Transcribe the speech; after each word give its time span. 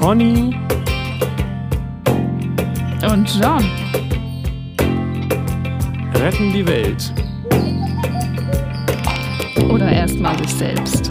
Conny 0.00 0.56
Und 3.02 3.38
John. 3.38 3.62
retten 6.14 6.52
die 6.54 6.66
Welt. 6.66 7.12
Oder 9.70 9.92
erstmal 9.92 10.38
sich 10.38 10.54
selbst. 10.54 11.10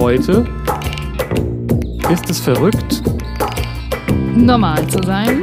Heute 0.00 0.44
ist 2.10 2.28
es 2.28 2.40
verrückt, 2.40 3.02
Normal 4.34 4.84
zu 4.88 5.00
sein. 5.04 5.40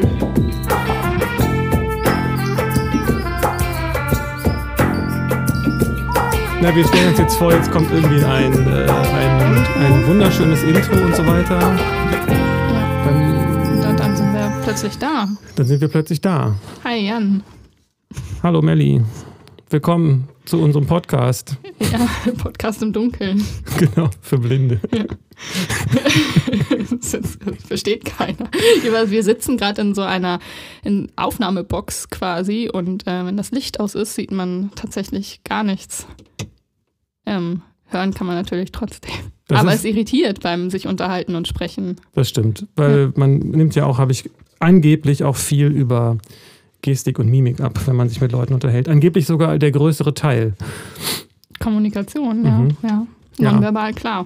Na, 6.61 6.75
wir 6.75 6.85
stellen 6.87 7.09
uns 7.09 7.17
jetzt 7.17 7.35
vor, 7.37 7.51
jetzt 7.51 7.71
kommt 7.71 7.91
irgendwie 7.91 8.23
ein, 8.23 8.53
äh, 8.53 8.83
ein, 8.87 9.65
ein 9.83 10.07
wunderschönes 10.07 10.61
Intro 10.63 10.93
und 11.03 11.15
so 11.15 11.25
weiter. 11.25 11.57
Dann, 13.05 13.89
Und 13.89 13.99
dann 13.99 14.15
sind 14.15 14.31
wir 14.33 14.53
plötzlich 14.63 14.97
da. 14.99 15.27
dann 15.55 15.65
sind 15.65 15.81
wir 15.81 15.87
plötzlich 15.87 16.21
da. 16.21 16.55
Hi 16.83 17.07
Jan. 17.07 17.41
Hallo 18.43 18.61
Melli, 18.61 19.01
willkommen 19.71 20.27
zu 20.45 20.61
unserem 20.61 20.85
Podcast. 20.85 21.57
Ja, 21.91 22.07
Podcast 22.37 22.81
im 22.81 22.93
Dunkeln. 22.93 23.43
Genau, 23.77 24.09
für 24.21 24.37
Blinde. 24.37 24.79
Das 26.91 27.13
ist- 27.13 27.39
das 27.45 27.63
versteht 27.67 28.05
keiner. 28.05 28.49
Wir 29.07 29.23
sitzen 29.23 29.57
gerade 29.57 29.81
in 29.81 29.95
so 29.95 30.01
einer 30.01 30.39
in 30.83 31.11
Aufnahmebox 31.15 32.09
quasi 32.09 32.69
und 32.71 33.07
äh, 33.07 33.25
wenn 33.25 33.37
das 33.37 33.51
Licht 33.51 33.79
aus 33.79 33.95
ist, 33.95 34.15
sieht 34.15 34.31
man 34.31 34.71
tatsächlich 34.75 35.41
gar 35.43 35.63
nichts. 35.63 36.05
Ähm, 37.25 37.61
hören 37.87 38.13
kann 38.13 38.27
man 38.27 38.35
natürlich 38.35 38.71
trotzdem. 38.71 39.11
Das 39.47 39.59
Aber 39.61 39.73
ist- 39.73 39.79
es 39.79 39.85
irritiert 39.85 40.41
beim 40.41 40.69
sich 40.69 40.87
unterhalten 40.87 41.35
und 41.35 41.47
sprechen. 41.47 41.95
Das 42.13 42.29
stimmt, 42.29 42.67
weil 42.75 43.11
man 43.15 43.37
nimmt 43.39 43.73
ja 43.75 43.85
auch, 43.85 43.97
habe 43.97 44.11
ich 44.11 44.29
angeblich 44.59 45.23
auch 45.23 45.35
viel 45.37 45.67
über 45.67 46.17
Gestik 46.81 47.19
und 47.19 47.29
Mimik 47.29 47.61
ab, 47.61 47.79
wenn 47.87 47.95
man 47.95 48.09
sich 48.09 48.21
mit 48.21 48.31
Leuten 48.31 48.53
unterhält. 48.53 48.87
Angeblich 48.89 49.25
sogar 49.25 49.57
der 49.59 49.71
größere 49.71 50.13
Teil. 50.13 50.53
Kommunikation, 51.61 52.45
ja. 52.45 52.51
Mhm. 52.51 52.77
ja. 52.83 53.07
Ja. 53.37 53.51
Nonverbal, 53.53 53.93
klar. 53.93 54.25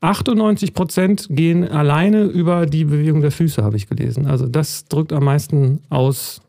98 0.00 0.74
Prozent 0.74 1.26
gehen 1.30 1.66
alleine 1.66 2.24
über 2.24 2.66
die 2.66 2.84
Bewegung 2.84 3.20
der 3.22 3.30
Füße, 3.30 3.62
habe 3.64 3.76
ich 3.76 3.88
gelesen. 3.88 4.26
Also 4.26 4.46
das 4.46 4.86
drückt 4.86 5.12
am 5.12 5.24
meisten 5.24 5.80
aus. 5.88 6.40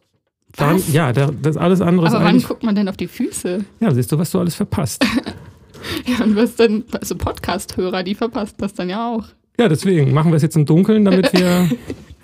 Dann, 0.58 0.82
ja, 0.92 1.12
das 1.12 1.58
alles 1.58 1.82
andere 1.82 2.08
Aber 2.08 2.24
wann 2.24 2.42
guckt 2.42 2.64
man 2.64 2.76
denn 2.76 2.88
auf 2.88 2.98
die 2.98 3.08
Füße? 3.08 3.66
Ja, 3.80 3.94
siehst 3.94 4.12
du, 4.12 4.18
was 4.18 4.32
du 4.32 4.40
alles 4.40 4.56
verpasst. 4.56 5.06
Ja, 6.08 6.24
und 6.26 6.36
was 6.36 6.56
denn, 6.56 6.84
also 7.00 7.16
Podcast-Hörer, 7.16 8.02
die 8.02 8.16
verpassen 8.16 8.56
das 8.58 8.74
dann 8.74 8.90
ja 8.90 9.08
auch. 9.08 9.26
Ja, 9.60 9.70
deswegen 9.70 10.14
machen 10.14 10.32
wir 10.32 10.38
es 10.38 10.42
jetzt 10.42 10.56
im 10.56 10.66
Dunkeln, 10.66 11.06
damit 11.06 11.32
wir. 11.34 11.70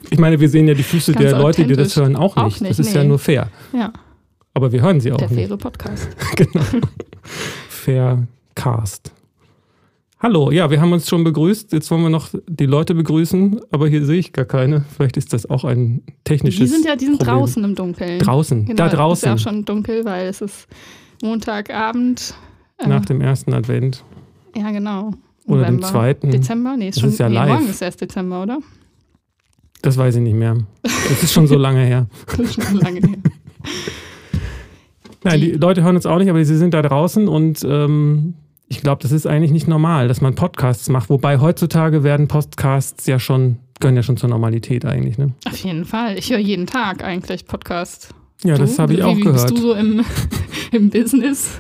Ich 0.09 0.18
meine, 0.18 0.40
wir 0.40 0.50
sehen 0.50 0.68
ja 0.68 0.73
die 0.73 0.81
Füße 0.84 1.14
Ganz 1.14 1.30
der 1.30 1.40
Leute, 1.40 1.64
die 1.64 1.75
das 1.75 1.96
hören, 1.96 2.16
auch 2.16 2.36
Auch 2.36 2.46
nicht. 2.46 2.59
Das 2.59 2.80
nicht, 2.80 2.80
ist 2.80 2.94
ja 2.96 3.03
nee. 3.03 3.09
nur 3.09 3.20
fair. 3.20 3.50
Ja, 3.72 3.94
Aber 4.53 4.72
wir 4.72 4.81
hören 4.81 5.00
sie 5.00 5.12
auch 5.12 5.18
der 5.18 5.30
nicht. 5.30 5.46
faire 5.46 5.58
Podcast. 5.58 6.09
Genau. 6.36 6.66
Fair 7.82 8.28
Cast. 8.54 9.12
Hallo, 10.20 10.52
ja, 10.52 10.70
wir 10.70 10.80
haben 10.80 10.94
uns 10.94 11.10
schon 11.10 11.24
begrüßt. 11.24 11.74
Jetzt 11.74 11.90
wollen 11.90 12.04
wir 12.04 12.12
noch 12.12 12.30
die 12.48 12.68
Leute 12.68 12.94
begrüßen, 12.94 13.60
aber 13.72 13.88
hier 13.88 14.06
sehe 14.06 14.20
ich 14.20 14.34
gar 14.34 14.46
keine. 14.46 14.86
Vielleicht 14.96 15.18
ist 15.18 15.34
das 15.34 15.50
auch 15.50 15.64
ein 15.64 16.04
technisches. 16.24 16.59
Die 16.59 16.68
sind 16.68 16.86
ja, 16.86 16.96
die 16.96 17.06
sind 17.06 17.18
Problem. 17.18 17.38
draußen 17.38 17.64
im 17.64 17.74
Dunkeln. 17.74 18.20
Draußen, 18.20 18.66
Genau, 18.68 18.76
da 18.78 18.86
Ist 18.86 18.92
ja 18.94 18.98
draußen, 19.00 19.32
auch 19.32 19.38
schon 19.40 19.66
dunkel, 19.66 20.06
weil 20.06 20.28
es 20.28 20.42
ist 20.42 20.68
Montagabend. 21.24 22.36
Äh, 22.78 22.88
nach 22.88 23.03
dem 23.03 23.20
ersten 23.20 23.52
Advent 23.53 24.03
Ja, 24.56 24.70
genau. 24.70 25.12
oder 25.47 25.66
dem 25.66 25.81
zweiten. 25.81 26.30
Dezember? 26.30 26.78
Nee, 26.78 26.90
ist 26.90 26.97
Das 26.97 27.02
schon, 27.02 27.09
ist 27.09 27.18
ja 27.20 27.30
nee, 27.30 27.34
live. 27.36 27.50
morgen 27.50 27.68
ist 27.68 27.81
erst 27.81 28.00
Dezember, 28.00 28.44
oder? 28.44 28.59
Das 29.81 29.97
weiß 29.97 30.18
ich 30.18 30.22
nicht 30.22 30.36
mehr. 30.36 30.56
Das 30.84 31.24
ist 31.24 31.34
schon 31.34 31.47
so 31.47 31.58
lange 31.58 31.84
her. 31.84 32.06
Das 32.28 32.40
ist 32.41 32.64
schon 32.64 32.78
lange 32.78 33.00
her. 33.00 33.18
Nein, 35.24 35.40
die 35.42 35.52
Die- 35.54 35.58
Leute 35.58 35.84
hören 35.84 35.96
uns 35.96 36.06
auch 36.06 36.18
nicht, 36.18 36.30
aber 36.30 36.44
sie 36.44 36.58
sind 36.58 36.74
da 36.74 36.82
draußen 36.82 37.28
und 37.28 37.64
ähm, 37.64 38.34
ich 38.68 38.82
glaube, 38.82 39.02
das 39.02 39.12
ist 39.12 39.28
eigentlich 39.28 39.52
nicht 39.52 39.68
normal, 39.68 40.08
dass 40.08 40.22
man 40.22 40.34
Podcasts 40.36 40.88
macht. 40.90 41.09
Wobei 41.09 41.40
heutzutage 41.40 42.04
werden 42.04 42.28
Podcasts 42.28 43.06
ja 43.06 43.20
schon, 43.20 43.58
gehören 43.80 43.96
ja 43.98 44.04
schon 44.04 44.18
zur 44.18 44.30
Normalität 44.30 44.86
eigentlich. 44.86 45.18
Ne? 45.18 45.34
Auf 45.48 45.58
jeden 45.58 45.86
Fall. 45.86 46.18
Ich 46.18 46.32
höre 46.32 46.40
jeden 46.40 46.68
Tag 46.68 47.04
eigentlich 47.04 47.46
Podcast. 47.46 48.14
Ja, 48.44 48.56
Du? 48.56 48.62
das 48.62 48.80
habe 48.80 48.94
ich 48.94 49.04
auch 49.04 49.16
wie 49.16 49.22
gehört. 49.22 49.42
Bist 49.42 49.52
du 49.52 49.58
so 49.62 49.74
im, 49.74 50.04
im 50.72 50.90
Business 50.90 51.59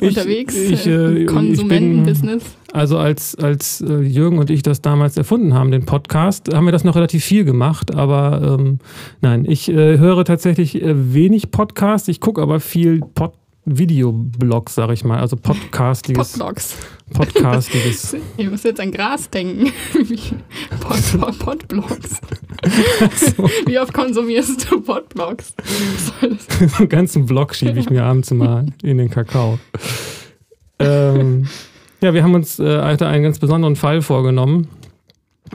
Ich- 0.00 0.08
unterwegs? 0.16 0.54
ich, 0.56 0.86
äh, 0.86 1.22
Im 1.22 1.26
Konsumentenbusiness? 1.26 2.44
Also 2.72 2.96
als, 2.96 3.34
als 3.36 3.82
äh, 3.82 4.00
Jürgen 4.00 4.38
und 4.38 4.48
ich 4.48 4.62
das 4.62 4.80
damals 4.80 5.16
erfunden 5.18 5.52
haben, 5.52 5.70
den 5.70 5.84
Podcast, 5.84 6.52
haben 6.54 6.64
wir 6.64 6.72
das 6.72 6.84
noch 6.84 6.96
relativ 6.96 7.22
viel 7.22 7.44
gemacht. 7.44 7.94
Aber 7.94 8.58
ähm, 8.58 8.78
nein, 9.20 9.44
ich 9.46 9.68
äh, 9.68 9.98
höre 9.98 10.24
tatsächlich 10.24 10.80
äh, 10.80 11.12
wenig 11.12 11.50
Podcasts. 11.50 12.08
Ich 12.08 12.20
gucke 12.20 12.40
aber 12.40 12.60
viel 12.60 13.00
Pod 13.00 13.34
Videoblogs, 13.64 14.74
sag 14.74 14.90
ich 14.90 15.04
mal. 15.04 15.20
Also 15.20 15.36
podcastiges. 15.36 16.32
Podblogs. 16.32 16.76
podcastiges. 17.14 18.16
Ich 18.36 18.50
muss 18.50 18.64
jetzt 18.64 18.80
an 18.80 18.90
Gras 18.90 19.30
denken. 19.30 19.72
Pod, 20.80 21.20
Pod, 21.20 21.38
Podblogs. 21.38 22.20
so, 23.36 23.48
Wie 23.66 23.78
oft 23.78 23.92
konsumierst 23.94 24.68
du 24.68 24.80
Podblogs? 24.80 25.54
Das? 26.20 26.78
einen 26.80 26.88
ganzen 26.88 27.26
Blog 27.26 27.54
schiebe 27.54 27.78
ich 27.78 27.88
mir 27.88 28.02
abends 28.02 28.32
mal 28.32 28.66
in 28.82 28.98
den 28.98 29.10
Kakao. 29.10 29.60
Ähm, 30.80 31.46
ja, 32.02 32.12
wir 32.12 32.22
haben 32.22 32.34
uns 32.34 32.58
äh, 32.58 32.82
heute 32.82 33.06
einen 33.06 33.22
ganz 33.22 33.38
besonderen 33.38 33.76
Fall 33.76 34.02
vorgenommen. 34.02 34.68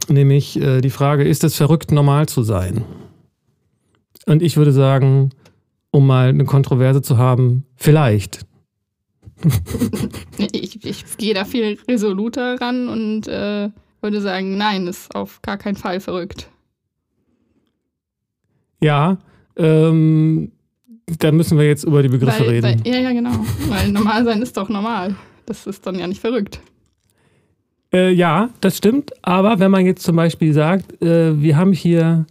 Nämlich 0.07 0.59
äh, 0.59 0.81
die 0.81 0.89
Frage, 0.89 1.23
ist 1.23 1.43
es 1.43 1.55
verrückt, 1.55 1.91
normal 1.91 2.27
zu 2.27 2.43
sein? 2.43 2.83
Und 4.25 4.41
ich 4.41 4.55
würde 4.57 4.71
sagen, 4.71 5.31
um 5.91 6.07
mal 6.07 6.29
eine 6.29 6.45
Kontroverse 6.45 7.01
zu 7.01 7.17
haben, 7.17 7.65
vielleicht. 7.75 8.45
Ich, 10.53 10.85
ich 10.85 11.17
gehe 11.17 11.33
da 11.33 11.45
viel 11.45 11.79
resoluter 11.87 12.59
ran 12.61 12.87
und 12.89 13.27
äh, 13.27 13.69
würde 14.01 14.21
sagen, 14.21 14.57
nein, 14.57 14.87
ist 14.87 15.13
auf 15.15 15.41
gar 15.41 15.57
keinen 15.57 15.75
Fall 15.75 15.99
verrückt. 15.99 16.49
Ja, 18.79 19.17
ähm, 19.55 20.51
da 21.19 21.31
müssen 21.31 21.57
wir 21.57 21.65
jetzt 21.65 21.83
über 21.83 22.03
die 22.03 22.09
Begriffe 22.09 22.45
weil, 22.45 22.49
reden. 22.49 22.81
Ja, 22.85 22.97
ja, 22.97 23.11
genau. 23.11 23.31
Weil 23.67 23.91
normal 23.91 24.23
sein 24.25 24.41
ist 24.41 24.55
doch 24.57 24.69
normal. 24.69 25.15
Das 25.47 25.65
ist 25.65 25.87
dann 25.87 25.97
ja 25.97 26.05
nicht 26.05 26.21
verrückt. 26.21 26.59
Äh, 27.91 28.11
ja, 28.11 28.49
das 28.61 28.77
stimmt. 28.77 29.11
Aber 29.25 29.57
wenn 29.59 29.71
man 29.71 29.85
jetzt 29.85 30.03
zum 30.03 30.15
Beispiel 30.17 30.53
sagt, 30.53 31.01
äh, 31.01 31.41
wir 31.41 31.57
haben 31.57 31.71
hier 31.73 32.25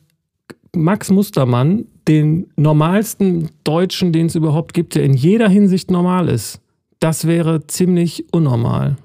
Max 0.75 1.11
Mustermann, 1.11 1.87
den 2.07 2.47
normalsten 2.57 3.51
Deutschen, 3.65 4.13
den 4.13 4.27
es 4.27 4.35
überhaupt 4.37 4.75
gibt, 4.75 4.95
der 4.95 5.03
in 5.05 5.15
jeder 5.15 5.49
Hinsicht 5.49 5.91
normal 5.91 6.29
ist, 6.29 6.61
das 7.01 7.27
wäre 7.27 7.67
ziemlich 7.67 8.27
unnormal. 8.33 8.97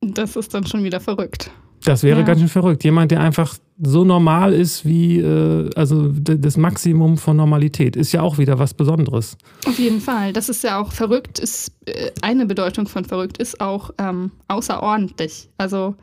Das 0.00 0.36
ist 0.36 0.54
dann 0.54 0.64
schon 0.66 0.82
wieder 0.84 1.00
verrückt. 1.00 1.50
Das 1.84 2.02
wäre 2.02 2.20
Ja. 2.20 2.24
ganz 2.24 2.38
schön 2.40 2.48
verrückt. 2.48 2.84
Jemand, 2.84 3.10
der 3.10 3.20
einfach 3.20 3.56
so 3.82 4.04
normal 4.04 4.52
ist 4.52 4.84
wie, 4.84 5.18
äh, 5.20 5.70
also 5.74 6.08
das 6.12 6.56
Maximum 6.56 7.16
von 7.16 7.36
Normalität, 7.36 7.96
ist 7.96 8.12
ja 8.12 8.20
auch 8.22 8.38
wieder 8.38 8.58
was 8.58 8.74
Besonderes. 8.74 9.36
Auf 9.66 9.78
jeden 9.78 10.00
Fall. 10.00 10.32
Das 10.32 10.48
ist 10.48 10.62
ja 10.64 10.80
auch 10.80 10.92
verrückt. 10.92 11.38
Ist, 11.38 11.72
äh, 11.86 12.10
eine 12.22 12.46
Bedeutung 12.46 12.86
von 12.86 13.04
verrückt 13.04 13.38
ist 13.38 13.60
auch 13.60 13.90
ähm, 13.98 14.30
außerordentlich. 14.48 15.48
Also 15.56 15.94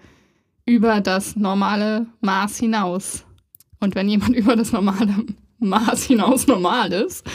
über 0.65 1.01
das 1.01 1.35
normale 1.35 2.07
Maß 2.21 2.57
hinaus. 2.57 3.23
Und 3.79 3.95
wenn 3.95 4.09
jemand 4.09 4.35
über 4.35 4.56
das 4.56 4.71
normale 4.71 5.13
Maß 5.59 6.03
hinaus 6.03 6.47
normal 6.47 6.91
ist, 6.91 7.25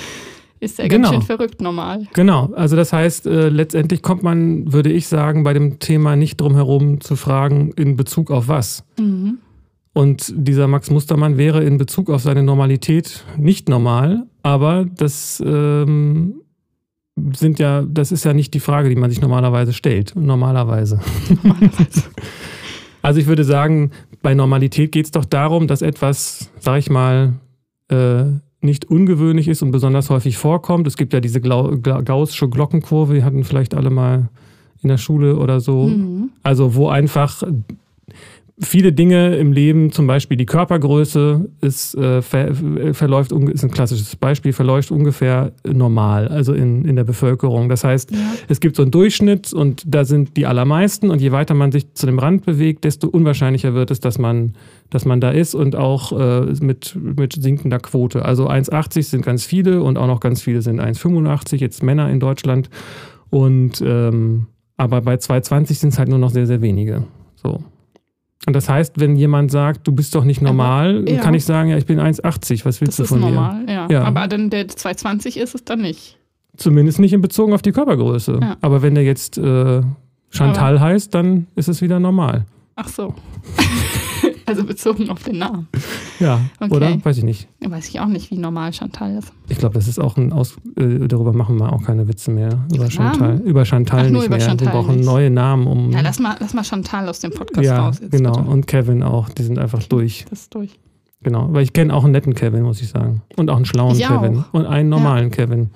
ist 0.61 0.79
er 0.79 0.89
Genau. 0.89 1.11
ganz 1.11 1.25
schön 1.25 1.27
verrückt 1.27 1.61
normal. 1.61 2.07
Genau, 2.13 2.53
also 2.55 2.77
das 2.77 2.93
heißt, 2.93 3.27
äh, 3.27 3.49
letztendlich 3.49 4.03
kommt 4.03 4.23
man, 4.23 4.73
würde 4.73 4.93
ich 4.93 5.09
sagen, 5.09 5.43
bei 5.43 5.55
dem 5.55 5.79
Thema 5.81 6.15
nicht 6.15 6.41
drum 6.41 6.55
herum 6.55 7.01
zu 7.01 7.17
fragen, 7.17 7.73
in 7.77 7.97
Bezug 7.97 8.31
auf 8.31 8.49
was. 8.49 8.85
Mhm. 8.99 9.39
Und 9.95 10.33
dieser 10.35 10.69
Max 10.69 10.91
Mustermann 10.91 11.37
wäre 11.37 11.63
in 11.63 11.77
Bezug 11.77 12.09
auf 12.09 12.23
seine 12.23 12.43
Normalität 12.43 13.25
nicht 13.37 13.69
normal, 13.69 14.27
aber 14.43 14.87
das 14.97 15.43
ähm, 15.45 16.37
sind 17.35 17.59
ja, 17.59 17.83
das 17.83 18.11
ist 18.11 18.25
ja 18.25 18.33
nicht 18.33 18.55
die 18.55 18.61
Frage, 18.61 18.89
die 18.89 18.97
man 18.97 19.11
sich 19.11 19.21
normalerweise 19.21 19.73
stellt. 19.73 20.15
Normalerweise. 20.17 21.01
Normalerweise. 21.43 22.05
Also 23.03 23.19
ich 23.19 23.27
würde 23.27 23.43
sagen, 23.43 23.91
bei 24.23 24.33
Normalität 24.33 24.93
geht 24.93 25.07
es 25.07 25.11
doch 25.11 25.25
darum, 25.25 25.67
dass 25.67 25.83
etwas, 25.83 26.51
sag 26.61 26.79
ich 26.79 26.89
mal, 26.89 27.35
äh, 27.89 28.25
nicht 28.61 28.85
ungewöhnlich 28.85 29.49
ist 29.49 29.63
und 29.63 29.73
besonders 29.73 30.09
häufig 30.09 30.39
vorkommt. 30.39 30.87
Es 30.87 30.97
gibt 30.97 31.13
ja 31.13 31.19
diese 31.19 31.41
Glau 31.41 31.77
Gla 31.79 32.01
Gaußsche 32.01 32.49
Glockenkurve, 32.49 33.15
die 33.15 33.25
hatten 33.25 33.43
vielleicht 33.43 33.75
alle 33.75 33.91
mal 33.91 34.29
in 34.83 34.89
der 34.89 34.99
Schule 34.99 35.37
oder 35.37 35.59
so. 35.59 35.89
Mhm. 35.89 36.31
Also 36.45 36.77
wo 36.77 36.89
einfach 36.89 37.43
viele 38.63 38.93
Dinge 38.93 39.37
im 39.37 39.53
Leben, 39.53 39.93
zum 39.93 40.07
Beispiel 40.07 40.37
die 40.37 40.47
Körpergröße, 40.47 41.49
ist, 41.61 41.95
äh, 41.95 42.23
ver, 42.23 42.55
verläuft, 42.93 43.33
ist 43.33 43.65
ein 43.65 43.71
klassisches 43.71 44.17
Beispiel, 44.17 44.53
verläuft 44.53 44.91
ungefähr 44.91 45.53
normal, 45.67 46.29
also 46.29 46.53
in, 46.53 46.85
in 46.85 46.97
der 46.97 47.05
Bevölkerung. 47.05 47.69
Das 47.69 47.85
heißt, 47.85 48.11
ja. 48.11 48.19
es 48.49 48.61
gibt 48.61 48.77
so 48.77 48.83
einen 48.83 48.91
Durchschnitt 48.91 49.53
und 49.53 49.83
da 49.87 50.05
sind 50.05 50.37
die 50.37 50.47
allermeisten 50.47 51.11
und 51.11 51.21
je 51.21 51.33
weiter 51.33 51.55
man 51.55 51.73
sich 51.73 51.93
zu 51.95 52.07
dem 52.07 52.19
Rand 52.19 52.45
bewegt, 52.45 52.85
desto 52.85 53.09
unwahrscheinlicher 53.09 53.75
wird 53.75 53.91
es, 53.91 54.01
dass 54.01 54.19
man, 54.19 54.55
dass 54.91 55.05
man 55.05 55.21
da 55.21 55.31
ist 55.31 55.55
und 55.55 55.77
auch 55.77 56.13
äh, 56.19 56.47
mit, 56.61 56.97
mit 57.01 57.35
sinkender 57.35 57.79
Quote. 57.79 58.25
Also 58.25 58.49
1,80 58.49 59.03
sind 59.03 59.25
ganz 59.25 59.45
viele 59.45 59.83
und 59.83 59.99
auch 59.99 60.07
noch 60.07 60.21
ganz 60.21 60.43
viele 60.43 60.63
sind 60.63 60.81
1,85, 60.81 61.57
jetzt 61.57 61.83
Männer 61.83 62.11
in 62.11 62.21
Deutschland. 62.21 62.71
Und 63.31 63.83
ähm, 63.85 64.47
aber 64.77 65.01
bei 65.01 65.15
2,20 65.15 65.75
sind 65.75 65.93
es 65.93 65.99
halt 65.99 66.09
nur 66.09 66.19
noch 66.19 66.31
sehr, 66.31 66.47
sehr 66.47 66.61
wenige. 66.61 67.05
So. 67.37 67.63
Und 68.47 68.55
das 68.55 68.69
heißt, 68.69 68.99
wenn 68.99 69.15
jemand 69.17 69.53
sagt, 69.53 69.87
du 69.87 69.93
bist 69.93 70.15
doch 70.15 70.25
nicht 70.25 70.43
normal, 70.43 71.05
ja. 71.09 71.21
kann 71.21 71.35
ich 71.35 71.45
sagen, 71.45 71.71
ja, 71.71 71.77
ich 71.77 71.87
bin 71.87 72.01
1,80. 72.01 72.65
Was 72.65 72.81
willst 72.81 72.99
das 72.99 73.09
du 73.09 73.15
von 73.15 73.21
normal, 73.21 73.63
mir? 73.65 73.73
Ja. 73.73 73.89
ja. 73.89 74.03
Aber 74.05 74.27
dann 74.27 74.51
der 74.51 74.67
2,20 74.67 75.41
ist 75.41 75.55
es 75.55 75.65
dann 75.65 75.81
nicht. 75.81 76.19
Zumindest 76.57 76.99
nicht 76.99 77.13
in 77.13 77.21
Bezug 77.21 77.53
auf 77.53 77.63
die 77.63 77.73
Körpergröße. 77.73 78.39
Ja. 78.41 78.57
Aber 78.61 78.83
wenn 78.83 78.95
der 78.95 79.05
jetzt 79.05 79.39
äh, 79.39 79.83
Chantal 80.31 80.77
aber 80.77 80.81
heißt, 80.81 81.15
dann 81.15 81.47
ist 81.55 81.69
es 81.69 81.83
wieder 81.83 82.01
normal. 82.01 82.47
Ach 82.75 82.89
so. 82.89 83.15
Also 84.47 84.65
bezogen 84.65 85.09
auf 85.11 85.23
den 85.23 85.39
Namen. 85.39 85.69
Ja, 86.19 86.41
okay. 86.61 86.75
oder? 86.75 87.05
Weiß 87.05 87.19
ich 87.19 87.25
nicht. 87.25 87.49
Weiß 87.61 87.89
ich 87.89 88.01
auch 88.01 88.07
nicht, 88.07 88.31
wie 88.31 88.39
normal 88.39 88.73
Chantal 88.73 89.17
ist. 89.17 89.33
Ich 89.49 89.59
glaube, 89.59 89.75
das 89.75 89.89
ist 89.89 89.99
auch 89.99 90.17
ein 90.17 90.33
Aus. 90.33 90.57
Äh, 90.77 91.07
darüber 91.09 91.33
machen 91.33 91.59
wir 91.59 91.73
auch 91.73 91.83
keine 91.83 92.09
Witze 92.09 92.31
mehr. 92.31 92.67
Über 92.75 92.91
Chantal. 92.91 93.41
Über 93.41 93.65
Chantal 93.65 94.07
Ach, 94.07 94.11
nicht 94.11 94.27
über 94.27 94.37
mehr. 94.37 94.47
Chantal 94.47 94.69
wir 94.69 94.73
brauchen 94.73 94.97
nicht. 94.97 95.07
neue 95.07 95.31
Namen, 95.31 95.67
um. 95.67 95.91
Ja, 95.93 96.01
lass 96.01 96.19
mal, 96.19 96.37
lass 96.41 96.55
mal 96.55 96.65
Chantal 96.65 97.09
aus 97.09 97.21
dem 97.21 97.31
Podcast 97.31 97.65
ja, 97.65 97.79
raus. 97.79 97.99
Jetzt, 98.01 98.11
genau. 98.11 98.33
Bitte. 98.33 98.49
Und 98.49 98.67
Kevin 98.67 99.03
auch. 99.03 99.29
Die 99.29 99.43
sind 99.43 99.59
einfach 99.59 99.79
okay. 99.79 99.89
durch. 99.91 100.27
Das 100.29 100.41
ist 100.41 100.55
durch. 100.55 100.79
Genau. 101.23 101.53
Weil 101.53 101.63
ich 101.63 101.73
kenne 101.73 101.95
auch 101.95 102.05
einen 102.05 102.13
netten 102.13 102.35
Kevin, 102.35 102.63
muss 102.63 102.83
ich 102.83 102.89
sagen. 102.89 103.23
Und 103.37 103.49
auch 103.49 103.57
einen 103.57 103.65
schlauen 103.65 103.97
ich 103.97 104.07
Kevin. 104.07 104.41
Auch. 104.41 104.55
Und 104.55 104.67
einen 104.67 104.89
normalen 104.89 105.31
ja. 105.31 105.37
Kevin. 105.37 105.71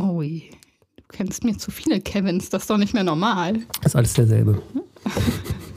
Ui. 0.00 0.44
Du 0.96 1.02
kennst 1.08 1.44
mir 1.44 1.56
zu 1.56 1.70
viele 1.70 2.00
Kevins. 2.00 2.48
Das 2.50 2.62
ist 2.62 2.70
doch 2.70 2.78
nicht 2.78 2.94
mehr 2.94 3.04
normal. 3.04 3.60
Das 3.82 3.92
ist 3.92 3.96
alles 3.96 4.14
derselbe. 4.14 4.62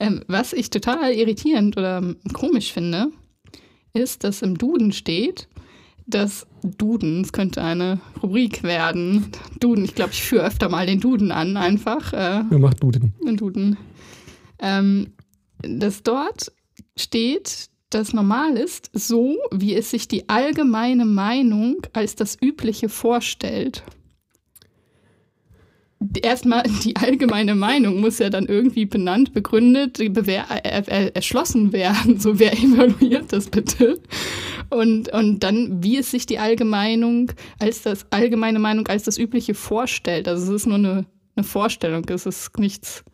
Ähm, 0.00 0.22
was 0.28 0.52
ich 0.52 0.70
total 0.70 1.12
irritierend 1.12 1.76
oder 1.76 2.14
komisch 2.32 2.72
finde, 2.72 3.10
ist, 3.92 4.24
dass 4.24 4.42
im 4.42 4.56
Duden 4.56 4.92
steht, 4.92 5.48
dass 6.06 6.46
Duden, 6.62 7.22
es 7.22 7.32
könnte 7.32 7.62
eine 7.62 8.00
Rubrik 8.22 8.62
werden. 8.62 9.30
Duden, 9.60 9.84
ich 9.84 9.94
glaube, 9.94 10.12
ich 10.12 10.22
führe 10.22 10.46
öfter 10.46 10.68
mal 10.68 10.86
den 10.86 11.00
Duden 11.00 11.30
an, 11.32 11.56
einfach. 11.56 12.12
Äh, 12.12 12.44
Wer 12.48 12.58
macht 12.58 12.82
Duden? 12.82 13.12
Duden. 13.36 13.76
Ähm, 14.58 15.12
dass 15.62 16.02
dort 16.02 16.52
steht, 16.96 17.68
dass 17.90 18.12
normal 18.12 18.56
ist, 18.56 18.90
so 18.92 19.36
wie 19.50 19.74
es 19.74 19.90
sich 19.90 20.08
die 20.08 20.28
allgemeine 20.28 21.04
Meinung 21.04 21.76
als 21.92 22.14
das 22.14 22.36
Übliche 22.40 22.88
vorstellt 22.88 23.82
erstmal 26.22 26.62
die 26.84 26.96
allgemeine 26.96 27.54
Meinung 27.54 28.00
muss 28.00 28.18
ja 28.18 28.30
dann 28.30 28.46
irgendwie 28.46 28.86
benannt, 28.86 29.32
begründet, 29.32 29.98
erschlossen 30.00 31.72
werden. 31.72 32.20
So, 32.20 32.38
wer 32.38 32.52
evaluiert 32.52 33.32
das 33.32 33.48
bitte? 33.48 34.00
Und, 34.70 35.12
und 35.12 35.40
dann, 35.40 35.82
wie 35.82 35.98
es 35.98 36.10
sich 36.10 36.26
die 36.26 36.38
Allgemeinung 36.38 37.32
als 37.58 37.82
das 37.82 38.06
allgemeine 38.10 38.58
Meinung 38.58 38.86
als 38.88 39.04
das 39.04 39.18
Übliche 39.18 39.54
vorstellt. 39.54 40.28
Also 40.28 40.54
es 40.54 40.62
ist 40.62 40.66
nur 40.66 40.76
eine, 40.76 41.06
eine 41.36 41.44
Vorstellung, 41.44 42.04
es 42.08 42.26
ist 42.26 42.58
nichts. 42.58 43.04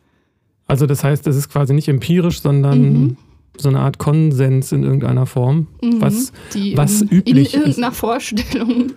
Also 0.67 0.87
das 0.87 1.05
heißt, 1.05 1.27
es 1.27 1.37
ist 1.37 1.49
quasi 1.51 1.75
nicht 1.75 1.89
empirisch, 1.89 2.41
sondern 2.41 2.81
mhm. 2.81 3.17
so 3.57 3.69
eine 3.69 3.81
Art 3.81 3.99
Konsens 3.99 4.73
in 4.73 4.83
irgendeiner 4.83 5.27
Form, 5.27 5.69
mhm. 5.83 6.01
was, 6.01 6.33
die, 6.55 6.77
was 6.77 7.03
üblich 7.03 7.49
ist. 7.49 7.55
In 7.55 7.61
irgendeiner 7.61 7.93
Vorstellung 7.93 8.93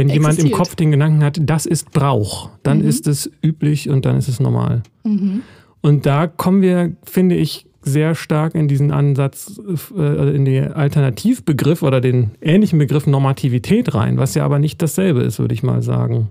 wenn 0.00 0.08
jemand 0.08 0.38
im 0.38 0.50
Kopf 0.50 0.74
den 0.76 0.92
Gedanken 0.92 1.22
hat, 1.22 1.38
das 1.42 1.66
ist 1.66 1.90
Brauch, 1.90 2.48
dann 2.62 2.78
mhm. 2.78 2.88
ist 2.88 3.06
es 3.06 3.30
üblich 3.44 3.90
und 3.90 4.06
dann 4.06 4.16
ist 4.16 4.28
es 4.28 4.40
normal. 4.40 4.82
Mhm. 5.04 5.42
Und 5.82 6.06
da 6.06 6.26
kommen 6.26 6.62
wir, 6.62 6.96
finde 7.04 7.34
ich, 7.34 7.66
sehr 7.82 8.14
stark 8.14 8.54
in 8.54 8.66
diesen 8.66 8.92
Ansatz, 8.92 9.60
äh, 9.94 10.34
in 10.34 10.46
den 10.46 10.72
Alternativbegriff 10.72 11.82
oder 11.82 12.00
den 12.00 12.30
ähnlichen 12.40 12.78
Begriff 12.78 13.06
Normativität 13.06 13.94
rein, 13.94 14.16
was 14.16 14.34
ja 14.34 14.44
aber 14.44 14.58
nicht 14.58 14.80
dasselbe 14.80 15.20
ist, 15.20 15.38
würde 15.38 15.52
ich 15.52 15.62
mal 15.62 15.82
sagen. 15.82 16.28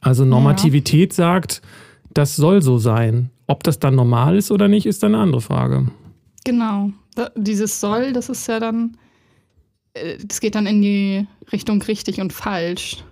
Also 0.00 0.24
Normativität 0.24 1.12
ja. 1.12 1.16
sagt, 1.16 1.62
das 2.12 2.34
soll 2.34 2.60
so 2.60 2.78
sein. 2.78 3.30
Ob 3.46 3.62
das 3.62 3.78
dann 3.78 3.94
normal 3.94 4.36
ist 4.36 4.50
oder 4.50 4.66
nicht, 4.66 4.86
ist 4.86 5.02
dann 5.04 5.14
eine 5.14 5.22
andere 5.22 5.40
Frage. 5.42 5.86
Genau. 6.44 6.90
Dieses 7.36 7.80
soll, 7.80 8.12
das 8.12 8.28
ist 8.28 8.48
ja 8.48 8.58
dann 8.58 8.96
das 10.26 10.40
geht 10.40 10.54
dann 10.54 10.66
in 10.66 10.82
die 10.82 11.26
Richtung 11.52 11.80
richtig 11.82 12.20
und 12.20 12.32
falsch. 12.32 13.04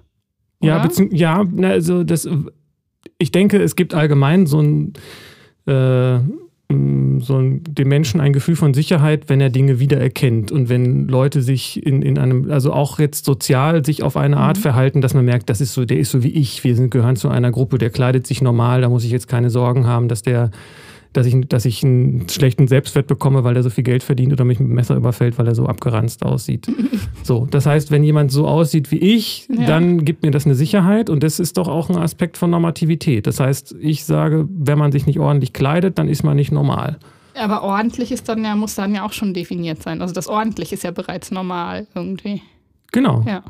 Oder? 0.60 0.88
Ja, 1.10 1.44
ja, 1.56 1.68
also 1.68 2.04
das, 2.04 2.28
ich 3.18 3.32
denke, 3.32 3.60
es 3.60 3.76
gibt 3.76 3.94
allgemein 3.94 4.46
so 4.46 4.60
ein, 4.60 4.92
äh, 5.66 6.18
so 7.20 7.36
ein, 7.36 7.62
dem 7.64 7.88
Menschen 7.88 8.20
ein 8.20 8.32
Gefühl 8.32 8.56
von 8.56 8.74
Sicherheit, 8.74 9.28
wenn 9.28 9.40
er 9.40 9.50
Dinge 9.50 9.78
wiedererkennt 9.78 10.50
und 10.50 10.68
wenn 10.68 11.08
Leute 11.08 11.42
sich 11.42 11.84
in, 11.84 12.02
in 12.02 12.18
einem, 12.18 12.50
also 12.50 12.72
auch 12.72 12.98
jetzt 12.98 13.24
sozial 13.24 13.84
sich 13.84 14.02
auf 14.02 14.16
eine 14.16 14.36
Art 14.36 14.56
mhm. 14.56 14.62
verhalten, 14.62 15.00
dass 15.00 15.14
man 15.14 15.24
merkt, 15.24 15.50
das 15.50 15.60
ist 15.60 15.74
so, 15.74 15.84
der 15.84 15.98
ist 15.98 16.10
so 16.10 16.22
wie 16.22 16.30
ich, 16.30 16.64
wir 16.64 16.74
sind, 16.74 16.90
gehören 16.90 17.16
zu 17.16 17.28
einer 17.28 17.50
Gruppe, 17.50 17.78
der 17.78 17.90
kleidet 17.90 18.26
sich 18.26 18.42
normal, 18.42 18.80
da 18.80 18.88
muss 18.88 19.04
ich 19.04 19.10
jetzt 19.10 19.28
keine 19.28 19.50
Sorgen 19.50 19.86
haben, 19.86 20.08
dass 20.08 20.22
der 20.22 20.50
dass 21.12 21.26
ich, 21.26 21.36
dass 21.48 21.64
ich 21.64 21.84
einen 21.84 22.28
schlechten 22.28 22.68
Selbstwert 22.68 23.06
bekomme, 23.06 23.44
weil 23.44 23.56
er 23.56 23.62
so 23.62 23.70
viel 23.70 23.84
Geld 23.84 24.02
verdient 24.02 24.32
oder 24.32 24.44
mich 24.44 24.58
mit 24.58 24.68
dem 24.68 24.74
Messer 24.74 24.96
überfällt, 24.96 25.38
weil 25.38 25.46
er 25.46 25.54
so 25.54 25.66
abgeranzt 25.66 26.24
aussieht. 26.24 26.66
so, 27.22 27.46
das 27.50 27.66
heißt, 27.66 27.90
wenn 27.90 28.02
jemand 28.02 28.32
so 28.32 28.46
aussieht 28.46 28.90
wie 28.90 28.98
ich, 28.98 29.48
ja. 29.48 29.66
dann 29.66 30.04
gibt 30.04 30.22
mir 30.22 30.30
das 30.30 30.46
eine 30.46 30.54
Sicherheit 30.54 31.10
und 31.10 31.22
das 31.22 31.38
ist 31.40 31.58
doch 31.58 31.68
auch 31.68 31.90
ein 31.90 31.96
Aspekt 31.96 32.36
von 32.36 32.50
Normativität. 32.50 33.26
Das 33.26 33.40
heißt, 33.40 33.76
ich 33.80 34.04
sage, 34.04 34.48
wenn 34.48 34.78
man 34.78 34.92
sich 34.92 35.06
nicht 35.06 35.18
ordentlich 35.18 35.52
kleidet, 35.52 35.98
dann 35.98 36.08
ist 36.08 36.22
man 36.22 36.36
nicht 36.36 36.52
normal. 36.52 36.98
Aber 37.34 37.62
ordentlich 37.62 38.12
ist 38.12 38.28
dann 38.28 38.44
ja, 38.44 38.54
muss 38.56 38.74
dann 38.74 38.94
ja 38.94 39.04
auch 39.06 39.12
schon 39.12 39.32
definiert 39.32 39.82
sein. 39.82 40.02
Also 40.02 40.12
das 40.12 40.28
ordentlich 40.28 40.72
ist 40.72 40.84
ja 40.84 40.90
bereits 40.90 41.30
normal 41.30 41.86
irgendwie. 41.94 42.42
Genau. 42.90 43.24
Ja 43.26 43.42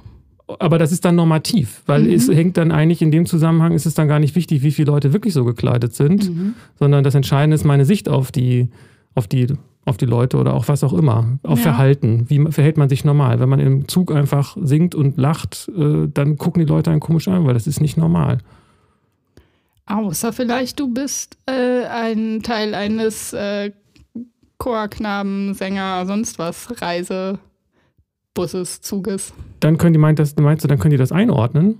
aber 0.58 0.78
das 0.78 0.92
ist 0.92 1.04
dann 1.04 1.16
normativ, 1.16 1.82
weil 1.86 2.04
mhm. 2.04 2.12
es 2.12 2.28
hängt 2.28 2.56
dann 2.56 2.72
eigentlich 2.72 3.02
in 3.02 3.10
dem 3.10 3.26
Zusammenhang 3.26 3.72
ist 3.72 3.86
es 3.86 3.94
dann 3.94 4.08
gar 4.08 4.18
nicht 4.18 4.34
wichtig, 4.34 4.62
wie 4.62 4.70
viele 4.70 4.90
Leute 4.90 5.12
wirklich 5.12 5.34
so 5.34 5.44
gekleidet 5.44 5.94
sind, 5.94 6.30
mhm. 6.30 6.54
sondern 6.78 7.04
das 7.04 7.14
Entscheidende 7.14 7.54
ist 7.54 7.64
meine 7.64 7.84
Sicht 7.84 8.08
auf 8.08 8.32
die, 8.32 8.68
auf 9.14 9.26
die, 9.26 9.46
auf 9.84 9.96
die 9.96 10.06
Leute 10.06 10.36
oder 10.36 10.54
auch 10.54 10.68
was 10.68 10.84
auch 10.84 10.92
immer, 10.92 11.38
auf 11.42 11.58
ja. 11.58 11.64
Verhalten. 11.64 12.26
Wie 12.28 12.50
verhält 12.50 12.76
man 12.76 12.88
sich 12.88 13.04
normal? 13.04 13.40
Wenn 13.40 13.48
man 13.48 13.60
im 13.60 13.88
Zug 13.88 14.12
einfach 14.12 14.56
singt 14.60 14.94
und 14.94 15.16
lacht, 15.16 15.70
äh, 15.76 16.08
dann 16.12 16.38
gucken 16.38 16.64
die 16.64 16.70
Leute 16.70 16.90
einen 16.90 17.00
komisch 17.00 17.28
an, 17.28 17.44
weil 17.46 17.54
das 17.54 17.66
ist 17.66 17.80
nicht 17.80 17.96
normal. 17.96 18.38
Außer 19.86 20.32
vielleicht 20.32 20.78
du 20.80 20.92
bist 20.92 21.36
äh, 21.46 21.84
ein 21.84 22.42
Teil 22.42 22.74
eines 22.74 23.32
äh, 23.32 23.72
Chorknaben, 24.58 25.54
Sänger, 25.54 26.06
sonst 26.06 26.38
was, 26.38 26.80
Reise. 26.80 27.38
Busses, 28.34 28.80
Zuges. 28.80 29.32
Dann 29.60 29.78
können 29.78 29.92
die, 29.92 29.98
meint 29.98 30.18
das, 30.18 30.36
meinst 30.36 30.64
du, 30.64 30.68
dann 30.68 30.78
können 30.78 30.92
die 30.92 30.96
das 30.96 31.12
einordnen? 31.12 31.78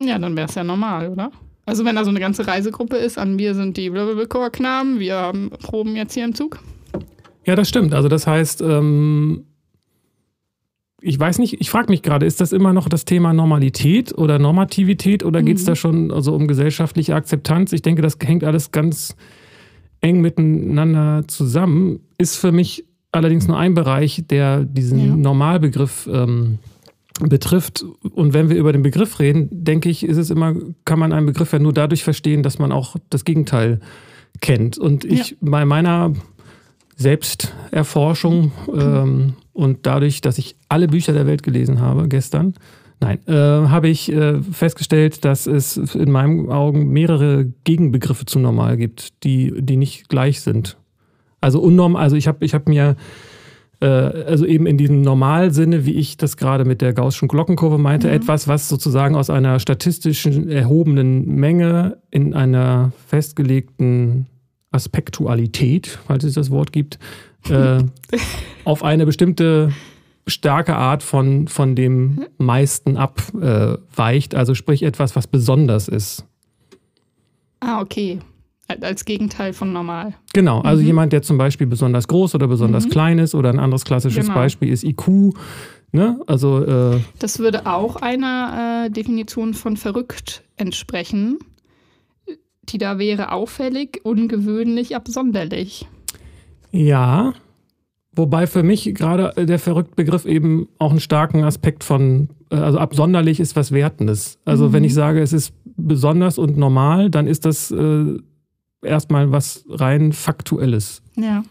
Ja, 0.00 0.18
dann 0.18 0.36
wäre 0.36 0.48
es 0.48 0.54
ja 0.54 0.64
normal, 0.64 1.08
oder? 1.10 1.30
Also 1.64 1.84
wenn 1.84 1.94
da 1.94 2.04
so 2.04 2.10
eine 2.10 2.20
ganze 2.20 2.46
Reisegruppe 2.46 2.96
ist, 2.96 3.18
an 3.18 3.38
wir 3.38 3.54
sind 3.54 3.76
die 3.76 3.90
Blablabla-Knaben, 3.90 4.98
wir 4.98 5.16
haben 5.16 5.50
proben 5.50 5.94
jetzt 5.94 6.14
hier 6.14 6.24
im 6.24 6.34
Zug. 6.34 6.58
Ja, 7.44 7.54
das 7.54 7.68
stimmt. 7.68 7.94
Also 7.94 8.08
das 8.08 8.26
heißt, 8.26 8.62
ähm, 8.62 9.44
ich 11.00 11.18
weiß 11.18 11.38
nicht, 11.38 11.60
ich 11.60 11.70
frage 11.70 11.90
mich 11.90 12.02
gerade, 12.02 12.26
ist 12.26 12.40
das 12.40 12.52
immer 12.52 12.72
noch 12.72 12.88
das 12.88 13.04
Thema 13.04 13.32
Normalität 13.32 14.16
oder 14.16 14.38
Normativität 14.38 15.24
oder 15.24 15.42
geht 15.42 15.56
es 15.56 15.62
mhm. 15.62 15.66
da 15.66 15.76
schon 15.76 16.10
also 16.12 16.34
um 16.34 16.48
gesellschaftliche 16.48 17.14
Akzeptanz? 17.14 17.72
Ich 17.72 17.82
denke, 17.82 18.02
das 18.02 18.16
hängt 18.22 18.44
alles 18.44 18.70
ganz 18.70 19.16
eng 20.00 20.20
miteinander 20.20 21.24
zusammen. 21.26 22.00
Ist 22.18 22.36
für 22.36 22.52
mich 22.52 22.84
allerdings 23.12 23.46
nur 23.46 23.58
ein 23.58 23.74
Bereich, 23.74 24.24
der 24.28 24.64
diesen 24.64 24.98
ja. 24.98 25.14
Normalbegriff 25.14 26.08
ähm, 26.12 26.58
betrifft. 27.20 27.84
Und 28.14 28.32
wenn 28.32 28.48
wir 28.48 28.56
über 28.56 28.72
den 28.72 28.82
Begriff 28.82 29.20
reden, 29.20 29.48
denke 29.50 29.88
ich, 29.88 30.04
ist 30.04 30.16
es 30.16 30.30
immer, 30.30 30.54
kann 30.84 30.98
man 30.98 31.12
einen 31.12 31.26
Begriff 31.26 31.52
ja 31.52 31.58
nur 31.58 31.72
dadurch 31.72 32.02
verstehen, 32.02 32.42
dass 32.42 32.58
man 32.58 32.72
auch 32.72 32.96
das 33.10 33.24
Gegenteil 33.24 33.80
kennt. 34.40 34.78
Und 34.78 35.04
ich 35.04 35.30
ja. 35.30 35.36
bei 35.40 35.64
meiner 35.64 36.12
Selbsterforschung 36.96 38.52
ähm, 38.74 39.34
und 39.52 39.86
dadurch, 39.86 40.20
dass 40.20 40.38
ich 40.38 40.56
alle 40.68 40.88
Bücher 40.88 41.12
der 41.12 41.26
Welt 41.26 41.42
gelesen 41.42 41.80
habe 41.80 42.08
gestern, 42.08 42.54
nein, 43.00 43.18
äh, 43.26 43.32
habe 43.32 43.88
ich 43.88 44.10
äh, 44.10 44.40
festgestellt, 44.42 45.24
dass 45.24 45.46
es 45.46 45.76
in 45.76 46.10
meinen 46.10 46.50
Augen 46.50 46.90
mehrere 46.90 47.52
Gegenbegriffe 47.64 48.24
zu 48.24 48.38
normal 48.38 48.76
gibt, 48.76 49.24
die, 49.24 49.52
die 49.58 49.76
nicht 49.76 50.08
gleich 50.08 50.40
sind. 50.40 50.76
Also 51.42 51.60
unnorm, 51.60 51.96
also 51.96 52.16
ich 52.16 52.26
habe 52.26 52.42
ich 52.44 52.54
hab 52.54 52.68
mir 52.68 52.96
äh, 53.82 53.86
also 53.86 54.46
eben 54.46 54.66
in 54.66 54.78
diesem 54.78 55.02
Normalsinne, 55.02 55.84
wie 55.84 55.92
ich 55.92 56.16
das 56.16 56.36
gerade 56.36 56.64
mit 56.64 56.80
der 56.80 56.92
Gaußschen 56.92 57.28
Glockenkurve 57.28 57.78
meinte, 57.78 58.08
mhm. 58.08 58.14
etwas, 58.14 58.48
was 58.48 58.68
sozusagen 58.68 59.16
aus 59.16 59.28
einer 59.28 59.58
statistischen 59.58 60.48
erhobenen 60.48 61.26
Menge 61.34 61.98
in 62.10 62.32
einer 62.32 62.92
festgelegten 63.08 64.28
Aspektualität, 64.70 65.98
falls 66.06 66.24
es 66.24 66.34
das 66.34 66.50
Wort 66.50 66.72
gibt, 66.72 66.98
äh, 67.50 67.82
auf 68.64 68.84
eine 68.84 69.04
bestimmte 69.04 69.72
starke 70.28 70.76
Art 70.76 71.02
von, 71.02 71.48
von 71.48 71.74
dem 71.74 72.26
meisten 72.38 72.96
abweicht. 72.96 74.36
also 74.36 74.54
sprich 74.54 74.84
etwas, 74.84 75.16
was 75.16 75.26
besonders 75.26 75.88
ist. 75.88 76.24
Ah, 77.58 77.80
okay. 77.80 78.20
Als 78.80 79.04
Gegenteil 79.04 79.52
von 79.52 79.72
normal. 79.72 80.14
Genau, 80.32 80.60
also 80.60 80.80
mhm. 80.80 80.86
jemand, 80.86 81.12
der 81.12 81.22
zum 81.22 81.38
Beispiel 81.38 81.66
besonders 81.66 82.08
groß 82.08 82.34
oder 82.34 82.48
besonders 82.48 82.86
mhm. 82.86 82.90
klein 82.90 83.18
ist 83.18 83.34
oder 83.34 83.50
ein 83.50 83.58
anderes 83.58 83.84
klassisches 83.84 84.26
genau. 84.26 84.38
Beispiel 84.38 84.72
ist 84.72 84.84
IQ. 84.84 85.34
Ne? 85.92 86.18
Also, 86.26 86.64
äh, 86.64 87.00
das 87.18 87.38
würde 87.38 87.66
auch 87.66 87.96
einer 87.96 88.86
äh, 88.86 88.90
Definition 88.90 89.52
von 89.52 89.76
verrückt 89.76 90.42
entsprechen, 90.56 91.38
die 92.62 92.78
da 92.78 92.98
wäre 92.98 93.32
auffällig, 93.32 94.00
ungewöhnlich, 94.02 94.96
absonderlich. 94.96 95.86
Ja, 96.70 97.34
wobei 98.12 98.46
für 98.46 98.62
mich 98.62 98.94
gerade 98.94 99.34
der 99.44 99.58
verrückt 99.58 99.94
Begriff 99.94 100.24
eben 100.24 100.68
auch 100.78 100.92
einen 100.92 101.00
starken 101.00 101.44
Aspekt 101.44 101.84
von, 101.84 102.30
äh, 102.50 102.56
also 102.56 102.78
absonderlich 102.78 103.38
ist 103.38 103.54
was 103.54 103.70
Wertendes. 103.70 104.38
Also 104.46 104.68
mhm. 104.68 104.72
wenn 104.72 104.84
ich 104.84 104.94
sage, 104.94 105.20
es 105.20 105.34
ist 105.34 105.52
besonders 105.76 106.38
und 106.38 106.56
normal, 106.56 107.10
dann 107.10 107.26
ist 107.26 107.44
das 107.44 107.70
äh, 107.70 108.18
erstmal 108.82 109.32
was 109.32 109.64
rein 109.68 110.12
Faktuelles. 110.12 111.02
Ja. 111.16 111.42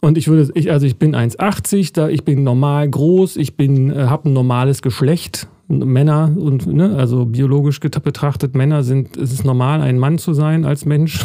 Und 0.00 0.18
ich 0.18 0.28
würde, 0.28 0.52
ich, 0.54 0.70
also 0.70 0.86
ich 0.86 0.98
bin 0.98 1.16
1,80, 1.16 1.94
da 1.94 2.08
ich 2.08 2.24
bin 2.24 2.44
normal 2.44 2.88
groß, 2.88 3.36
ich 3.36 3.56
bin, 3.56 3.90
äh, 3.90 4.04
habe 4.04 4.28
ein 4.28 4.32
normales 4.32 4.82
Geschlecht. 4.82 5.48
Männer 5.66 6.30
und 6.36 6.66
ne, 6.66 6.94
also 6.94 7.24
biologisch 7.24 7.80
betrachtet 7.80 8.54
Männer 8.54 8.82
sind, 8.82 9.16
es 9.16 9.32
ist 9.32 9.46
normal, 9.46 9.80
ein 9.80 9.98
Mann 9.98 10.18
zu 10.18 10.34
sein 10.34 10.66
als 10.66 10.84
Mensch. 10.84 11.24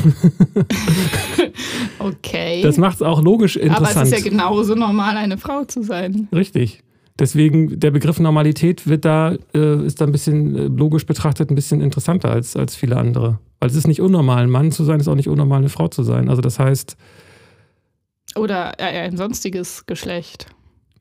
okay. 2.00 2.62
Das 2.62 2.78
macht 2.78 2.96
es 2.96 3.02
auch 3.02 3.22
logisch 3.22 3.58
interessant. 3.58 3.98
Aber 3.98 4.04
es 4.04 4.12
ist 4.14 4.24
ja 4.24 4.30
genauso 4.30 4.76
normal, 4.76 5.18
eine 5.18 5.38
Frau 5.38 5.66
zu 5.66 5.84
sein. 5.84 6.30
Richtig. 6.34 6.84
Deswegen 7.20 7.82
der 7.82 7.92
Begriff 7.92 8.18
Normalität 8.20 8.88
wird 8.88 9.04
da, 9.04 9.36
äh, 9.54 9.86
ist 9.86 10.00
da 10.00 10.06
ein 10.06 10.14
bisschen 10.14 10.56
äh, 10.56 10.64
logisch 10.68 11.06
betrachtet 11.06 11.52
ein 11.52 11.56
bisschen 11.56 11.82
interessanter 11.82 12.32
als, 12.32 12.56
als 12.56 12.78
viele 12.78 12.96
andere. 12.96 13.40
Weil 13.60 13.70
es 13.70 13.76
ist 13.76 13.88
nicht 13.88 14.02
unnormal, 14.02 14.44
ein 14.44 14.50
Mann 14.50 14.72
zu 14.72 14.84
sein, 14.84 15.00
ist 15.00 15.08
auch 15.08 15.16
nicht 15.16 15.28
unnormal, 15.28 15.60
eine 15.60 15.70
Frau 15.70 15.88
zu 15.88 16.04
sein. 16.04 16.30
Also 16.30 16.42
das 16.42 16.60
heißt, 16.60 16.96
oder 18.36 18.80
ein 18.80 19.18
sonstiges 19.18 19.86
Geschlecht. 19.86 20.48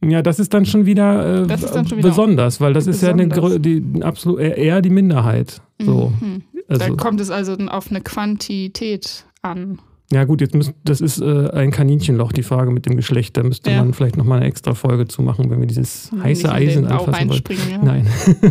Ja, 0.05 0.23
das 0.23 0.39
ist 0.39 0.55
dann 0.55 0.65
schon 0.65 0.87
wieder, 0.87 1.43
äh, 1.43 1.47
dann 1.47 1.87
schon 1.87 1.99
wieder 1.99 2.09
besonders, 2.09 2.61
weil 2.61 2.73
das 2.73 2.87
besonders. 2.87 3.27
ist 3.27 3.41
ja 3.41 3.49
eine, 3.49 3.61
die, 3.61 4.03
absolut 4.03 4.41
eher 4.41 4.81
die 4.81 4.91
Minderheit. 4.91 5.61
So. 5.81 6.13
Mhm. 6.21 6.43
Also. 6.69 6.87
Da 6.87 6.95
kommt 6.95 7.21
es 7.21 7.31
also 7.31 7.55
auf 7.69 7.91
eine 7.91 8.01
Quantität 8.01 9.25
an. 9.43 9.79
Ja, 10.13 10.25
gut, 10.25 10.41
jetzt 10.41 10.55
müsst, 10.55 10.73
das 10.85 11.01
ist 11.01 11.21
äh, 11.21 11.51
ein 11.51 11.71
Kaninchenloch, 11.71 12.33
die 12.33 12.43
Frage 12.43 12.71
mit 12.71 12.87
dem 12.87 12.97
Geschlecht. 12.97 13.37
Da 13.37 13.43
müsste 13.43 13.71
ja. 13.71 13.79
man 13.79 13.93
vielleicht 13.93 14.17
nochmal 14.17 14.39
eine 14.39 14.47
extra 14.47 14.75
Folge 14.75 15.07
zu 15.07 15.21
machen, 15.21 15.51
wenn 15.51 15.61
wir 15.61 15.67
dieses 15.67 16.11
heiße 16.23 16.51
Eisen 16.51 16.87
anfassen 16.87 17.29
wollen. 17.29 17.43
Ja. 17.71 17.79
Nein. 17.83 18.07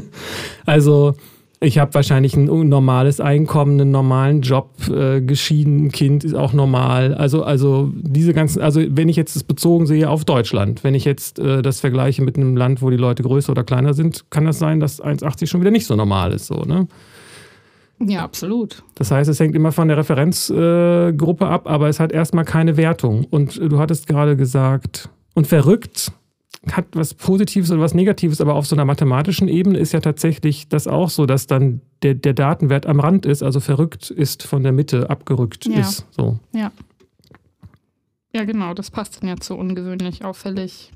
also, 0.66 1.16
ich 1.60 1.80
habe 1.80 1.94
wahrscheinlich 1.96 2.36
ein 2.36 2.46
normales 2.46 3.20
Einkommen, 3.20 3.82
einen 3.82 3.92
normalen 3.92 4.42
Job, 4.42 4.76
äh, 4.90 5.22
geschieden, 5.22 5.92
Kind 5.92 6.24
ist 6.24 6.36
auch 6.36 6.54
normal. 6.54 7.16
Also, 7.16 7.44
also 7.44 7.92
diese 7.96 8.34
ganzen, 8.34 8.62
also 8.62 8.82
wenn 8.90 9.10
ich 9.10 9.16
jetzt 9.16 9.36
das 9.36 9.44
bezogen 9.44 9.88
sehe 9.88 10.08
auf 10.10 10.24
Deutschland, 10.24 10.84
wenn 10.84 10.94
ich 10.94 11.04
jetzt 11.04 11.40
äh, 11.40 11.64
das 11.64 11.80
vergleiche 11.80 12.22
mit 12.22 12.38
einem 12.38 12.56
Land, 12.56 12.84
wo 12.84 12.92
die 12.92 12.98
Leute 12.98 13.24
größer 13.24 13.52
oder 13.52 13.64
kleiner 13.64 13.96
sind, 13.96 14.30
kann 14.30 14.46
das 14.46 14.60
sein, 14.60 14.80
dass 14.80 15.02
1,80 15.02 15.48
schon 15.48 15.62
wieder 15.62 15.72
nicht 15.72 15.88
so 15.88 15.96
normal 15.96 16.32
ist, 16.32 16.46
so, 16.46 16.64
ne? 16.64 16.88
Ja, 18.00 18.24
absolut. 18.24 18.84
Das 18.94 19.10
heißt, 19.10 19.28
es 19.28 19.40
hängt 19.40 19.56
immer 19.56 19.72
von 19.72 19.88
der 19.88 19.98
Referenzgruppe 19.98 21.46
äh, 21.46 21.48
ab, 21.48 21.68
aber 21.68 21.90
es 21.90 22.00
hat 22.00 22.12
erstmal 22.12 22.46
keine 22.46 22.78
Wertung. 22.78 23.26
Und 23.32 23.58
du 23.58 23.80
hattest 23.80 24.06
gerade 24.06 24.38
gesagt, 24.38 25.10
und 25.34 25.48
verrückt 25.48 26.12
hat 26.74 26.88
was 26.94 27.14
Positives 27.14 27.72
oder 27.72 27.82
was 27.82 27.94
Negatives, 27.94 28.42
aber 28.42 28.56
auf 28.56 28.68
so 28.68 28.76
einer 28.76 28.86
mathematischen 28.86 29.48
Ebene 29.48 29.78
ist 29.78 29.94
ja 29.94 30.00
tatsächlich 30.00 30.68
das 30.68 30.88
auch 30.88 31.10
so, 31.10 31.26
dass 31.26 31.48
dann 31.48 31.82
der, 32.02 32.14
der 32.14 32.34
Datenwert 32.34 32.86
am 32.86 33.00
Rand 33.00 33.26
ist, 33.26 33.44
also 33.44 33.60
verrückt 33.60 34.10
ist, 34.10 34.44
von 34.44 34.64
der 34.64 34.72
Mitte 34.72 35.10
abgerückt 35.10 35.66
ja. 35.66 35.80
ist. 35.80 36.06
So. 36.12 36.40
Ja. 36.54 36.72
Ja, 38.34 38.44
genau, 38.44 38.74
das 38.74 38.92
passt 38.92 39.22
dann 39.22 39.30
ja 39.30 39.38
zu 39.38 39.56
ungewöhnlich 39.56 40.24
auffällig. 40.24 40.92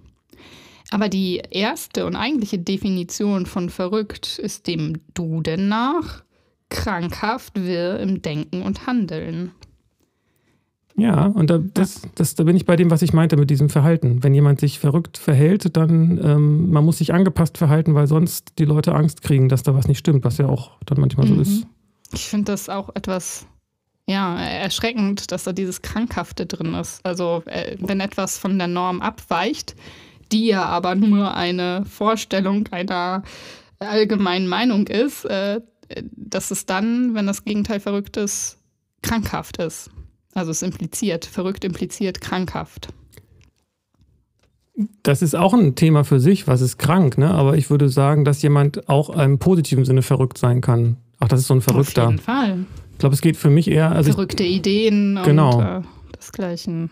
Aber 0.92 1.08
die 1.08 1.42
erste 1.50 2.06
und 2.06 2.16
eigentliche 2.16 2.60
Definition 2.60 3.46
von 3.46 3.70
verrückt 3.70 4.38
ist 4.38 4.68
dem 4.68 5.00
Duden 5.14 5.70
nach 5.70 6.24
krankhaft 6.70 7.64
wirr 7.64 8.00
im 8.00 8.22
Denken 8.22 8.62
und 8.62 8.88
Handeln. 8.88 9.52
Ja, 10.98 11.28
und 11.28 11.50
da, 11.50 11.58
das, 11.58 12.02
das, 12.16 12.36
da 12.36 12.44
bin 12.44 12.56
ich 12.56 12.66
bei 12.66 12.76
dem, 12.76 12.92
was 12.92 13.02
ich 13.02 13.14
meinte 13.14 13.38
mit 13.38 13.50
diesem 13.50 13.70
Verhalten. 13.70 14.24
Wenn 14.24 14.34
jemand 14.34 14.60
sich 14.60 14.80
verrückt 14.80 15.18
verhält, 15.18 15.76
dann 15.78 16.20
ähm, 16.24 16.70
man 16.72 16.84
muss 16.84 16.98
sich 16.98 17.14
angepasst 17.14 17.58
verhalten, 17.58 17.96
weil 17.96 18.08
sonst 18.08 18.60
die 18.60 18.66
Leute 18.66 18.94
Angst 18.94 19.22
kriegen, 19.22 19.50
dass 19.50 19.64
da 19.64 19.74
was 19.74 19.88
nicht 19.88 20.00
stimmt, 20.00 20.24
was 20.26 20.38
ja 20.38 20.48
auch 20.48 20.72
dann 20.86 21.00
manchmal 21.00 21.28
mhm. 21.28 21.36
so 21.36 21.42
ist. 21.42 21.68
Ich 22.14 22.28
finde 22.28 22.52
das 22.52 22.68
auch 22.68 22.90
etwas 22.96 23.48
ja, 24.08 24.38
erschreckend, 24.38 25.32
dass 25.32 25.46
da 25.46 25.54
dieses 25.54 25.82
Krankhafte 25.82 26.46
drin 26.46 26.74
ist. 26.74 27.00
Also 27.06 27.44
äh, 27.46 27.78
wenn 27.80 28.00
etwas 28.00 28.38
von 28.38 28.58
der 28.58 28.68
Norm 28.68 29.02
abweicht, 29.02 29.76
die 30.32 30.48
ja 30.48 30.66
aber 30.66 30.96
nur 30.96 31.34
eine 31.36 31.86
Vorstellung 31.86 32.68
einer 32.72 33.24
allgemeinen 33.80 34.48
Meinung 34.48 34.88
ist, 34.88 35.26
äh, 35.26 35.62
dass 36.16 36.52
es 36.52 36.66
dann, 36.66 37.16
wenn 37.16 37.28
das 37.28 37.44
Gegenteil 37.44 37.80
verrückt 37.80 38.18
ist, 38.18 38.58
krankhaft 39.02 39.58
ist. 39.58 39.90
Also 40.34 40.52
es 40.52 40.62
impliziert, 40.62 41.26
verrückt 41.26 41.64
impliziert 41.64 42.22
krankhaft. 42.22 42.90
Das 45.04 45.22
ist 45.22 45.36
auch 45.36 45.54
ein 45.54 45.76
Thema 45.76 46.04
für 46.04 46.20
sich, 46.20 46.48
was 46.48 46.62
ist 46.62 46.78
krank, 46.78 47.18
ne? 47.18 47.32
Aber 47.32 47.58
ich 47.58 47.70
würde 47.70 47.90
sagen, 47.90 48.24
dass 48.24 48.42
jemand 48.42 48.88
auch 48.90 49.10
im 49.10 49.38
positiven 49.38 49.86
Sinne 49.86 50.02
verrückt 50.02 50.38
sein 50.38 50.62
kann. 50.62 50.98
Ach, 51.20 51.28
das 51.28 51.42
ist 51.42 51.48
so 51.48 51.54
ein 51.54 51.62
Verrückter. 51.62 52.06
Auf 52.06 52.12
jeden 52.12 52.22
Fall. 52.22 52.66
Ich 52.94 52.98
glaube, 52.98 53.14
es 53.14 53.22
geht 53.22 53.38
für 53.38 53.50
mich 53.50 53.70
eher. 53.70 53.92
Also 53.92 54.12
Verrückte 54.12 54.44
ich, 54.44 54.58
Ideen 54.58 55.20
genau. 55.24 55.58
und 55.58 55.66
äh, 55.66 55.82
desgleichen. 56.18 56.90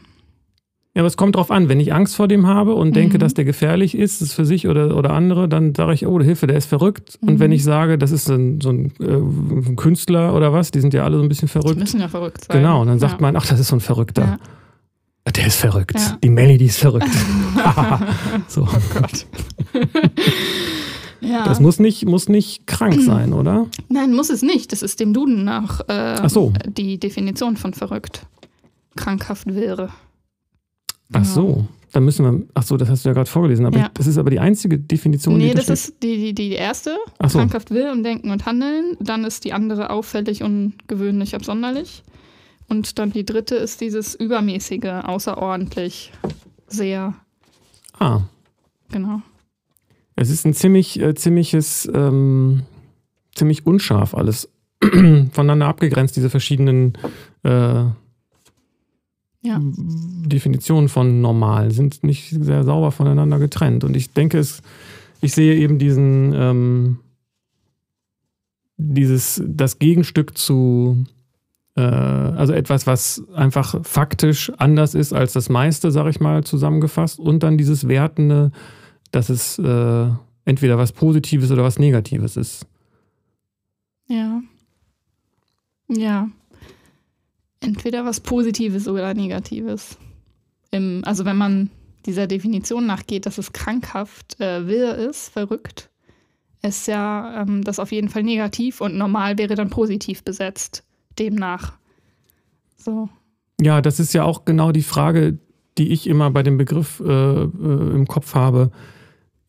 Ja, 0.96 1.02
aber 1.02 1.08
es 1.08 1.18
kommt 1.18 1.36
drauf 1.36 1.52
an. 1.52 1.70
Wenn 1.70 1.80
ich 1.80 1.94
Angst 1.94 2.16
vor 2.16 2.28
dem 2.28 2.48
habe 2.48 2.74
und 2.74 2.90
mhm. 2.90 2.94
denke, 2.94 3.20
dass 3.20 3.36
der 3.36 3.46
gefährlich 3.46 3.96
ist, 3.96 4.22
ist 4.22 4.34
für 4.34 4.46
sich 4.46 4.68
oder, 4.68 4.98
oder 4.98 5.12
andere, 5.12 5.48
dann 5.48 5.76
sage 5.76 5.94
ich, 5.94 6.08
oh, 6.08 6.20
Hilfe, 6.20 6.48
der 6.48 6.58
ist 6.58 6.66
verrückt. 6.66 7.20
Mhm. 7.22 7.30
Und 7.30 7.40
wenn 7.40 7.52
ich 7.52 7.64
sage, 7.64 8.00
das 8.00 8.12
ist 8.12 8.28
ein, 8.30 8.60
so 8.60 8.70
ein, 8.70 8.92
äh, 9.00 9.06
ein, 9.06 9.76
Künstler 9.76 10.34
oder 10.34 10.52
was, 10.52 10.72
die 10.72 10.82
sind 10.82 10.94
ja 10.96 11.04
alle 11.04 11.18
so 11.18 11.24
ein 11.24 11.30
bisschen 11.30 11.48
verrückt. 11.48 11.76
Die 11.76 11.80
müssen 11.80 12.00
ja 12.00 12.08
verrückt 12.08 12.46
sein. 12.46 12.58
Genau, 12.58 12.82
und 12.82 12.88
dann 12.88 12.98
sagt 12.98 13.14
ja. 13.14 13.22
man, 13.22 13.36
ach, 13.36 13.46
das 13.46 13.60
ist 13.60 13.68
so 13.68 13.76
ein 13.76 13.82
Verrückter. 13.82 14.40
Ja. 15.26 15.32
Der 15.32 15.46
ist 15.46 15.58
verrückt. 15.58 15.96
Ja. 15.96 16.18
Die 16.24 16.30
Melly, 16.30 16.58
die 16.58 16.66
ist 16.66 16.80
verrückt. 16.80 17.08
so. 18.48 18.64
Oh 18.64 18.82
Gott. 18.96 19.28
ja. 21.22 21.46
Das 21.46 21.60
muss 21.60 21.78
nicht, 21.78 22.06
muss 22.06 22.30
nicht 22.30 22.66
krank 22.66 23.00
sein, 23.00 23.34
oder? 23.34 23.68
Nein, 23.90 24.16
muss 24.16 24.32
es 24.32 24.42
nicht. 24.42 24.72
Das 24.72 24.82
ist 24.82 25.00
dem 25.00 25.14
Duden 25.14 25.44
nach 25.44 25.88
äh, 25.88 26.28
so. 26.28 26.52
die 26.68 27.00
Definition 27.00 27.58
von 27.58 27.76
verrückt. 27.76 28.26
Krankhaft 28.96 29.54
wäre. 29.54 29.90
Ach 31.14 31.26
so, 31.26 31.68
dann 31.92 32.06
müssen 32.06 32.26
wir. 32.26 32.48
Ach 32.54 32.64
so, 32.64 32.78
das 32.78 32.90
hast 32.90 33.04
du 33.04 33.10
ja 33.10 33.14
gerade 33.14 33.30
vorgelesen. 33.30 33.66
Aber 33.66 33.80
ja. 33.80 33.90
das 33.94 34.08
ist 34.08 34.18
aber 34.18 34.30
die 34.30 34.40
einzige 34.40 34.78
Definition. 34.78 35.38
Nee, 35.38 35.50
die 35.50 35.56
das 35.56 35.70
ist 35.70 36.04
die, 36.04 36.18
die, 36.18 36.34
die 36.34 36.52
erste. 36.52 36.98
Ach 37.18 37.30
so. 37.30 37.40
Krankhaft 37.40 37.72
will 37.72 37.90
und 37.90 38.04
denken 38.04 38.30
und 38.32 38.46
handeln. 38.46 38.96
Dann 39.00 39.24
ist 39.24 39.44
die 39.44 39.54
andere 39.54 39.90
auffällig, 39.90 40.44
ungewöhnlich, 40.44 41.36
absonderlich. 41.36 42.04
Und 42.68 43.00
dann 43.00 43.12
die 43.12 43.26
dritte 43.26 43.56
ist 43.56 43.82
dieses 43.82 44.14
übermäßige, 44.14 45.04
außerordentlich, 45.04 46.12
sehr. 46.68 47.16
Ah. 47.98 48.22
Genau. 48.92 49.22
Es 50.16 50.30
ist 50.30 50.46
ein 50.46 50.54
ziemlich, 50.54 51.00
äh, 51.00 51.16
ziemliches, 51.16 51.90
ähm, 51.94 52.64
ziemlich 53.34 53.66
unscharf 53.66 54.14
alles 54.14 54.50
voneinander 55.32 55.68
abgegrenzt, 55.68 56.16
diese 56.16 56.30
verschiedenen 56.30 56.94
äh, 57.44 57.86
ja. 59.42 59.60
Definitionen 59.62 60.90
von 60.90 61.22
normal 61.22 61.72
sind 61.72 62.04
nicht 62.04 62.30
sehr 62.30 62.64
sauber 62.64 62.92
voneinander 62.92 63.40
getrennt. 63.40 63.84
Und 63.84 63.96
ich 63.96 64.12
denke, 64.12 64.38
es, 64.38 64.62
ich 65.22 65.34
sehe 65.34 65.56
eben 65.56 65.80
diesen, 65.80 66.34
ähm, 66.34 67.00
dieses, 68.78 69.42
das 69.46 69.80
Gegenstück 69.80 70.38
zu, 70.38 71.06
äh, 71.76 71.82
also 71.82 72.52
etwas, 72.52 72.86
was 72.86 73.24
einfach 73.34 73.76
faktisch 73.84 74.52
anders 74.58 74.94
ist 74.94 75.14
als 75.14 75.34
das 75.34 75.48
meiste, 75.48 75.92
sag 75.92 76.08
ich 76.08 76.20
mal, 76.20 76.44
zusammengefasst. 76.44 77.20
Und 77.20 77.42
dann 77.42 77.58
dieses 77.58 77.88
Wertende, 77.88 78.52
dass 79.12 79.30
es 79.30 79.58
äh, 79.58 80.10
entweder 80.44 80.78
was 80.78 80.92
Positives 80.92 81.50
oder 81.50 81.64
was 81.64 81.80
Negatives 81.80 82.36
ist. 82.36 82.66
Ja. 84.08 84.42
Ja 85.88 86.30
entweder 87.62 88.06
was 88.06 88.20
Positives 88.20 88.88
oder 88.88 89.14
Negatives. 89.14 89.98
Im, 90.72 91.02
also 91.06 91.26
wenn 91.26 91.38
man 91.38 91.70
dieser 92.06 92.28
Definition 92.28 92.86
nachgeht, 92.86 93.26
dass 93.26 93.38
es 93.38 93.54
krankhaft 93.54 94.40
äh, 94.40 94.68
wirr 94.68 94.96
ist, 94.96 95.30
verrückt, 95.30 95.90
ist 96.62 96.88
ja 96.88 97.42
ähm, 97.42 97.64
das 97.64 97.80
auf 97.80 97.92
jeden 97.92 98.10
Fall 98.10 98.24
negativ 98.24 98.82
und 98.82 98.98
normal 98.98 99.38
wäre 99.38 99.56
dann 99.56 99.70
positiv 99.70 100.24
besetzt, 100.24 100.84
demnach. 101.18 101.78
So. 102.78 103.10
Ja, 103.62 103.82
das 103.82 104.00
ist 104.00 104.14
ja 104.14 104.24
auch 104.24 104.46
genau 104.46 104.72
die 104.72 104.84
Frage, 104.84 105.38
die 105.78 105.92
ich 105.92 106.08
immer 106.08 106.32
bei 106.32 106.44
dem 106.44 106.58
Begriff 106.58 107.02
äh, 107.06 107.44
äh, 107.44 107.46
im 107.46 108.08
Kopf 108.08 108.36
habe. 108.36 108.72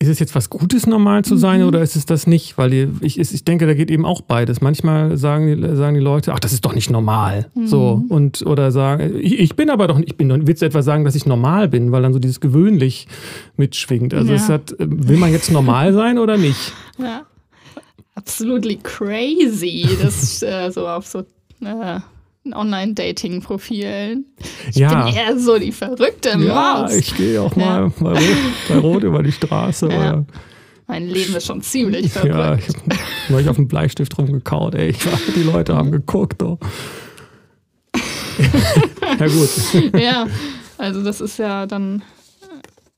Ist 0.03 0.09
es 0.09 0.19
jetzt 0.19 0.35
was 0.35 0.49
Gutes, 0.49 0.87
normal 0.87 1.27
zu 1.27 1.37
sein, 1.37 1.61
mhm. 1.61 1.69
oder 1.69 1.83
ist 1.83 1.95
es 1.95 2.07
das 2.07 2.27
nicht? 2.27 2.57
Weil 2.57 2.71
die, 2.71 2.89
ich, 3.03 3.19
ich 3.19 3.45
denke, 3.45 3.67
da 3.67 3.75
geht 3.75 3.91
eben 3.91 4.07
auch 4.07 4.23
beides. 4.23 4.63
Manchmal 4.63 5.19
sagen 5.19 5.47
die, 5.47 5.77
sagen 5.77 5.95
die 5.95 6.01
Leute, 6.01 6.33
ach, 6.33 6.41
das 6.41 6.55
ist 6.55 6.65
doch 6.65 6.75
nicht 6.75 6.89
normal. 6.89 7.51
Mhm. 7.55 7.67
So. 7.67 8.03
Und, 8.09 8.47
oder 8.47 8.73
sagen, 8.73 9.19
ich, 9.21 9.39
ich, 9.39 9.57
bin 9.57 9.69
aber 9.69 9.89
doch 9.89 9.99
nicht, 9.99 10.09
ich 10.09 10.17
bin, 10.17 10.47
willst 10.47 10.63
du 10.63 10.67
etwa 10.67 10.81
sagen, 10.81 11.05
dass 11.05 11.15
ich 11.15 11.27
normal 11.27 11.69
bin, 11.69 11.93
weil 11.93 12.01
dann 12.01 12.15
so 12.15 12.19
dieses 12.19 12.41
gewöhnlich 12.41 13.09
mitschwingt. 13.59 14.15
Also 14.15 14.31
ja. 14.31 14.37
es 14.37 14.49
hat, 14.49 14.75
will 14.79 15.19
man 15.19 15.33
jetzt 15.33 15.53
normal 15.53 15.93
sein 15.93 16.19
oder 16.19 16.39
nicht? 16.39 16.73
Ja. 16.99 17.23
Absolutely 18.15 18.79
crazy. 18.83 19.87
Das 20.03 20.43
äh, 20.43 20.71
so 20.71 20.87
auf 20.87 21.07
so 21.07 21.21
äh, 21.63 22.01
Online-Dating-Profilen. 22.45 24.25
Ich 24.71 24.77
ja. 24.77 25.05
bin 25.05 25.15
eher 25.15 25.39
so 25.39 25.59
die 25.59 25.73
verrückte 25.73 26.31
ja, 26.31 26.37
Maus. 26.39 26.95
ich 26.95 27.15
gehe 27.15 27.41
auch 27.41 27.55
mal 27.55 27.83
ja. 27.83 27.93
bei, 28.01 28.13
Rot, 28.13 28.21
bei, 28.69 28.79
Rot, 28.79 29.03
über 29.05 29.23
die 29.23 29.33
Straße. 29.33 29.89
Ja. 29.89 30.25
Mein 30.87 31.09
Leben 31.09 31.37
ist 31.37 31.47
schon 31.47 31.63
ziemlich 31.63 32.11
verrückt. 32.13 32.35
Ja, 32.35 32.55
ich 32.55 32.69
habe 32.69 32.79
neulich 33.29 33.49
auf 33.49 33.57
dem 33.57 33.69
Bleistift 33.69 34.17
rumgekaut. 34.19 34.75
Ey, 34.75 34.95
die 35.37 35.43
Leute 35.43 35.77
haben 35.77 35.93
geguckt. 35.93 36.43
Oh. 36.43 36.59
ja 39.19 39.27
gut. 39.27 40.01
ja, 40.01 40.27
also 40.79 41.05
das 41.05 41.21
ist 41.21 41.39
ja 41.39 41.67
dann 41.67 42.03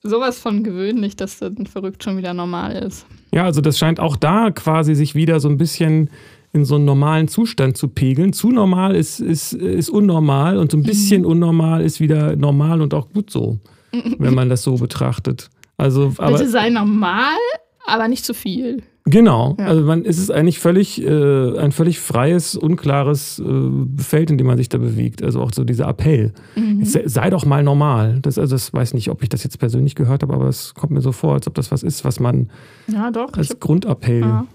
sowas 0.02 0.38
von 0.38 0.62
gewöhnlich, 0.62 1.16
dass 1.16 1.38
dann 1.38 1.66
verrückt 1.66 2.02
schon 2.02 2.16
wieder 2.16 2.32
normal 2.32 2.72
ist. 2.76 3.06
Ja, 3.32 3.44
also 3.44 3.60
das 3.60 3.78
scheint 3.78 3.98
auch 3.98 4.16
da 4.16 4.50
quasi 4.50 4.94
sich 4.94 5.14
wieder 5.14 5.40
so 5.40 5.48
ein 5.48 5.56
bisschen 5.56 6.10
in 6.52 6.64
so 6.64 6.74
einen 6.74 6.84
normalen 6.84 7.28
Zustand 7.28 7.76
zu 7.76 7.88
pegeln. 7.88 8.32
Zu 8.32 8.50
normal 8.50 8.94
ist, 8.94 9.20
ist, 9.20 9.54
ist 9.54 9.88
unnormal 9.88 10.58
und 10.58 10.70
so 10.70 10.76
ein 10.76 10.82
bisschen 10.82 11.22
mhm. 11.22 11.28
unnormal 11.28 11.82
ist 11.82 12.00
wieder 12.00 12.36
normal 12.36 12.82
und 12.82 12.94
auch 12.94 13.08
gut 13.10 13.30
so, 13.30 13.58
wenn 14.18 14.34
man 14.34 14.48
das 14.48 14.62
so 14.62 14.76
betrachtet. 14.76 15.48
Also, 15.76 16.12
aber, 16.18 16.36
Bitte 16.36 16.50
sei 16.50 16.68
normal, 16.70 17.38
aber 17.86 18.08
nicht 18.08 18.24
zu 18.24 18.34
viel. 18.34 18.82
Genau, 19.04 19.56
ja. 19.58 19.66
also 19.66 19.82
man, 19.82 20.04
es 20.04 20.18
ist 20.18 20.30
eigentlich 20.30 20.60
völlig, 20.60 21.02
äh, 21.02 21.58
ein 21.58 21.72
völlig 21.72 21.98
freies, 21.98 22.54
unklares 22.54 23.40
äh, 23.40 24.00
Feld, 24.00 24.30
in 24.30 24.38
dem 24.38 24.46
man 24.46 24.58
sich 24.58 24.68
da 24.68 24.78
bewegt. 24.78 25.24
Also 25.24 25.40
auch 25.40 25.50
so 25.52 25.64
dieser 25.64 25.88
Appell. 25.88 26.32
Mhm. 26.54 26.84
sei 26.84 27.28
doch 27.30 27.44
mal 27.44 27.64
normal. 27.64 28.20
Das, 28.22 28.38
also 28.38 28.54
das 28.54 28.72
weiß 28.72 28.94
nicht, 28.94 29.10
ob 29.10 29.22
ich 29.24 29.28
das 29.28 29.42
jetzt 29.42 29.58
persönlich 29.58 29.96
gehört 29.96 30.22
habe, 30.22 30.32
aber 30.32 30.46
es 30.46 30.74
kommt 30.74 30.92
mir 30.92 31.00
so 31.00 31.10
vor, 31.10 31.34
als 31.34 31.48
ob 31.48 31.54
das 31.54 31.72
was 31.72 31.82
ist, 31.82 32.04
was 32.04 32.20
man 32.20 32.50
ja, 32.86 33.10
doch, 33.10 33.32
als 33.32 33.58
Grundappell. 33.58 34.20
Ja. 34.20 34.46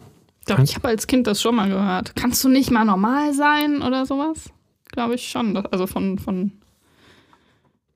Doch, 0.48 0.60
ich 0.60 0.76
habe 0.76 0.88
als 0.88 1.08
Kind 1.08 1.28
das 1.28 1.42
schon 1.42 1.56
mal 1.56 1.70
gehört. 1.70 2.16
Kannst 2.16 2.44
du 2.44 2.50
nicht 2.50 2.72
mal 2.72 2.86
normal 2.86 3.34
sein 3.34 3.82
oder 3.82 4.06
sowas? 4.06 4.50
Glaube 4.92 5.16
ich 5.16 5.28
schon. 5.28 5.58
Also 5.58 5.88
von, 5.88 6.18
von 6.18 6.52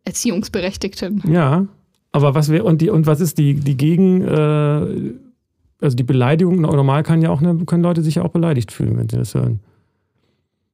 Erziehungsberechtigten. 0.03 1.24
Ja, 1.31 1.67
aber 2.12 2.36
was 2.36 2.50
wäre 2.50 2.63
und 2.63 2.81
die 2.81 2.89
und 2.89 3.05
was 3.05 3.22
ist 3.22 3.38
die 3.38 3.53
die 3.53 3.77
Gegen 3.77 4.22
äh, 4.22 5.13
also 5.81 5.96
die 5.96 6.03
Beleidigung 6.03 6.62
normal 6.62 7.03
kann 7.03 7.22
ja 7.22 7.29
auch 7.29 7.41
eine, 7.41 7.65
können 7.65 7.84
Leute 7.84 8.01
sich 8.03 8.15
ja 8.15 8.24
auch 8.24 8.29
beleidigt 8.29 8.72
fühlen, 8.72 8.98
wenn 8.98 9.10
sie 9.10 9.17
das 9.17 9.34
hören. 9.34 9.60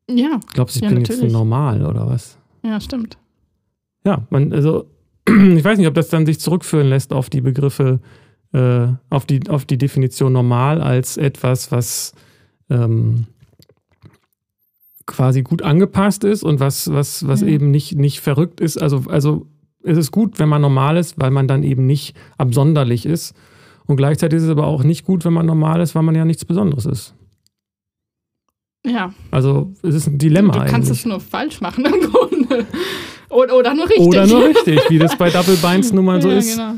Ja. 0.10 0.40
Glaubst 0.54 0.76
du, 0.76 0.80
ich 0.80 0.84
ja, 0.84 0.90
bin 0.90 1.00
natürlich. 1.00 1.22
jetzt 1.22 1.32
normal 1.32 1.86
oder 1.86 2.08
was? 2.08 2.38
Ja, 2.64 2.82
stimmt. 2.82 3.18
Ja, 4.06 4.26
man 4.30 4.52
also 4.52 4.86
ich 5.28 5.64
weiß 5.64 5.78
nicht, 5.78 5.88
ob 5.88 5.94
das 5.94 6.10
dann 6.10 6.26
sich 6.26 6.40
zurückführen 6.40 6.88
lässt 6.88 7.14
auf 7.14 7.30
die 7.30 7.42
Begriffe 7.42 8.00
äh, 8.58 8.88
auf, 9.12 9.26
die, 9.26 9.48
auf 9.50 9.66
die 9.66 9.78
Definition 9.78 10.34
normal 10.34 10.82
als 10.82 11.18
etwas, 11.18 11.72
was 11.72 12.14
ähm, 12.70 13.28
quasi 15.06 15.44
gut 15.44 15.62
angepasst 15.62 16.24
ist 16.24 16.44
und 16.44 16.60
was, 16.60 16.92
was, 16.92 17.28
was 17.28 17.42
mhm. 17.42 17.48
eben 17.48 17.72
nicht, 17.72 17.96
nicht 17.96 18.20
verrückt 18.20 18.60
ist. 18.60 18.82
Also, 18.82 19.04
also 19.08 19.46
es 19.84 19.98
ist 19.98 20.12
gut, 20.12 20.40
wenn 20.40 20.50
man 20.50 20.62
normal 20.62 20.98
ist, 20.98 21.20
weil 21.20 21.30
man 21.30 21.48
dann 21.48 21.64
eben 21.64 21.86
nicht 21.86 22.16
absonderlich 22.38 23.06
ist. 23.06 23.36
Und 23.86 23.96
gleichzeitig 23.96 24.38
ist 24.38 24.44
es 24.44 24.50
aber 24.50 24.66
auch 24.66 24.84
nicht 24.84 25.06
gut, 25.06 25.24
wenn 25.24 25.34
man 25.34 25.46
normal 25.46 25.80
ist, 25.80 25.94
weil 25.94 26.04
man 26.04 26.16
ja 26.16 26.26
nichts 26.26 26.44
Besonderes 26.44 26.86
ist. 26.86 27.14
Ja. 28.86 29.14
Also 29.30 29.72
es 29.84 29.94
ist 29.94 30.08
ein 30.08 30.18
Dilemma. 30.18 30.54
Du, 30.54 30.60
du 30.60 30.66
kannst 30.66 30.90
eigentlich. 30.90 31.00
es 31.00 31.06
nur 31.06 31.20
falsch 31.20 31.62
machen 31.62 31.86
im 31.86 32.10
Grunde. 32.10 32.66
Oder, 33.30 33.58
oder 33.58 33.74
nur 33.74 33.90
richtig. 33.90 34.08
Oder 34.08 34.26
nur 34.26 34.46
richtig, 34.46 34.80
wie 34.90 35.00
das 35.00 35.18
bei 35.18 35.30
Double 35.30 35.58
Binds 35.58 35.92
nun 35.92 36.06
mal 36.06 36.22
so 36.22 36.30
ja, 36.30 36.38
ist. 36.38 36.56
Genau. 36.56 36.76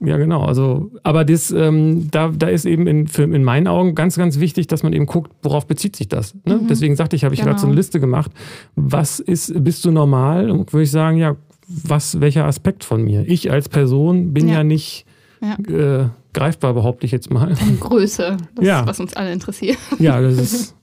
Ja, 0.00 0.18
genau. 0.18 0.42
Also, 0.42 0.90
aber 1.04 1.24
das, 1.24 1.50
ähm, 1.50 2.10
da, 2.10 2.28
da 2.28 2.48
ist 2.48 2.66
eben 2.66 2.86
in, 2.86 3.08
für, 3.08 3.22
in 3.22 3.42
meinen 3.42 3.66
Augen 3.66 3.94
ganz, 3.94 4.16
ganz 4.16 4.38
wichtig, 4.38 4.66
dass 4.66 4.82
man 4.82 4.92
eben 4.92 5.06
guckt, 5.06 5.32
worauf 5.42 5.66
bezieht 5.66 5.96
sich 5.96 6.08
das. 6.08 6.34
Ne? 6.44 6.56
Mhm. 6.56 6.66
Deswegen 6.68 6.96
sagte 6.96 7.16
ich, 7.16 7.24
habe 7.24 7.34
ich 7.34 7.40
genau. 7.40 7.52
gerade 7.52 7.60
so 7.60 7.66
eine 7.66 7.76
Liste 7.76 7.98
gemacht. 7.98 8.30
Was 8.74 9.20
ist, 9.20 9.52
bist 9.64 9.84
du 9.86 9.90
normal? 9.90 10.50
Und 10.50 10.72
würde 10.74 10.84
ich 10.84 10.90
sagen, 10.90 11.16
ja, 11.16 11.36
was, 11.66 12.20
welcher 12.20 12.44
Aspekt 12.44 12.84
von 12.84 13.02
mir? 13.02 13.26
Ich 13.26 13.50
als 13.50 13.68
Person 13.68 14.34
bin 14.34 14.48
ja, 14.48 14.56
ja 14.56 14.64
nicht 14.64 15.06
ja. 15.40 16.02
Äh, 16.02 16.08
greifbar, 16.34 16.74
behaupte 16.74 17.06
ich 17.06 17.12
jetzt 17.12 17.30
mal. 17.30 17.54
Die 17.54 17.76
Größe, 17.80 18.36
das 18.54 18.64
ja. 18.64 18.80
ist, 18.80 18.86
was 18.86 19.00
uns 19.00 19.16
alle 19.16 19.32
interessiert. 19.32 19.78
Ja, 19.98 20.20
das 20.20 20.38
ist. 20.38 20.76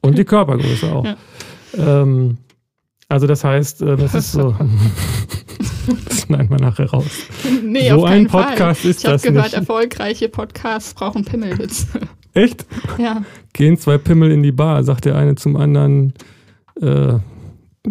Und 0.00 0.18
die 0.18 0.24
Körpergröße 0.24 0.92
auch. 0.92 1.06
Ähm, 1.76 2.38
also 3.08 3.26
das 3.26 3.44
heißt, 3.44 3.82
äh, 3.82 3.96
das 3.96 4.14
ist 4.14 4.32
so. 4.32 4.54
das 6.04 6.22
schneiden 6.22 6.50
wir 6.50 6.58
nachher 6.58 6.90
raus. 6.90 7.06
Nee, 7.62 7.90
so 7.90 8.04
ein 8.04 8.26
Podcast 8.26 8.82
Fall. 8.82 8.90
ist 8.90 8.98
ich 8.98 9.04
das 9.04 9.22
gehört, 9.22 9.46
nicht. 9.46 9.54
erfolgreiche 9.54 10.28
Podcasts 10.28 10.94
brauchen 10.94 11.24
Pimmelwitze. 11.24 11.86
Echt? 12.34 12.66
Ja. 12.98 13.22
Gehen 13.52 13.78
zwei 13.78 13.98
Pimmel 13.98 14.30
in 14.30 14.42
die 14.42 14.52
Bar, 14.52 14.84
sagt 14.84 15.04
der 15.04 15.16
eine 15.16 15.36
zum 15.36 15.56
anderen. 15.56 16.12
Äh, 16.80 17.14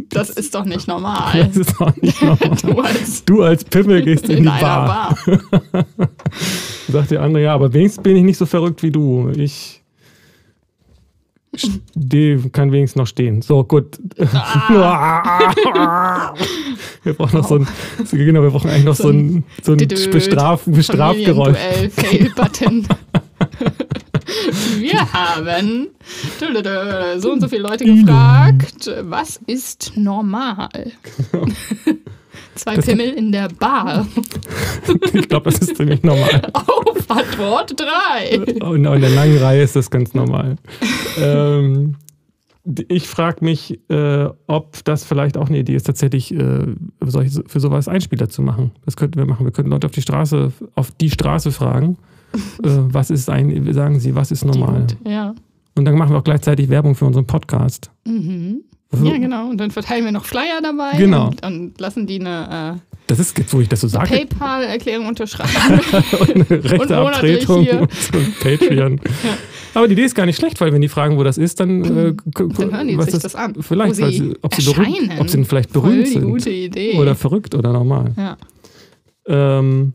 das 0.09 0.29
ist 0.29 0.53
doch 0.53 0.65
nicht 0.65 0.87
normal. 0.87 1.33
Das 1.47 1.57
ist 1.57 1.73
doch 1.79 1.95
nicht 1.97 2.21
normal. 2.21 2.51
du, 2.61 2.81
als, 2.81 3.25
du 3.25 3.41
als 3.41 3.63
Pimmel 3.63 4.03
gehst 4.03 4.25
in, 4.25 4.37
in 4.37 4.43
die 4.43 4.49
Bar. 4.49 5.17
Bar. 5.25 5.85
sagt 6.89 7.11
der 7.11 7.21
andere, 7.21 7.43
ja, 7.43 7.53
aber 7.53 7.73
wenigstens 7.73 8.03
bin 8.03 8.17
ich 8.17 8.23
nicht 8.23 8.37
so 8.37 8.45
verrückt 8.45 8.83
wie 8.83 8.91
du. 8.91 9.31
Ich 9.35 9.81
die 11.93 12.37
kann 12.51 12.71
wenigstens 12.71 12.99
noch 12.99 13.07
stehen. 13.07 13.41
So, 13.41 13.63
gut. 13.63 13.99
Ah. 14.33 16.33
Wir 17.05 17.13
brauchen 17.13 17.37
noch 17.37 17.47
so 17.47 17.55
ein, 17.55 17.67
genau, 18.11 18.41
wir 18.41 18.49
brauchen 18.49 18.69
eigentlich 18.69 18.85
noch 18.85 18.95
so 18.95 19.09
ein, 19.09 19.43
so 19.61 19.73
ein 19.73 19.77
Bestraf, 19.77 20.63
Bestrafgeräusch. 20.65 21.57
Fail-Button. 21.95 22.87
wir 24.79 25.13
haben 25.13 25.87
so 27.19 27.31
und 27.31 27.41
so 27.41 27.47
viele 27.47 27.61
Leute 27.61 27.85
gefragt, 27.85 28.91
was 29.03 29.39
ist 29.47 29.93
normal? 29.95 30.69
Genau. 31.31 31.47
Zwei 32.55 32.75
das 32.75 32.85
Pimmel 32.85 33.09
in 33.09 33.31
der 33.31 33.49
Bar. 33.49 34.07
ich 35.13 35.27
glaube, 35.27 35.51
das 35.51 35.59
ist 35.59 35.75
ziemlich 35.75 36.03
normal. 36.03 36.41
Auf 36.53 37.11
Antwort 37.11 37.75
3. 37.77 38.61
Und 38.61 38.85
in 38.85 39.01
der 39.01 39.09
langen 39.09 39.37
Reihe 39.37 39.63
ist 39.63 39.75
das 39.75 39.89
ganz 39.89 40.13
normal. 40.13 40.55
ähm, 41.19 41.95
ich 42.87 43.07
frage 43.07 43.45
mich, 43.45 43.79
äh, 43.89 44.27
ob 44.47 44.83
das 44.85 45.03
vielleicht 45.03 45.37
auch 45.37 45.49
eine 45.49 45.59
Idee 45.59 45.75
ist, 45.75 45.85
tatsächlich 45.85 46.33
äh, 46.33 46.65
solche, 47.01 47.43
für 47.45 47.59
sowas 47.59 47.87
Einspieler 47.87 48.29
zu 48.29 48.41
machen. 48.41 48.71
Das 48.85 48.95
könnten 48.95 49.17
wir 49.17 49.25
machen. 49.25 49.45
Wir 49.45 49.51
könnten 49.51 49.71
Leute 49.71 49.87
auf 49.87 49.93
die 49.93 50.01
Straße, 50.01 50.51
auf 50.73 50.91
die 50.91 51.09
Straße 51.09 51.51
fragen. 51.51 51.97
äh, 52.33 52.37
was 52.63 53.11
ist 53.11 53.29
ein, 53.29 53.73
sagen 53.73 53.99
Sie, 53.99 54.15
was 54.15 54.31
ist 54.31 54.45
normal? 54.45 54.87
ja. 55.05 55.35
Und 55.77 55.83
dann 55.83 55.97
machen 55.97 56.11
wir 56.11 56.19
auch 56.19 56.23
gleichzeitig 56.23 56.69
Werbung 56.69 56.95
für 56.95 57.03
unseren 57.03 57.27
Podcast. 57.27 57.91
Mhm. 58.07 58.61
Also, 58.91 59.05
ja, 59.05 59.17
genau. 59.17 59.49
Und 59.49 59.57
dann 59.57 59.71
verteilen 59.71 60.05
wir 60.05 60.13
noch 60.13 60.23
Flyer 60.23 60.61
dabei. 60.63 60.97
Genau. 60.97 61.27
Und, 61.27 61.45
und 61.45 61.81
lassen 61.81 62.07
die 62.07 62.21
eine. 62.21 62.79
Das 63.07 63.19
ist 63.19 63.37
jetzt, 63.37 63.53
wo 63.53 63.61
ich 63.61 63.69
das 63.69 63.81
so 63.81 63.87
sage. 63.87 64.07
PayPal-Erklärung 64.07 65.07
unterschreiben. 65.07 65.79
und 66.19 66.51
rechte 66.51 66.77
und 66.77 66.91
Abtretung 66.91 67.67
und 67.67 67.89
Patreon. 68.39 68.99
ja. 69.23 69.37
Aber 69.75 69.87
die 69.87 69.93
Idee 69.93 70.05
ist 70.05 70.15
gar 70.15 70.25
nicht 70.25 70.37
schlecht, 70.37 70.59
weil 70.61 70.71
wenn 70.71 70.81
die 70.81 70.87
fragen, 70.87 71.17
wo 71.17 71.23
das 71.23 71.37
ist, 71.37 71.59
dann, 71.59 71.83
äh, 71.83 72.13
dann 72.33 72.71
hören 72.71 72.87
die 72.87 72.95
sich 72.95 73.13
das, 73.13 73.23
das, 73.23 73.35
an. 73.35 73.55
Vielleicht, 73.59 74.01
weil 74.01 74.11
sie, 74.11 74.33
ob, 74.41 74.55
sie 74.55 74.71
berühmt, 74.71 75.11
ob 75.19 75.29
sie 75.29 75.43
vielleicht 75.43 75.73
berühmt 75.73 76.07
sind. 76.07 76.23
Gute 76.23 76.49
Idee. 76.49 76.97
Oder 76.97 77.13
verrückt 77.13 77.53
oder 77.53 77.73
normal. 77.73 78.13
Ja. 78.17 78.37
Ähm, 79.27 79.93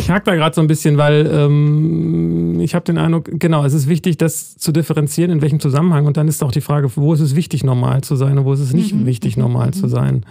ich 0.00 0.10
hake 0.10 0.24
da 0.24 0.34
gerade 0.34 0.54
so 0.54 0.60
ein 0.60 0.66
bisschen, 0.66 0.96
weil 0.96 1.30
ähm, 1.32 2.58
ich 2.60 2.74
habe 2.74 2.84
den 2.84 2.98
Eindruck, 2.98 3.30
genau, 3.32 3.64
es 3.64 3.74
ist 3.74 3.88
wichtig, 3.88 4.16
das 4.16 4.56
zu 4.56 4.72
differenzieren, 4.72 5.30
in 5.30 5.42
welchem 5.42 5.60
Zusammenhang. 5.60 6.06
Und 6.06 6.16
dann 6.16 6.26
ist 6.26 6.42
auch 6.42 6.52
die 6.52 6.60
Frage, 6.60 6.90
wo 6.96 7.12
ist 7.12 7.20
es 7.20 7.36
wichtig, 7.36 7.64
normal 7.64 8.00
zu 8.00 8.16
sein 8.16 8.38
und 8.38 8.44
wo 8.44 8.52
ist 8.52 8.60
es 8.60 8.72
nicht 8.72 8.94
mhm. 8.94 9.06
wichtig, 9.06 9.36
normal 9.36 9.68
mhm. 9.68 9.72
zu 9.74 9.88
sein. 9.88 10.24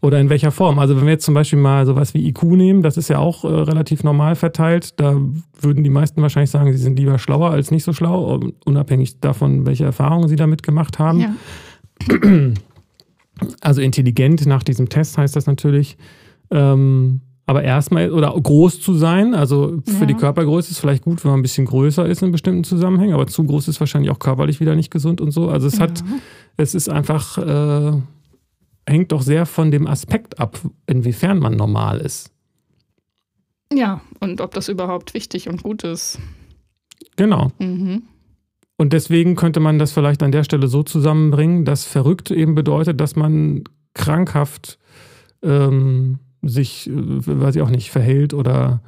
Oder 0.00 0.20
in 0.20 0.28
welcher 0.28 0.50
Form. 0.50 0.78
Also 0.78 0.96
wenn 0.96 1.04
wir 1.04 1.12
jetzt 1.12 1.24
zum 1.24 1.34
Beispiel 1.34 1.58
mal 1.58 1.86
sowas 1.86 2.12
wie 2.12 2.28
IQ 2.28 2.42
nehmen, 2.42 2.82
das 2.82 2.96
ist 2.96 3.08
ja 3.08 3.18
auch 3.18 3.44
äh, 3.44 3.48
relativ 3.48 4.04
normal 4.04 4.34
verteilt. 4.34 5.00
Da 5.00 5.16
würden 5.60 5.84
die 5.84 5.90
meisten 5.90 6.20
wahrscheinlich 6.20 6.50
sagen, 6.50 6.72
sie 6.72 6.78
sind 6.78 6.98
lieber 6.98 7.18
schlauer 7.18 7.50
als 7.50 7.70
nicht 7.70 7.84
so 7.84 7.92
schlau, 7.92 8.40
unabhängig 8.64 9.20
davon, 9.20 9.66
welche 9.66 9.84
Erfahrungen 9.84 10.28
sie 10.28 10.36
damit 10.36 10.62
gemacht 10.62 10.98
haben. 10.98 11.20
Ja. 11.20 11.34
Also 13.60 13.80
intelligent 13.80 14.46
nach 14.46 14.62
diesem 14.62 14.88
Test 14.88 15.18
heißt 15.18 15.34
das 15.34 15.46
natürlich. 15.46 15.96
Ähm, 16.50 17.20
aber 17.46 17.62
erstmal, 17.62 18.10
oder 18.10 18.32
groß 18.32 18.80
zu 18.80 18.94
sein, 18.94 19.34
also 19.34 19.80
für 19.86 20.00
Ja. 20.00 20.06
die 20.06 20.14
Körpergröße 20.14 20.70
ist 20.70 20.78
vielleicht 20.78 21.04
gut, 21.04 21.22
wenn 21.24 21.30
man 21.32 21.40
ein 21.40 21.42
bisschen 21.42 21.66
größer 21.66 22.06
ist 22.06 22.22
in 22.22 22.32
bestimmten 22.32 22.64
Zusammenhängen, 22.64 23.12
aber 23.14 23.26
zu 23.26 23.44
groß 23.44 23.68
ist 23.68 23.80
wahrscheinlich 23.80 24.10
auch 24.10 24.18
körperlich 24.18 24.60
wieder 24.60 24.74
nicht 24.74 24.90
gesund 24.90 25.20
und 25.20 25.30
so. 25.30 25.48
Also 25.50 25.66
es 25.66 25.78
hat, 25.80 26.00
Ja. 26.00 26.06
es 26.56 26.74
ist 26.74 26.88
einfach, 26.88 27.36
äh, 27.38 27.92
hängt 28.86 29.12
doch 29.12 29.22
sehr 29.22 29.44
von 29.46 29.70
dem 29.70 29.86
Aspekt 29.86 30.38
ab, 30.40 30.58
inwiefern 30.86 31.38
man 31.38 31.54
normal 31.56 31.98
ist. 32.00 32.30
Ja, 33.72 34.00
und 34.20 34.40
ob 34.40 34.52
das 34.54 34.68
überhaupt 34.68 35.14
wichtig 35.14 35.48
und 35.48 35.62
gut 35.62 35.84
ist. 35.84 36.18
Genau. 37.16 37.50
Mhm. 37.58 38.02
Und 38.76 38.92
deswegen 38.92 39.36
könnte 39.36 39.60
man 39.60 39.78
das 39.78 39.92
vielleicht 39.92 40.22
an 40.22 40.32
der 40.32 40.44
Stelle 40.44 40.66
so 40.68 40.82
zusammenbringen, 40.82 41.64
dass 41.64 41.84
verrückt 41.84 42.30
eben 42.30 42.54
bedeutet, 42.54 43.00
dass 43.00 43.16
man 43.16 43.64
krankhaft 43.94 44.78
ähm, 45.42 46.18
sich, 46.46 46.88
äh, 46.88 46.92
weiß 46.94 47.56
ich 47.56 47.62
auch 47.62 47.70
nicht, 47.70 47.90
verhält 47.90 48.34
oder, 48.34 48.80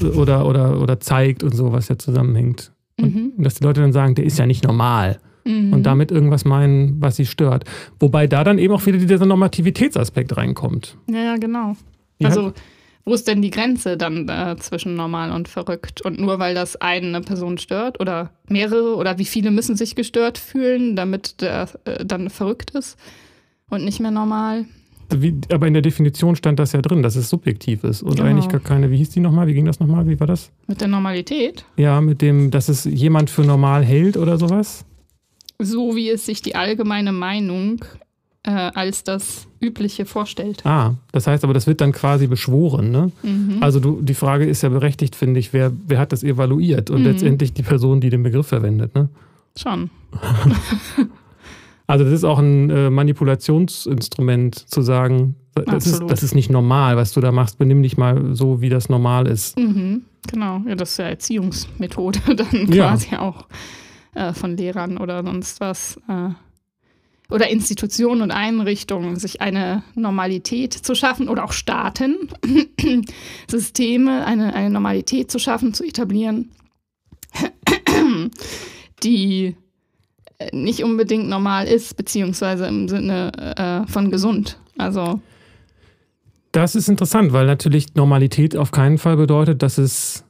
oder, 0.00 0.46
oder, 0.46 0.80
oder 0.80 1.00
zeigt 1.00 1.42
und 1.42 1.54
so, 1.54 1.72
was 1.72 1.88
ja 1.88 1.98
zusammenhängt. 1.98 2.72
Mhm. 2.98 3.32
Und 3.36 3.44
dass 3.44 3.54
die 3.54 3.64
Leute 3.64 3.80
dann 3.80 3.92
sagen, 3.92 4.14
der 4.14 4.24
ist 4.24 4.38
ja 4.38 4.46
nicht 4.46 4.64
normal. 4.64 5.18
Mhm. 5.44 5.72
Und 5.72 5.82
damit 5.84 6.10
irgendwas 6.10 6.44
meinen, 6.44 7.00
was 7.00 7.16
sie 7.16 7.26
stört. 7.26 7.64
Wobei 7.98 8.26
da 8.26 8.44
dann 8.44 8.58
eben 8.58 8.72
auch 8.72 8.86
wieder 8.86 8.98
dieser 8.98 9.26
Normativitätsaspekt 9.26 10.36
reinkommt. 10.36 10.96
Ja, 11.10 11.22
ja, 11.22 11.36
genau. 11.36 11.76
Ja. 12.18 12.28
Also, 12.28 12.52
wo 13.04 13.14
ist 13.14 13.26
denn 13.26 13.42
die 13.42 13.50
Grenze 13.50 13.96
dann 13.96 14.28
äh, 14.28 14.56
zwischen 14.58 14.94
normal 14.94 15.32
und 15.32 15.48
verrückt? 15.48 16.02
Und 16.02 16.20
nur 16.20 16.38
weil 16.38 16.54
das 16.54 16.76
eine 16.76 17.20
Person 17.20 17.58
stört 17.58 17.98
oder 17.98 18.30
mehrere 18.48 18.94
oder 18.94 19.18
wie 19.18 19.24
viele 19.24 19.50
müssen 19.50 19.76
sich 19.76 19.96
gestört 19.96 20.38
fühlen, 20.38 20.94
damit 20.94 21.40
der 21.40 21.68
äh, 21.84 22.04
dann 22.04 22.30
verrückt 22.30 22.70
ist 22.70 22.96
und 23.68 23.84
nicht 23.84 23.98
mehr 23.98 24.12
normal? 24.12 24.66
Wie, 25.14 25.34
aber 25.52 25.66
in 25.66 25.74
der 25.74 25.82
Definition 25.82 26.36
stand 26.36 26.58
das 26.58 26.72
ja 26.72 26.80
drin, 26.80 27.02
dass 27.02 27.16
es 27.16 27.28
subjektiv 27.28 27.84
ist 27.84 28.02
und 28.02 28.16
Genau. 28.16 28.28
eigentlich 28.28 28.48
gar 28.48 28.60
keine, 28.60 28.90
wie 28.90 28.96
hieß 28.96 29.10
die 29.10 29.20
nochmal, 29.20 29.46
wie 29.46 29.54
ging 29.54 29.66
das 29.66 29.78
nochmal, 29.80 30.06
wie 30.08 30.18
war 30.18 30.26
das? 30.26 30.50
Mit 30.66 30.80
der 30.80 30.88
Normalität, 30.88 31.64
Ja, 31.76 32.00
mit 32.00 32.22
dem, 32.22 32.50
dass 32.50 32.68
es 32.68 32.84
jemand 32.84 33.28
für 33.30 33.42
normal 33.42 33.84
hält 33.84 34.16
oder 34.16 34.38
sowas? 34.38 34.84
so 35.58 35.94
wie 35.94 36.08
es 36.10 36.26
sich 36.26 36.42
die 36.42 36.56
allgemeine 36.56 37.12
Meinung 37.12 37.84
äh, 38.44 38.50
als 38.50 39.04
das 39.04 39.46
Übliche 39.60 40.06
vorstellt. 40.06 40.66
Ah, 40.66 40.94
das 41.12 41.28
heißt 41.28 41.44
aber, 41.44 41.54
das 41.54 41.68
wird 41.68 41.80
dann 41.80 41.92
quasi 41.92 42.26
beschworen, 42.26 42.90
ne? 42.90 43.12
Mhm. 43.22 43.58
Also 43.60 43.78
du, 43.78 44.00
die 44.02 44.14
Frage 44.14 44.44
ist 44.46 44.62
ja 44.62 44.70
berechtigt, 44.70 45.14
finde 45.14 45.38
ich, 45.38 45.52
wer, 45.52 45.70
wer 45.86 46.00
hat 46.00 46.10
das 46.12 46.24
evaluiert? 46.24 46.90
Und 46.90 47.00
Mhm. 47.02 47.06
letztendlich 47.06 47.52
die 47.52 47.62
Person, 47.62 48.00
die 48.00 48.10
den 48.10 48.24
Begriff 48.24 48.48
verwendet, 48.48 48.94
ne? 48.96 49.08
Schon. 49.56 49.90
Also 51.92 52.06
das 52.06 52.14
ist 52.14 52.24
auch 52.24 52.38
ein 52.38 52.70
äh, 52.70 52.88
Manipulationsinstrument 52.88 54.54
zu 54.54 54.80
sagen, 54.80 55.36
das 55.54 55.86
ist, 55.86 56.02
das 56.08 56.22
ist 56.22 56.34
nicht 56.34 56.48
normal, 56.48 56.96
was 56.96 57.12
du 57.12 57.20
da 57.20 57.32
machst, 57.32 57.58
benimm 57.58 57.82
dich 57.82 57.98
mal 57.98 58.34
so, 58.34 58.62
wie 58.62 58.70
das 58.70 58.88
normal 58.88 59.26
ist. 59.26 59.58
Mhm. 59.58 60.00
Genau, 60.26 60.62
ja, 60.66 60.74
das 60.74 60.92
ist 60.92 60.96
ja 60.96 61.04
Erziehungsmethode 61.04 62.18
dann 62.34 62.72
Ja. 62.72 62.88
quasi 62.88 63.14
auch 63.16 63.46
äh, 64.14 64.32
von 64.32 64.56
Lehrern 64.56 64.96
oder 64.96 65.22
sonst 65.22 65.60
was. 65.60 65.98
Äh, 66.08 66.30
oder 67.28 67.50
Institutionen 67.50 68.22
und 68.22 68.30
Einrichtungen, 68.30 69.16
sich 69.16 69.42
eine 69.42 69.82
Normalität 69.94 70.72
zu 70.72 70.94
schaffen 70.94 71.28
oder 71.28 71.44
auch 71.44 71.52
Staaten, 71.52 72.16
Systeme, 73.50 74.24
eine, 74.24 74.54
eine 74.54 74.70
Normalität 74.70 75.30
zu 75.30 75.38
schaffen, 75.38 75.74
zu 75.74 75.84
etablieren, 75.84 76.52
die 79.02 79.56
nicht 80.52 80.82
unbedingt 80.84 81.28
normal 81.28 81.66
ist, 81.66 81.96
beziehungsweise 81.96 82.66
im 82.66 82.88
Sinne 82.88 83.32
äh, 83.56 83.90
von 83.90 84.10
gesund. 84.10 84.58
Also, 84.78 85.20
Das 86.52 86.74
ist 86.74 86.88
interessant, 86.88 87.32
weil 87.32 87.46
natürlich 87.46 87.94
Normalität 87.94 88.56
auf 88.56 88.70
keinen 88.72 88.98
Fall 88.98 89.16
bedeutet, 89.16 89.62
dass 89.62 89.78
es 89.78 90.24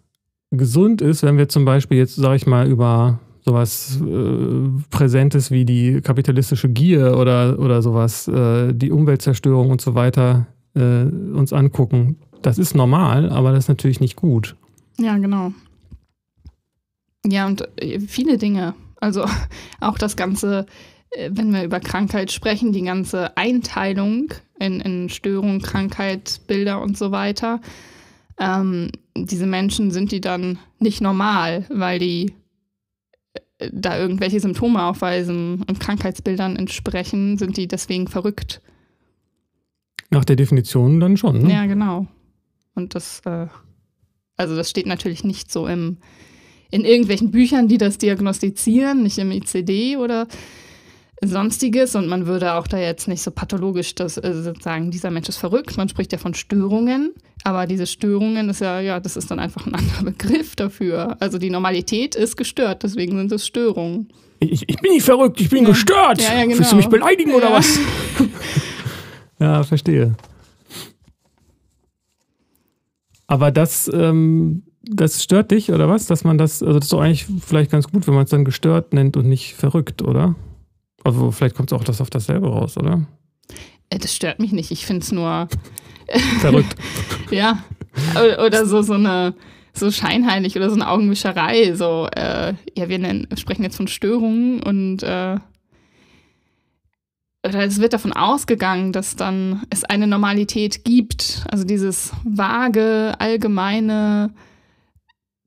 gesund 0.50 1.00
ist, 1.00 1.22
wenn 1.22 1.38
wir 1.38 1.48
zum 1.48 1.64
Beispiel 1.64 1.98
jetzt, 1.98 2.16
sage 2.16 2.36
ich 2.36 2.46
mal, 2.46 2.68
über 2.68 3.18
sowas 3.44 4.00
äh, 4.00 4.68
Präsentes 4.90 5.50
wie 5.50 5.64
die 5.64 6.00
kapitalistische 6.00 6.68
Gier 6.68 7.16
oder, 7.18 7.58
oder 7.58 7.82
sowas, 7.82 8.28
äh, 8.28 8.72
die 8.72 8.92
Umweltzerstörung 8.92 9.70
und 9.70 9.80
so 9.80 9.94
weiter 9.94 10.46
äh, 10.74 11.02
uns 11.02 11.52
angucken. 11.52 12.18
Das 12.42 12.58
ist 12.58 12.74
normal, 12.74 13.30
aber 13.30 13.52
das 13.52 13.64
ist 13.64 13.68
natürlich 13.68 14.00
nicht 14.00 14.16
gut. 14.16 14.56
Ja, 14.98 15.16
genau. 15.16 15.52
Ja, 17.26 17.46
und 17.46 17.66
äh, 17.80 18.00
viele 18.00 18.38
Dinge. 18.38 18.74
Also 19.02 19.24
auch 19.80 19.98
das 19.98 20.16
Ganze, 20.16 20.66
äh, 21.10 21.30
wenn 21.32 21.52
wir 21.52 21.64
über 21.64 21.80
Krankheit 21.80 22.32
sprechen, 22.32 22.72
die 22.72 22.82
ganze 22.82 23.36
Einteilung 23.36 24.32
in, 24.58 24.80
in 24.80 25.08
Störung, 25.08 25.60
Krankheit, 25.60 26.40
Bilder 26.46 26.80
und 26.80 26.96
so 26.96 27.10
weiter. 27.10 27.60
Ähm, 28.38 28.90
diese 29.16 29.46
Menschen 29.46 29.90
sind 29.90 30.12
die 30.12 30.20
dann 30.20 30.58
nicht 30.78 31.00
normal, 31.00 31.66
weil 31.68 31.98
die 31.98 32.32
äh, 33.58 33.70
da 33.72 33.98
irgendwelche 33.98 34.40
Symptome 34.40 34.84
aufweisen 34.84 35.64
und 35.68 35.80
Krankheitsbildern 35.80 36.56
entsprechen, 36.56 37.36
sind 37.38 37.56
die 37.56 37.66
deswegen 37.66 38.06
verrückt. 38.06 38.62
Nach 40.10 40.24
der 40.24 40.36
Definition 40.36 41.00
dann 41.00 41.16
schon. 41.16 41.42
Ne? 41.42 41.52
Ja, 41.52 41.66
genau. 41.66 42.06
Und 42.74 42.94
das, 42.94 43.20
äh, 43.24 43.48
also 44.36 44.54
das 44.54 44.70
steht 44.70 44.86
natürlich 44.86 45.24
nicht 45.24 45.50
so 45.50 45.66
im, 45.66 45.98
in 46.72 46.84
irgendwelchen 46.84 47.30
Büchern, 47.30 47.68
die 47.68 47.78
das 47.78 47.98
diagnostizieren, 47.98 49.02
nicht 49.02 49.18
im 49.18 49.30
ICD 49.30 49.98
oder 49.98 50.26
sonstiges. 51.22 51.94
Und 51.94 52.08
man 52.08 52.26
würde 52.26 52.54
auch 52.54 52.66
da 52.66 52.78
jetzt 52.78 53.06
nicht 53.08 53.22
so 53.22 53.30
pathologisch 53.30 53.94
das, 53.94 54.16
äh, 54.16 54.52
sagen, 54.60 54.90
dieser 54.90 55.10
Mensch 55.10 55.28
ist 55.28 55.36
verrückt. 55.36 55.76
Man 55.76 55.90
spricht 55.90 56.12
ja 56.12 56.18
von 56.18 56.32
Störungen, 56.34 57.12
aber 57.44 57.66
diese 57.66 57.86
Störungen 57.86 58.48
ist 58.48 58.60
ja, 58.62 58.80
ja, 58.80 59.00
das 59.00 59.16
ist 59.16 59.30
dann 59.30 59.38
einfach 59.38 59.66
ein 59.66 59.74
anderer 59.74 60.02
Begriff 60.04 60.56
dafür. 60.56 61.16
Also 61.20 61.36
die 61.38 61.50
Normalität 61.50 62.14
ist 62.14 62.36
gestört, 62.36 62.82
deswegen 62.82 63.18
sind 63.18 63.30
es 63.30 63.46
Störungen. 63.46 64.08
Ich, 64.40 64.64
ich 64.66 64.76
bin 64.78 64.92
nicht 64.92 65.04
verrückt, 65.04 65.40
ich 65.42 65.50
bin 65.50 65.64
Ja. 65.64 65.70
gestört. 65.70 66.22
Ja, 66.22 66.34
ja, 66.38 66.44
genau. 66.46 66.58
Willst 66.58 66.72
du 66.72 66.76
mich 66.76 66.88
beleidigen 66.88 67.32
oder 67.34 67.52
was? 67.52 67.78
ja, 69.38 69.62
verstehe. 69.62 70.16
Aber 73.26 73.50
das, 73.50 73.90
ähm, 73.92 74.64
das 74.84 75.22
stört 75.22 75.50
dich 75.50 75.72
oder 75.72 75.88
was? 75.88 76.06
Dass 76.06 76.24
man 76.24 76.38
das, 76.38 76.62
also 76.62 76.78
das 76.78 76.86
ist 76.86 76.92
doch 76.92 77.00
eigentlich 77.00 77.26
vielleicht 77.44 77.70
ganz 77.70 77.88
gut, 77.88 78.06
wenn 78.06 78.14
man 78.14 78.24
es 78.24 78.30
dann 78.30 78.44
gestört 78.44 78.92
nennt 78.92 79.16
und 79.16 79.28
nicht 79.28 79.54
verrückt, 79.54 80.02
oder? 80.02 80.34
Also 81.04 81.30
vielleicht 81.30 81.56
kommt 81.56 81.72
es 81.72 81.78
auch 81.78 81.84
das 81.84 82.00
auf 82.00 82.10
dasselbe 82.10 82.48
raus, 82.48 82.76
oder? 82.76 83.06
Äh, 83.90 83.98
Das 83.98 84.14
stört 84.14 84.38
mich 84.38 84.52
nicht. 84.52 84.70
Ich 84.70 84.86
finde 84.86 85.02
es 85.02 85.12
nur, 85.12 85.48
Verrückt. 86.40 86.76
Ja. 87.30 87.62
Oder, 88.14 88.44
oder 88.44 88.66
so, 88.66 88.82
so 88.82 88.94
eine 88.94 89.34
so 89.74 89.90
scheinheilig 89.90 90.56
oder 90.56 90.68
so 90.68 90.76
eine 90.76 90.88
Augenwischerei. 90.88 91.74
So, 91.74 92.06
äh, 92.14 92.54
ja, 92.76 92.88
wir 92.88 92.98
nennen, 92.98 93.26
sprechen 93.38 93.62
jetzt 93.62 93.76
von 93.76 93.88
Störungen 93.88 94.62
und 94.62 95.02
äh, 95.02 95.38
oder 97.44 97.64
es 97.64 97.80
wird 97.80 97.92
davon 97.92 98.12
ausgegangen, 98.12 98.92
dass 98.92 99.16
dann 99.16 99.62
es 99.70 99.82
eine 99.84 100.06
Normalität 100.06 100.84
gibt. 100.84 101.44
Also 101.50 101.64
dieses 101.64 102.12
vage, 102.22 103.14
allgemeine, 103.18 104.30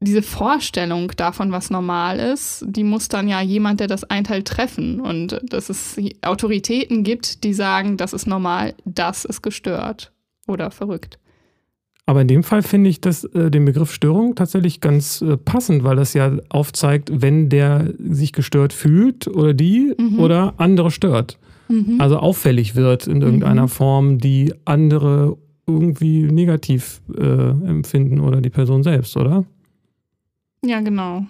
diese 0.01 0.21
Vorstellung 0.21 1.11
davon, 1.15 1.51
was 1.51 1.69
normal 1.69 2.19
ist, 2.19 2.65
die 2.67 2.83
muss 2.83 3.07
dann 3.07 3.27
ja 3.27 3.41
jemand, 3.41 3.79
der 3.79 3.87
das 3.87 4.03
einteilt, 4.03 4.47
treffen. 4.47 4.99
Und 4.99 5.39
dass 5.49 5.69
es 5.69 5.97
Autoritäten 6.21 7.03
gibt, 7.03 7.43
die 7.43 7.53
sagen, 7.53 7.97
das 7.97 8.13
ist 8.13 8.27
normal, 8.27 8.73
das 8.85 9.25
ist 9.25 9.41
gestört 9.41 10.11
oder 10.47 10.69
verrückt. 10.71 11.17
Aber 12.07 12.21
in 12.21 12.27
dem 12.27 12.43
Fall 12.43 12.61
finde 12.61 12.89
ich 12.91 13.01
das, 13.01 13.23
äh, 13.23 13.49
den 13.49 13.65
Begriff 13.65 13.91
Störung 13.91 14.35
tatsächlich 14.35 14.79
ganz 14.79 15.21
äh, 15.23 15.37
passend, 15.37 15.83
weil 15.83 15.95
das 15.95 16.13
ja 16.13 16.33
aufzeigt, 16.49 17.09
wenn 17.11 17.49
der 17.49 17.93
sich 17.97 18.31
gestört 18.31 18.73
fühlt 18.73 19.27
oder 19.27 19.55
die 19.55 19.95
Mhm. 19.97 20.19
oder 20.19 20.53
andere 20.57 20.91
stört. 20.91 21.39
Mhm. 21.67 21.99
Also 21.99 22.17
auffällig 22.17 22.75
wird 22.75 23.07
in 23.07 23.23
irgendeiner 23.23 23.63
Mhm. 23.63 23.69
Form, 23.69 24.17
die 24.19 24.53
andere 24.65 25.35
irgendwie 25.65 26.23
negativ 26.23 27.01
äh, 27.17 27.23
empfinden 27.23 28.19
oder 28.19 28.39
die 28.39 28.51
Person 28.51 28.83
selbst, 28.83 29.17
oder? 29.17 29.45
Ja, 30.65 30.79
genau. 30.81 31.25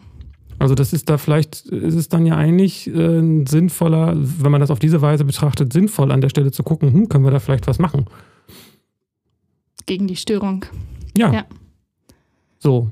Also 0.58 0.74
das 0.74 0.93
ist 0.93 1.10
da 1.10 1.17
vielleicht, 1.17 1.65
ist 1.65 1.95
es 1.95 2.08
dann 2.08 2.26
ja 2.26 2.36
eigentlich 2.38 2.88
äh, 2.88 3.43
sinnvoller, 3.45 4.13
wenn 4.15 4.52
man 4.52 4.62
das 4.62 4.71
auf 4.71 4.80
diese 4.80 5.02
Weise 5.02 5.26
betrachtet, 5.26 5.74
sinnvoll 5.74 6.12
an 6.12 6.21
der 6.21 6.30
Stelle 6.30 6.52
zu 6.52 6.63
gucken, 6.63 6.93
hm, 6.93 7.10
können 7.10 7.26
wir 7.26 7.32
da 7.32 7.39
vielleicht 7.39 7.67
was 7.67 7.78
machen? 7.78 8.06
Gegen 9.86 10.08
die 10.08 10.15
Störung. 10.15 10.65
Ja. 11.17 11.32
Ja. 11.34 11.45
So. 12.58 12.89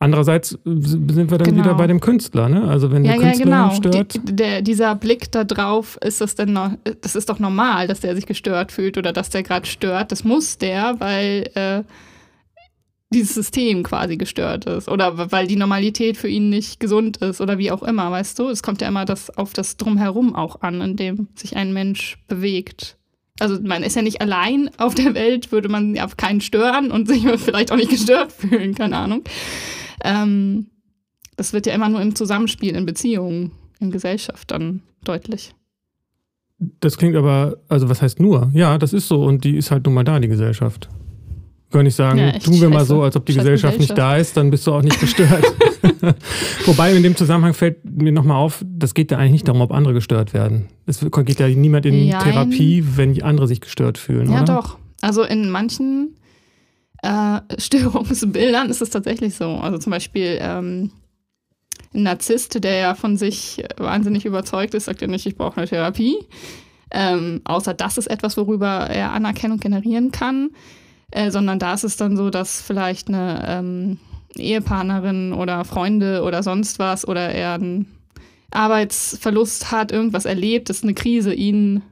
Andererseits 0.00 0.52
äh, 0.52 0.58
sind 0.64 1.30
wir 1.30 1.38
dann 1.38 1.48
Genau. 1.48 1.64
wieder 1.64 1.74
bei 1.74 1.86
dem 1.86 2.00
Künstler, 2.00 2.48
ne? 2.48 2.64
Also 2.64 2.90
wenn 2.90 3.04
Ja, 3.04 3.12
der 3.12 3.20
ja, 3.22 3.26
Künstler 3.28 3.44
genau. 3.44 3.70
stört, 3.74 4.14
Die, 4.28 4.36
der, 4.36 4.60
dieser 4.60 4.94
Blick 4.96 5.30
da 5.32 5.44
drauf, 5.44 5.96
ist 6.04 6.20
das 6.20 6.34
denn 6.34 6.52
noch, 6.52 6.72
das 7.00 7.14
ist 7.16 7.28
doch 7.30 7.38
normal, 7.38 7.86
dass 7.86 8.00
der 8.00 8.14
sich 8.16 8.26
gestört 8.26 8.72
fühlt 8.72 8.98
oder 8.98 9.12
dass 9.12 9.30
der 9.30 9.42
gerade 9.44 9.64
stört. 9.66 10.12
Das 10.12 10.24
muss 10.24 10.58
der, 10.58 11.00
weil 11.00 11.48
äh, 11.54 11.84
dieses 13.12 13.34
System 13.34 13.82
quasi 13.82 14.16
gestört 14.16 14.64
ist 14.66 14.88
oder 14.88 15.30
weil 15.30 15.46
die 15.46 15.56
Normalität 15.56 16.16
für 16.16 16.28
ihn 16.28 16.50
nicht 16.50 16.80
gesund 16.80 17.18
ist 17.18 17.40
oder 17.40 17.58
wie 17.58 17.70
auch 17.70 17.82
immer, 17.82 18.10
weißt 18.10 18.38
du? 18.38 18.48
Es 18.48 18.62
kommt 18.62 18.80
ja 18.80 18.88
immer 18.88 19.04
das 19.04 19.30
auf 19.36 19.52
das 19.52 19.76
Drumherum 19.76 20.34
auch 20.34 20.62
an, 20.62 20.80
in 20.80 20.96
dem 20.96 21.28
sich 21.36 21.56
ein 21.56 21.72
Mensch 21.72 22.18
bewegt. 22.26 22.96
Also 23.40 23.60
man 23.62 23.82
ist 23.82 23.96
ja 23.96 24.02
nicht 24.02 24.20
allein 24.20 24.70
auf 24.78 24.94
der 24.94 25.14
Welt, 25.14 25.50
würde 25.52 25.68
man 25.68 25.94
ja 25.94 26.06
keinen 26.16 26.40
stören 26.40 26.90
und 26.90 27.08
sich 27.08 27.26
vielleicht 27.38 27.72
auch 27.72 27.76
nicht 27.76 27.90
gestört 27.90 28.32
fühlen, 28.32 28.74
keine 28.74 28.96
Ahnung. 28.96 29.22
Ähm, 30.02 30.66
das 31.36 31.52
wird 31.52 31.66
ja 31.66 31.74
immer 31.74 31.88
nur 31.88 32.00
im 32.00 32.14
Zusammenspiel, 32.14 32.76
in 32.76 32.86
Beziehungen, 32.86 33.52
in 33.80 33.90
Gesellschaft 33.90 34.50
dann 34.50 34.82
deutlich. 35.02 35.54
Das 36.80 36.96
klingt 36.96 37.16
aber, 37.16 37.58
also 37.68 37.88
was 37.88 38.00
heißt 38.00 38.20
nur? 38.20 38.50
Ja, 38.54 38.78
das 38.78 38.92
ist 38.92 39.08
so 39.08 39.24
und 39.24 39.44
die 39.44 39.56
ist 39.56 39.70
halt 39.70 39.84
nun 39.84 39.94
mal 39.94 40.04
da, 40.04 40.20
die 40.20 40.28
Gesellschaft. 40.28 40.88
Wir 41.74 41.78
können 41.78 41.86
nicht 41.86 41.96
sagen, 41.96 42.18
Ja, 42.18 42.38
tun 42.38 42.60
wir 42.60 42.68
mal 42.68 42.78
scheiße. 42.78 42.86
so, 42.86 43.02
als 43.02 43.16
ob 43.16 43.26
die 43.26 43.32
Scheiß 43.32 43.42
Gesellschaft 43.42 43.80
nicht 43.80 43.98
da 43.98 44.16
ist, 44.16 44.36
dann 44.36 44.48
bist 44.48 44.64
du 44.64 44.70
auch 44.72 44.82
nicht 44.82 45.00
gestört. 45.00 45.44
Wobei 46.66 46.94
in 46.94 47.02
dem 47.02 47.16
Zusammenhang 47.16 47.52
fällt 47.52 47.84
mir 47.84 48.12
nochmal 48.12 48.36
auf, 48.36 48.64
das 48.64 48.94
geht 48.94 49.10
ja 49.10 49.18
eigentlich 49.18 49.32
nicht 49.32 49.48
darum, 49.48 49.60
ob 49.60 49.72
andere 49.72 49.92
gestört 49.92 50.32
werden. 50.34 50.68
Es 50.86 51.00
geht 51.00 51.40
ja 51.40 51.48
niemand 51.48 51.84
in 51.84 51.94
Jein. 52.06 52.20
Therapie, 52.20 52.84
wenn 52.94 53.20
andere 53.24 53.48
sich 53.48 53.60
gestört 53.60 53.98
fühlen, 53.98 54.30
Ja, 54.30 54.42
oder? 54.42 54.54
doch. 54.54 54.78
Also 55.00 55.24
in 55.24 55.50
manchen 55.50 56.14
äh, 57.02 57.40
Störungsbildern 57.58 58.70
ist 58.70 58.80
es 58.80 58.90
tatsächlich 58.90 59.34
so. 59.34 59.56
Also 59.56 59.78
zum 59.78 59.90
Beispiel 59.90 60.38
ähm, 60.40 60.92
ein 61.92 62.04
Narzisst, 62.04 62.62
der 62.62 62.76
ja 62.76 62.94
von 62.94 63.16
sich 63.16 63.64
wahnsinnig 63.78 64.26
überzeugt 64.26 64.74
ist, 64.74 64.84
sagt 64.84 65.00
ja 65.00 65.08
nicht, 65.08 65.26
ich 65.26 65.36
brauche 65.36 65.56
eine 65.56 65.66
Therapie. 65.66 66.18
Ähm, 66.92 67.40
außer 67.42 67.74
das 67.74 67.98
ist 67.98 68.06
etwas, 68.06 68.36
worüber 68.36 68.68
er 68.68 69.10
Anerkennung 69.10 69.58
generieren 69.58 70.12
kann. 70.12 70.50
Äh, 71.14 71.30
sondern 71.30 71.58
da 71.58 71.74
ist 71.74 71.84
es 71.84 71.96
dann 71.96 72.16
so, 72.16 72.30
dass 72.30 72.60
vielleicht 72.60 73.08
eine 73.08 73.44
ähm, 73.46 73.98
Ehepartnerin 74.36 75.32
oder 75.32 75.64
Freunde 75.64 76.22
oder 76.22 76.42
sonst 76.42 76.78
was 76.78 77.06
oder 77.06 77.30
er 77.30 77.54
einen 77.54 77.86
Arbeitsverlust 78.50 79.70
hat, 79.70 79.92
irgendwas 79.92 80.24
erlebt, 80.24 80.68
dass 80.68 80.82
eine 80.82 80.94
Krise 80.94 81.32
ihn 81.32 81.82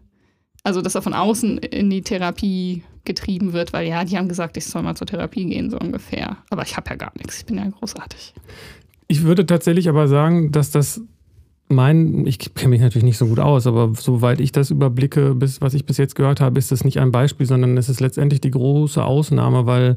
also, 0.64 0.80
dass 0.80 0.94
er 0.94 1.02
von 1.02 1.14
außen 1.14 1.58
in 1.58 1.90
die 1.90 2.02
Therapie 2.02 2.84
getrieben 3.04 3.52
wird, 3.52 3.72
weil 3.72 3.88
ja, 3.88 4.04
die 4.04 4.16
haben 4.16 4.28
gesagt, 4.28 4.56
ich 4.56 4.66
soll 4.66 4.82
mal 4.82 4.94
zur 4.94 5.08
Therapie 5.08 5.44
gehen, 5.44 5.70
so 5.70 5.78
ungefähr. 5.78 6.36
Aber 6.50 6.62
ich 6.62 6.76
habe 6.76 6.90
ja 6.90 6.96
gar 6.96 7.12
nichts. 7.16 7.38
Ich 7.38 7.46
bin 7.46 7.58
ja 7.58 7.68
großartig. 7.68 8.32
Ich 9.08 9.22
würde 9.24 9.44
tatsächlich 9.44 9.88
aber 9.88 10.06
sagen, 10.06 10.52
dass 10.52 10.70
das 10.70 11.00
mein, 11.72 12.26
ich 12.26 12.54
kenne 12.54 12.70
mich 12.70 12.80
natürlich 12.80 13.04
nicht 13.04 13.18
so 13.18 13.26
gut 13.26 13.40
aus, 13.40 13.66
aber 13.66 13.92
soweit 13.94 14.40
ich 14.40 14.52
das 14.52 14.70
überblicke, 14.70 15.34
bis 15.34 15.60
was 15.60 15.74
ich 15.74 15.86
bis 15.86 15.96
jetzt 15.96 16.14
gehört 16.14 16.40
habe, 16.40 16.58
ist 16.58 16.70
das 16.70 16.84
nicht 16.84 17.00
ein 17.00 17.12
Beispiel, 17.12 17.46
sondern 17.46 17.76
es 17.76 17.88
ist 17.88 18.00
letztendlich 18.00 18.40
die 18.40 18.50
große 18.50 19.02
Ausnahme, 19.02 19.66
weil 19.66 19.96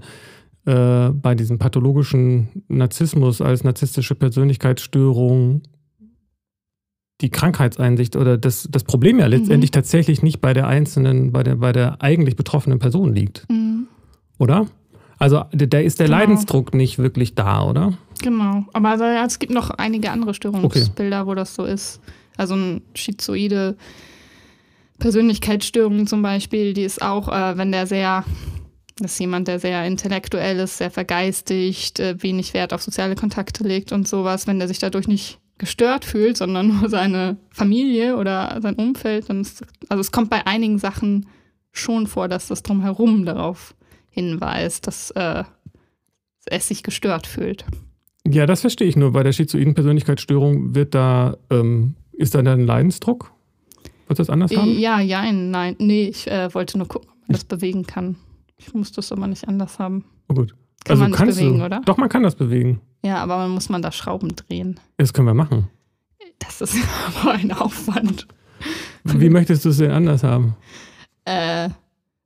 äh, 0.65 1.11
bei 1.11 1.35
diesem 1.35 1.59
pathologischen 1.59 2.63
Narzissmus 2.67 3.41
als 3.41 3.63
narzisstische 3.63 4.15
Persönlichkeitsstörung 4.15 5.61
die 7.21 7.29
Krankheitseinsicht 7.29 8.15
oder 8.15 8.37
das, 8.37 8.67
das 8.69 8.83
Problem 8.83 9.19
ja 9.19 9.27
letztendlich 9.27 9.71
tatsächlich 9.71 10.21
nicht 10.21 10.41
bei 10.41 10.53
der 10.53 10.67
einzelnen, 10.67 11.31
bei 11.31 11.43
der, 11.43 11.55
bei 11.55 11.71
der 11.71 12.01
eigentlich 12.01 12.35
betroffenen 12.35 12.79
Person 12.79 13.13
liegt, 13.13 13.45
oder? 14.37 14.67
Also 15.17 15.43
da 15.51 15.79
ist 15.79 15.99
der 15.99 16.07
Genau. 16.07 16.17
Leidensdruck 16.19 16.73
nicht 16.73 16.97
wirklich 16.97 17.35
da, 17.35 17.63
oder? 17.63 17.93
Genau. 18.21 18.65
Aber 18.73 18.89
also, 18.89 19.03
ja, 19.05 19.25
es 19.25 19.39
gibt 19.39 19.53
noch 19.53 19.69
einige 19.71 20.11
andere 20.11 20.33
Störungsbilder, 20.33 21.25
wo 21.27 21.35
das 21.35 21.55
so 21.55 21.63
ist. 21.65 22.01
Also 22.37 22.53
eine 22.55 22.81
schizoide 22.93 23.77
Persönlichkeitsstörung 24.99 26.07
zum 26.07 26.21
Beispiel, 26.21 26.73
die 26.73 26.83
ist 26.83 27.01
auch, 27.01 27.27
äh, 27.29 27.57
wenn 27.57 27.71
der 27.71 27.85
sehr, 27.87 28.23
das 28.97 29.13
ist 29.13 29.19
jemand, 29.19 29.47
der 29.47 29.59
sehr 29.59 29.85
intellektuell 29.85 30.59
ist, 30.59 30.77
sehr 30.77 30.91
vergeistigt, 30.91 31.99
äh, 31.99 32.21
wenig 32.21 32.53
Wert 32.53 32.73
auf 32.73 32.81
soziale 32.81 33.15
Kontakte 33.15 33.63
legt 33.63 33.91
und 33.91 34.07
sowas, 34.07 34.47
wenn 34.47 34.59
der 34.59 34.67
sich 34.67 34.79
dadurch 34.79 35.07
nicht 35.07 35.39
gestört 35.57 36.05
fühlt, 36.05 36.37
sondern 36.37 36.67
nur 36.79 36.89
seine 36.89 37.37
Familie 37.51 38.17
oder 38.17 38.57
sein 38.61 38.75
Umfeld, 38.75 39.29
dann 39.29 39.41
ist, 39.41 39.63
also 39.89 40.01
es 40.01 40.11
kommt 40.11 40.29
bei 40.29 40.45
einigen 40.47 40.79
Sachen 40.79 41.27
schon 41.71 42.07
vor, 42.07 42.29
dass 42.29 42.47
das 42.47 42.63
drumherum 42.63 43.25
darauf 43.25 43.74
hinweist, 44.15 44.87
dass 44.87 45.11
äh, 45.11 45.43
es 46.45 46.67
sich 46.67 46.81
gestört 46.81 47.27
fühlt. 47.27 47.65
Ja, 48.27 48.45
das 48.47 48.61
verstehe 48.61 48.87
ich 48.87 48.95
nur. 48.95 49.11
Bei 49.11 49.21
der 49.21 49.33
schizoiden 49.33 49.75
Persönlichkeitsstörung 49.75 50.73
wird 50.73 50.95
da, 50.95 51.37
ähm, 51.51 51.95
ist 52.13 52.33
da 52.33 52.41
dann 52.41 52.61
ein 52.61 52.65
Leidensdruck? 52.65 53.31
Wird 54.07 54.19
das 54.19 54.29
anders 54.29 54.55
haben? 54.55 54.79
Ja, 54.79 54.99
ja, 54.99 55.31
nein. 55.31 55.75
Nee, 55.79 56.07
ich 56.07 56.27
äh, 56.27 56.51
wollte 56.53 56.77
nur 56.77 56.87
gucken, 56.87 57.09
ob 57.09 57.21
man 57.27 57.33
das 57.33 57.43
bewegen 57.43 57.85
kann. 57.85 58.15
Ich 58.57 58.73
muss 58.73 58.91
das 58.91 59.11
aber 59.11 59.27
nicht 59.27 59.47
anders 59.47 59.77
haben. 59.77 60.05
Oh 60.29 60.33
gut. 60.33 60.55
Kann 60.85 60.99
man 60.99 61.11
nicht 61.11 61.17
kannst 61.17 61.39
bewegen, 61.39 61.59
du, 61.59 61.65
oder? 61.65 61.81
Doch, 61.85 61.97
man 61.97 62.09
kann 62.09 62.23
das 62.23 62.35
bewegen. 62.35 62.81
Ja, 63.03 63.17
aber 63.17 63.37
man 63.37 63.51
muss 63.51 63.69
man 63.69 63.81
da 63.81 63.91
Schrauben 63.91 64.35
drehen. 64.35 64.79
Das 64.97 65.13
können 65.13 65.27
wir 65.27 65.33
machen. 65.33 65.67
Das 66.39 66.61
ist 66.61 66.77
aber 67.21 67.33
ein 67.33 67.51
Aufwand. 67.51 68.27
Wie 69.03 69.29
möchtest 69.29 69.65
du 69.65 69.69
es 69.69 69.77
denn 69.77 69.91
anders 69.91 70.23
haben? 70.23 70.55
Äh, 71.25 71.69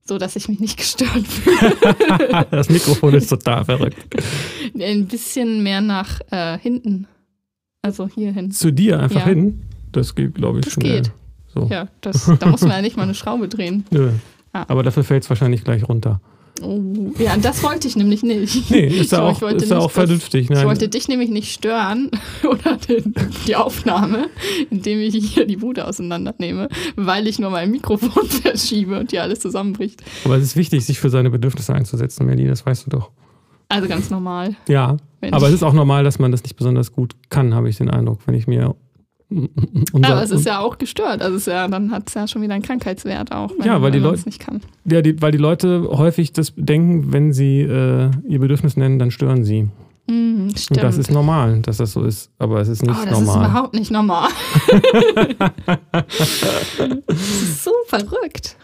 so, 0.09 0.17
dass 0.17 0.35
ich 0.35 0.49
mich 0.49 0.59
nicht 0.59 0.75
gestört 0.77 1.25
fühle. 1.25 2.45
das 2.51 2.69
Mikrofon 2.69 3.13
ist 3.13 3.29
total 3.29 3.63
verrückt. 3.63 3.97
Ein 4.77 5.07
bisschen 5.07 5.63
mehr 5.63 5.79
nach 5.79 6.19
äh, 6.31 6.57
hinten. 6.59 7.07
Also 7.81 8.09
hier 8.13 8.33
hin. 8.33 8.51
Zu 8.51 8.71
dir 8.71 8.99
einfach 8.99 9.21
Ja. 9.21 9.25
hin? 9.27 9.61
Das 9.93 10.13
geht, 10.13 10.35
glaube 10.35 10.59
ich, 10.59 10.65
Das 10.65 10.73
schnell. 10.73 11.01
geht. 11.03 11.11
So. 11.53 11.67
Ja, 11.71 11.87
das, 12.01 12.29
da 12.39 12.47
muss 12.47 12.61
man 12.61 12.71
ja 12.71 12.81
nicht 12.81 12.97
mal 12.97 13.03
eine 13.03 13.15
Schraube 13.15 13.47
drehen. 13.47 13.85
Nö. 13.91 14.11
Ah. 14.51 14.65
Aber 14.67 14.83
dafür 14.83 15.03
fällt 15.03 15.23
es 15.23 15.29
wahrscheinlich 15.29 15.63
gleich 15.63 15.87
runter. 15.87 16.19
Oh, 16.61 17.11
ja, 17.17 17.35
das 17.37 17.63
wollte 17.63 17.87
ich 17.87 17.95
nämlich 17.95 18.23
nicht. 18.23 18.69
Nee, 18.71 18.87
ist 18.87 19.11
ja 19.11 19.21
auch, 19.21 19.35
ich 19.35 19.41
wollte 19.41 19.63
ist 19.63 19.71
auch 19.73 19.89
vernünftig. 19.91 20.43
Ich 20.45 20.49
Nein. 20.49 20.65
wollte 20.67 20.87
dich 20.89 21.07
nämlich 21.07 21.29
nicht 21.29 21.51
stören 21.53 22.09
oder 22.43 22.77
den, 22.77 23.13
die 23.47 23.55
Aufnahme, 23.55 24.27
indem 24.69 24.99
ich 24.99 25.15
hier 25.15 25.45
die 25.45 25.57
Bude 25.57 25.87
auseinandernehme, 25.87 26.69
weil 26.95 27.27
ich 27.27 27.39
nur 27.39 27.49
mein 27.49 27.71
Mikrofon 27.71 28.25
verschiebe 28.27 28.99
und 28.99 29.11
hier 29.11 29.23
alles 29.23 29.39
zusammenbricht. 29.39 30.01
Aber 30.25 30.37
es 30.37 30.43
ist 30.43 30.55
wichtig, 30.55 30.85
sich 30.85 30.99
für 30.99 31.09
seine 31.09 31.29
Bedürfnisse 31.29 31.73
einzusetzen, 31.73 32.25
Melly, 32.25 32.47
das 32.47 32.65
weißt 32.65 32.85
du 32.85 32.89
doch. 32.91 33.11
Also 33.69 33.87
ganz 33.87 34.09
normal. 34.09 34.55
Ja, 34.67 34.97
aber 35.31 35.37
ich- 35.47 35.49
es 35.49 35.53
ist 35.55 35.63
auch 35.63 35.73
normal, 35.73 36.03
dass 36.03 36.17
man 36.19 36.31
das 36.31 36.43
nicht 36.43 36.55
besonders 36.55 36.91
gut 36.91 37.13
kann, 37.29 37.53
habe 37.53 37.69
ich 37.69 37.77
den 37.77 37.89
Eindruck, 37.89 38.19
wenn 38.25 38.33
ich 38.35 38.47
mir 38.47 38.75
unser, 39.93 40.09
Aber 40.11 40.23
es 40.23 40.31
ist 40.31 40.45
ja 40.45 40.59
auch 40.59 40.77
gestört. 40.77 41.21
Also 41.21 41.35
es 41.35 41.47
ist 41.47 41.53
ja, 41.53 41.67
dann 41.67 41.91
hat 41.91 42.07
es 42.07 42.13
ja 42.15 42.27
schon 42.27 42.41
wieder 42.41 42.53
einen 42.53 42.63
Krankheitswert 42.63 43.31
auch, 43.31 43.51
wenn, 43.57 43.67
Ja, 43.67 43.81
weil 43.81 43.91
die 43.91 43.99
Leute- 43.99 44.15
es 44.15 44.25
nicht 44.25 44.39
kann. 44.39 44.61
Ja, 44.85 45.01
die, 45.01 45.21
weil 45.21 45.31
die 45.31 45.37
Leute 45.37 45.87
häufig 45.91 46.33
das 46.33 46.53
denken, 46.55 47.13
wenn 47.13 47.31
sie 47.33 47.61
äh, 47.61 48.09
ihr 48.27 48.39
Bedürfnis 48.39 48.75
nennen, 48.77 48.97
dann 48.99 49.11
stören 49.11 49.43
sie. 49.43 49.67
Mhm, 50.07 50.49
stimmt. 50.57 50.79
Und 50.79 50.83
das 50.83 50.97
ist 50.97 51.11
normal, 51.11 51.59
dass 51.61 51.77
das 51.77 51.91
so 51.91 52.03
ist. 52.03 52.31
Aber 52.39 52.59
es 52.61 52.67
ist 52.67 52.81
nicht 52.81 52.91
oh, 52.99 53.05
das 53.05 53.19
ist 53.19 53.27
normal. 53.27 53.45
überhaupt 53.49 53.73
nicht 53.75 53.91
normal. 53.91 54.29
das 57.05 57.17
ist 57.17 57.63
so 57.63 57.71
verrückt. 57.87 58.57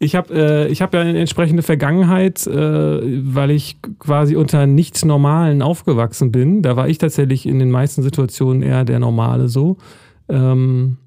Ich 0.00 0.14
habe 0.14 0.32
äh, 0.32 0.68
ich 0.68 0.80
hab 0.80 0.94
ja 0.94 1.00
eine 1.00 1.18
entsprechende 1.18 1.62
Vergangenheit, 1.62 2.46
äh, 2.46 3.00
weil 3.34 3.50
ich 3.50 3.78
quasi 3.98 4.36
unter 4.36 4.66
nicht 4.66 5.04
Normalen 5.04 5.60
aufgewachsen 5.60 6.30
bin. 6.30 6.62
Da 6.62 6.76
war 6.76 6.88
ich 6.88 6.98
tatsächlich 6.98 7.46
in 7.46 7.58
den 7.58 7.70
meisten 7.70 8.02
Situationen 8.02 8.62
eher 8.62 8.84
der 8.84 9.00
Normale 9.00 9.48
so. 9.48 9.76
Ähm, 10.28 10.98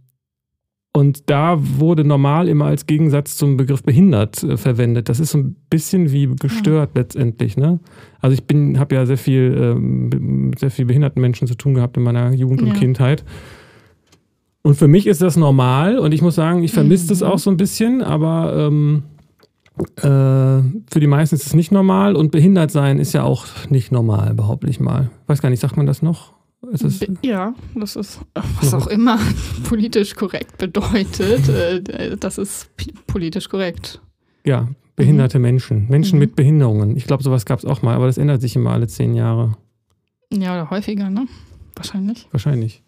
und 0.93 1.29
da 1.29 1.57
wurde 1.57 2.03
normal 2.03 2.49
immer 2.49 2.65
als 2.65 2.85
Gegensatz 2.85 3.37
zum 3.37 3.55
Begriff 3.55 3.81
behindert 3.81 4.43
äh, 4.43 4.57
verwendet. 4.57 5.07
Das 5.07 5.21
ist 5.21 5.31
so 5.31 5.37
ein 5.37 5.55
bisschen 5.69 6.11
wie 6.11 6.27
gestört 6.35 6.91
letztendlich. 6.95 7.55
Ne? 7.55 7.79
Also 8.19 8.33
ich 8.33 8.43
bin, 8.43 8.77
habe 8.77 8.95
ja 8.95 9.05
sehr 9.05 9.17
viel 9.17 9.57
ähm, 9.57 10.49
mit 10.49 10.59
sehr 10.59 10.69
viel 10.69 10.83
behinderten 10.83 11.21
Menschen 11.21 11.47
zu 11.47 11.55
tun 11.55 11.75
gehabt 11.75 11.95
in 11.95 12.03
meiner 12.03 12.33
Jugend 12.33 12.61
und 12.61 12.67
Ja. 12.69 12.73
Kindheit. 12.73 13.23
Und 14.63 14.75
für 14.75 14.87
mich 14.87 15.07
ist 15.07 15.21
das 15.21 15.37
normal 15.37 15.97
und 15.97 16.13
ich 16.13 16.21
muss 16.21 16.35
sagen, 16.35 16.63
ich 16.63 16.71
vermisse 16.71 17.07
das 17.07 17.21
Mhm. 17.21 17.27
auch 17.27 17.39
so 17.39 17.49
ein 17.49 17.57
bisschen, 17.57 18.01
aber 18.03 18.55
ähm, 18.67 19.03
äh, 19.97 20.01
für 20.03 20.99
die 20.99 21.07
meisten 21.07 21.35
ist 21.35 21.47
es 21.47 21.53
nicht 21.55 21.71
normal 21.71 22.15
und 22.15 22.31
behindert 22.31 22.69
sein 22.71 22.99
ist 22.99 23.13
ja 23.13 23.23
auch 23.23 23.45
nicht 23.69 23.91
normal, 23.91 24.33
behaupte 24.35 24.69
ich 24.69 24.79
mal. 24.79 25.09
Weiß 25.27 25.41
gar 25.41 25.49
nicht, 25.49 25.59
sagt 25.61 25.77
man 25.77 25.85
das 25.87 26.01
noch? 26.01 26.33
Be- 26.61 27.17
Ja, 27.23 27.55
das 27.73 27.95
ist, 27.95 28.19
was 28.59 28.73
auch 28.75 28.85
immer 28.85 29.17
politisch 29.67 30.13
korrekt 30.15 30.59
bedeutet, 30.59 31.49
äh, 31.49 32.15
das 32.17 32.37
ist 32.37 32.69
politisch 33.07 33.49
korrekt. 33.49 33.99
ja, 34.45 34.67
behinderte 34.95 35.39
Menschen. 35.39 35.87
Menschen 35.89 36.17
Mhm. 36.17 36.19
mit 36.19 36.35
Behinderungen. 36.35 36.95
Ich 36.97 37.05
glaube, 37.07 37.23
sowas 37.23 37.45
gab 37.45 37.57
es 37.57 37.65
auch 37.65 37.81
mal, 37.81 37.95
aber 37.95 38.05
das 38.05 38.19
ändert 38.19 38.41
sich 38.41 38.55
immer 38.55 38.71
alle 38.73 38.87
zehn 38.87 39.15
Jahre. 39.15 39.57
Ja, 40.31 40.53
oder 40.53 40.69
häufiger, 40.69 41.09
ne? 41.09 41.25
Wahrscheinlich. 41.75 42.27
Wahrscheinlich. 42.31 42.83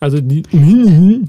Also 0.00 0.20
die. 0.20 0.42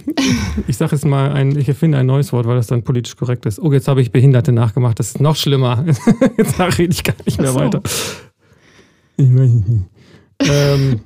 Ich 0.68 0.78
sage 0.78 0.96
jetzt 0.96 1.06
mal, 1.06 1.32
ein, 1.32 1.58
ich 1.58 1.68
erfinde 1.68 1.98
ein 1.98 2.06
neues 2.06 2.32
Wort, 2.34 2.46
weil 2.46 2.56
das 2.56 2.68
dann 2.68 2.84
politisch 2.84 3.16
korrekt 3.16 3.46
ist. 3.46 3.60
Oh, 3.60 3.72
jetzt 3.74 3.88
habe 3.88 4.02
ich 4.02 4.12
Behinderte 4.12 4.52
nachgemacht. 4.52 5.00
Das 5.00 5.08
ist 5.08 5.20
noch 5.20 5.36
schlimmer. 5.36 5.84
Jetzt 6.38 6.60
rede 6.60 6.92
ich 6.92 7.04
gar 7.04 7.16
nicht 7.26 7.42
mehr 7.42 7.52
so. 7.52 7.60
weiter. 7.60 7.82
Ich 9.18 9.28
nicht. 9.28 9.66
Ähm, 10.42 11.00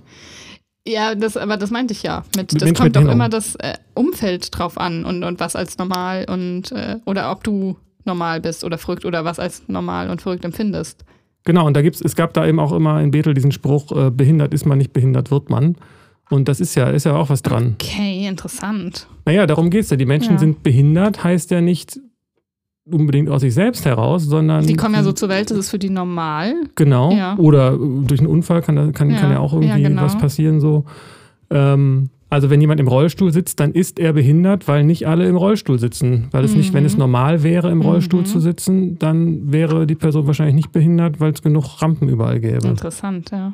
Ja, 0.86 1.15
das, 1.15 1.38
aber 1.38 1.58
das 1.58 1.71
meinte 1.71 1.93
ich 1.93 2.04
ja. 2.04 2.23
Mit, 2.36 2.54
das 2.54 2.63
Menschen 2.63 2.76
kommt 2.76 2.95
doch 2.95 3.10
immer 3.10 3.30
das 3.30 3.56
äh, 3.56 3.76
Umfeld 3.93 4.58
drauf 4.58 4.78
an 4.78 5.06
und, 5.06 5.23
und 5.23 5.39
was 5.39 5.56
als 5.56 5.78
normal 5.78 6.26
und 6.30 6.71
äh, 6.73 6.97
oder 7.06 7.32
ob 7.32 7.43
du 7.43 7.78
normal 8.04 8.41
bist 8.41 8.65
oder 8.65 8.78
verrückt 8.78 9.06
oder 9.06 9.23
was 9.23 9.39
als 9.39 9.63
normal 9.67 10.10
und 10.10 10.21
verrückt 10.21 10.43
empfindest. 10.43 11.06
genau, 11.45 11.65
und 11.65 11.78
da 11.78 11.82
gibt's, 11.82 12.02
es 12.02 12.15
gab 12.17 12.34
da 12.34 12.45
eben 12.45 12.60
auch 12.60 12.73
immer 12.73 13.02
in 13.02 13.12
Bethel 13.12 13.34
diesen 13.34 13.54
Spruch, 13.54 13.91
äh, 13.93 14.12
behindert 14.12 14.54
ist 14.54 14.65
man 14.65 14.78
nicht, 14.78 14.91
behindert 14.91 15.32
wird 15.32 15.49
man. 15.49 15.78
Und 16.34 16.48
das 16.48 16.60
ist 16.60 16.76
ja, 16.76 16.89
ist 16.89 17.06
ja 17.06 17.15
auch 17.15 17.30
was 17.30 17.41
dran. 17.43 17.76
Okay, 17.82 18.28
interessant. 18.28 19.08
Naja, 19.26 19.46
darum 19.46 19.69
geht's 19.69 19.89
ja. 19.89 19.98
Die 19.98 20.06
Menschen 20.06 20.34
Ja. 20.34 20.38
sind 20.39 20.63
behindert, 20.63 21.24
heißt 21.24 21.52
ja 21.52 21.62
nicht, 21.62 22.00
unbedingt 22.86 23.30
aus 23.30 23.41
sich 23.41 23.54
selbst 23.54 23.86
heraus, 23.86 24.24
sondern. 24.24 24.65
Die 24.65 24.76
kommen 24.76 24.96
ja 24.96 25.04
so 25.04 25.12
zur 25.13 25.30
Welt, 25.30 25.52
das 25.52 25.58
ist 25.58 25.69
für 25.69 25.80
die 25.80 25.89
normal. 25.89 26.56
Genau. 26.76 27.12
Ja. 27.13 27.38
Oder 27.38 27.74
äh, 27.74 27.78
durch 28.08 28.19
einen 28.19 28.30
Unfall 28.30 28.62
kann, 28.62 28.76
da- 28.76 28.91
kann, 28.91 29.10
kann 29.10 29.30
Ja, 29.30 29.32
ja 29.34 29.39
auch 29.39 29.54
ja, 29.54 29.60
irgendwie 29.62 29.84
genau. 29.84 30.02
was 30.02 30.17
passieren 30.17 30.60
so. 30.60 30.86
Ähm, 31.50 32.10
also 32.30 32.50
wenn 32.50 32.60
jemand 32.62 32.80
im 32.80 32.88
Rollstuhl 32.88 33.32
sitzt, 33.32 33.60
dann 33.60 33.74
ist 33.74 34.00
er 34.00 34.12
behindert, 34.13 34.67
weil 34.67 34.84
nicht 34.84 35.08
alle 35.08 35.28
im 35.30 35.36
Rollstuhl 35.36 35.78
sitzen. 35.78 36.30
Weil 36.32 36.43
es 36.43 36.56
nicht, 36.56 36.74
wenn 36.74 36.84
es 36.84 36.98
normal 36.98 37.43
wäre, 37.43 37.69
im 37.69 37.82
Rollstuhl 37.82 38.22
Mhm. 38.22 38.26
zu 38.26 38.39
sitzen, 38.39 38.98
dann 38.98 39.52
wäre 39.54 39.86
die 39.86 39.93
Person 39.96 40.26
wahrscheinlich 40.26 40.56
nicht 40.56 40.72
behindert, 40.72 41.19
weil 41.19 41.32
es 41.32 41.43
genug 41.43 41.80
Rampen 41.82 42.10
überall 42.10 42.39
gäbe. 42.39 42.67
Interessant, 42.67 43.30
ja. 43.32 43.54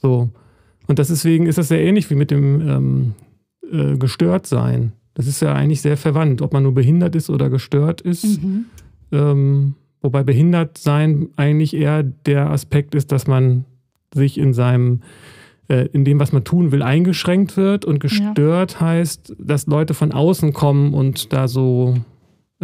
So. 0.00 0.30
Und 0.86 0.98
das 0.98 1.08
deswegen 1.08 1.46
ist 1.46 1.58
das 1.58 1.68
sehr 1.68 1.82
ähnlich 1.82 2.10
wie 2.10 2.14
mit 2.14 2.30
dem 2.30 2.60
ähm, 2.60 3.14
äh, 3.70 3.96
Gestörtsein. 3.96 4.92
Das 5.14 5.26
ist 5.26 5.40
ja 5.40 5.54
eigentlich 5.54 5.80
sehr 5.80 5.96
verwandt, 5.96 6.42
ob 6.42 6.52
man 6.52 6.62
nur 6.62 6.74
behindert 6.74 7.14
ist 7.14 7.30
oder 7.30 7.48
gestört 7.48 8.00
ist. 8.00 8.42
Mhm. 8.42 8.64
Ähm, 9.12 9.74
wobei 10.02 10.22
behindert 10.24 10.76
sein 10.78 11.28
eigentlich 11.36 11.74
eher 11.74 12.02
der 12.02 12.50
Aspekt 12.50 12.94
ist, 12.94 13.12
dass 13.12 13.26
man 13.26 13.64
sich 14.12 14.38
in 14.38 14.52
seinem, 14.52 15.00
äh, 15.68 15.86
in 15.92 16.04
dem, 16.04 16.18
was 16.18 16.32
man 16.32 16.44
tun 16.44 16.72
will, 16.72 16.82
eingeschränkt 16.82 17.56
wird. 17.56 17.84
Und 17.84 18.00
gestört 18.00 18.80
heißt, 18.80 19.36
dass 19.38 19.66
Leute 19.66 19.94
von 19.94 20.12
außen 20.12 20.52
kommen 20.52 20.94
und 20.94 21.32
da 21.32 21.48
so 21.48 21.94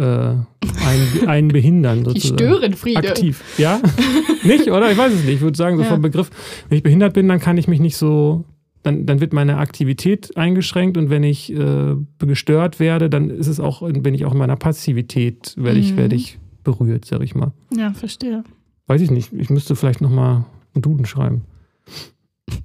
äh, 0.01 0.85
einen, 0.85 1.27
einen 1.27 1.47
behindern. 1.49 1.99
Die 1.99 2.05
Sozusagen. 2.05 2.37
Störenfriede. 2.37 2.97
Aktiv. 3.09 3.43
Ja? 3.57 3.79
nicht, 4.43 4.67
oder? 4.71 4.91
Ich 4.91 4.97
weiß 4.97 5.13
es 5.13 5.23
nicht. 5.23 5.35
Ich 5.35 5.41
würde 5.41 5.57
sagen, 5.57 5.77
so 5.77 5.83
Ja. 5.83 5.89
vom 5.89 6.01
Begriff, 6.01 6.29
wenn 6.69 6.77
ich 6.77 6.83
behindert 6.83 7.13
bin, 7.13 7.27
dann 7.27 7.39
kann 7.39 7.57
ich 7.57 7.67
mich 7.67 7.79
nicht 7.79 7.95
so, 7.97 8.45
dann, 8.83 9.05
dann 9.05 9.19
wird 9.21 9.31
meine 9.33 9.57
Aktivität 9.57 10.35
eingeschränkt 10.35 10.97
und 10.97 11.09
wenn 11.09 11.23
ich 11.23 11.51
äh, 11.53 11.95
gestört 12.19 12.79
werde, 12.79 13.09
dann 13.09 13.29
ist 13.29 13.47
es 13.47 13.59
auch, 13.59 13.81
bin 13.91 14.13
ich 14.13 14.25
auch 14.25 14.31
in 14.33 14.37
meiner 14.39 14.55
Passivität, 14.55 15.53
werde 15.57 15.79
ich, 15.79 15.93
Mhm. 15.93 15.97
werde 15.97 16.15
ich 16.15 16.39
berührt, 16.63 17.05
sag 17.05 17.21
ich 17.21 17.35
mal. 17.35 17.51
Ja, 17.75 17.93
verstehe. 17.93 18.43
Weiß 18.87 19.01
ich 19.01 19.11
nicht. 19.11 19.31
Ich 19.33 19.49
müsste 19.49 19.75
vielleicht 19.75 20.01
nochmal 20.01 20.45
einen 20.73 20.81
Duden 20.81 21.05
schreiben. 21.05 21.43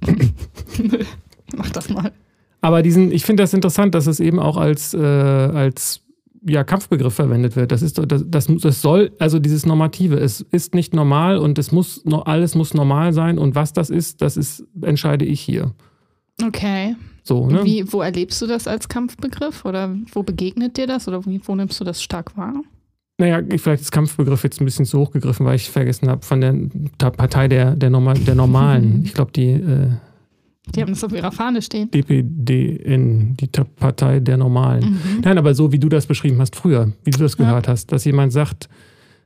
Mach 1.55 1.69
das 1.69 1.89
mal. 1.89 2.11
Aber 2.61 2.81
diesen, 2.81 3.11
ich 3.11 3.23
finde 3.23 3.43
das 3.43 3.53
interessant, 3.53 3.95
dass 3.95 4.07
es 4.07 4.19
eben 4.19 4.39
auch 4.39 4.57
als, 4.57 4.93
äh, 4.93 4.97
als 4.99 6.01
ja, 6.45 6.63
Kampfbegriff 6.63 7.13
verwendet 7.13 7.55
wird. 7.55 7.71
Das 7.71 7.81
ist 7.81 7.97
das, 7.97 8.23
das, 8.27 8.47
das 8.47 8.81
soll, 8.81 9.11
also 9.19 9.39
dieses 9.39 9.65
Normative, 9.65 10.15
es 10.17 10.41
ist 10.51 10.75
nicht 10.75 10.93
normal 10.93 11.37
und 11.37 11.57
es 11.57 11.71
muss 11.71 12.03
alles 12.25 12.55
muss 12.55 12.73
normal 12.73 13.13
sein 13.13 13.37
und 13.37 13.55
was 13.55 13.73
das 13.73 13.89
ist, 13.89 14.21
das 14.21 14.37
ist, 14.37 14.63
entscheide 14.81 15.25
ich 15.25 15.41
hier. 15.41 15.73
Okay. 16.45 16.95
So, 17.23 17.47
ne? 17.47 17.63
Wie, 17.65 17.91
wo 17.91 18.01
erlebst 18.01 18.41
du 18.41 18.47
das 18.47 18.67
als 18.67 18.87
Kampfbegriff? 18.87 19.65
Oder 19.65 19.95
wo 20.13 20.23
begegnet 20.23 20.77
dir 20.77 20.87
das? 20.87 21.07
Oder 21.07 21.25
wie, 21.25 21.41
wo 21.43 21.55
nimmst 21.55 21.79
du 21.79 21.83
das 21.83 22.01
stark 22.01 22.37
wahr? 22.37 22.53
Naja, 23.17 23.41
ich- 23.51 23.59
vielleicht 23.61 23.81
ist 23.81 23.91
Kampfbegriff 23.91 24.43
jetzt 24.43 24.61
ein 24.61 24.65
bisschen 24.65 24.85
zu 24.85 24.99
hoch 24.99 25.11
gegriffen, 25.11 25.45
weil 25.45 25.55
ich 25.55 25.69
vergessen 25.69 26.07
habe, 26.09 26.23
von 26.23 26.39
der 26.39 26.53
Partei 27.09 27.47
der, 27.47 27.75
der, 27.75 27.89
Normal, 27.89 28.19
der 28.19 28.35
Normalen. 28.35 29.01
Ich 29.05 29.13
glaube, 29.13 29.31
die 29.31 29.49
äh, 29.49 29.89
Die 30.75 30.81
haben 30.81 30.89
das 30.91 31.03
auf 31.03 31.13
ihrer 31.13 31.31
Fahne 31.31 31.61
stehen. 31.61 31.89
DPDN, 31.91 33.35
die 33.37 33.47
Partei 33.79 34.19
der 34.19 34.37
Normalen. 34.37 34.91
Mhm. 34.91 35.21
Nein, 35.23 35.37
aber 35.37 35.53
so 35.53 35.71
wie 35.71 35.79
du 35.79 35.89
das 35.89 36.05
beschrieben 36.05 36.39
hast 36.39 36.55
früher, 36.55 36.91
wie 37.03 37.11
du 37.11 37.19
das 37.19 37.37
Ja. 37.37 37.45
gehört 37.45 37.67
hast, 37.67 37.91
dass 37.91 38.05
jemand 38.05 38.33
sagt, 38.33 38.69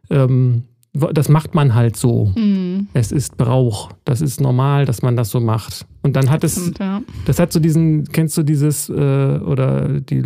ähm, 0.09 0.63
das 0.93 1.29
macht 1.29 1.55
man 1.55 1.73
halt 1.73 1.95
so. 1.95 2.33
Mhm. 2.35 2.87
Es 2.93 3.11
ist 3.11 3.37
Brauch. 3.37 3.91
Das 4.03 4.19
ist 4.21 4.41
normal, 4.41 4.85
dass 4.85 5.01
man 5.01 5.15
das 5.15 5.29
so 5.29 5.39
macht. 5.39 5.85
Und 6.03 6.15
dann 6.17 6.29
hat 6.29 6.43
es, 6.43 6.59
Stimmt, 6.59 6.79
ja. 6.79 7.01
das 7.25 7.39
hat 7.39 7.53
so 7.53 7.59
diesen, 7.61 8.03
kennst 8.05 8.37
du 8.37 8.43
dieses, 8.43 8.89
äh, 8.89 8.93
oder 8.93 9.87
die, 10.01 10.23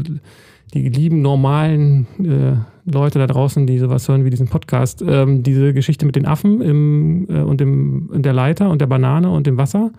die 0.73 0.89
lieben 0.89 1.21
normalen 1.21 2.07
äh, 2.19 2.55
Leute 2.91 3.19
da 3.19 3.27
draußen, 3.27 3.67
die 3.67 3.77
sowas 3.77 4.07
hören 4.09 4.25
wie 4.25 4.29
diesen 4.31 4.47
Podcast, 4.47 5.03
ähm, 5.07 5.43
diese 5.43 5.73
Geschichte 5.73 6.05
mit 6.05 6.15
den 6.15 6.25
Affen 6.25 6.61
im, 6.61 7.27
äh, 7.29 7.41
und 7.41 7.61
dem, 7.61 8.09
und 8.11 8.25
der 8.25 8.33
Leiter 8.33 8.69
und 8.71 8.81
der 8.81 8.87
Banane 8.87 9.29
und 9.29 9.45
dem 9.47 9.57
Wasser. 9.57 9.91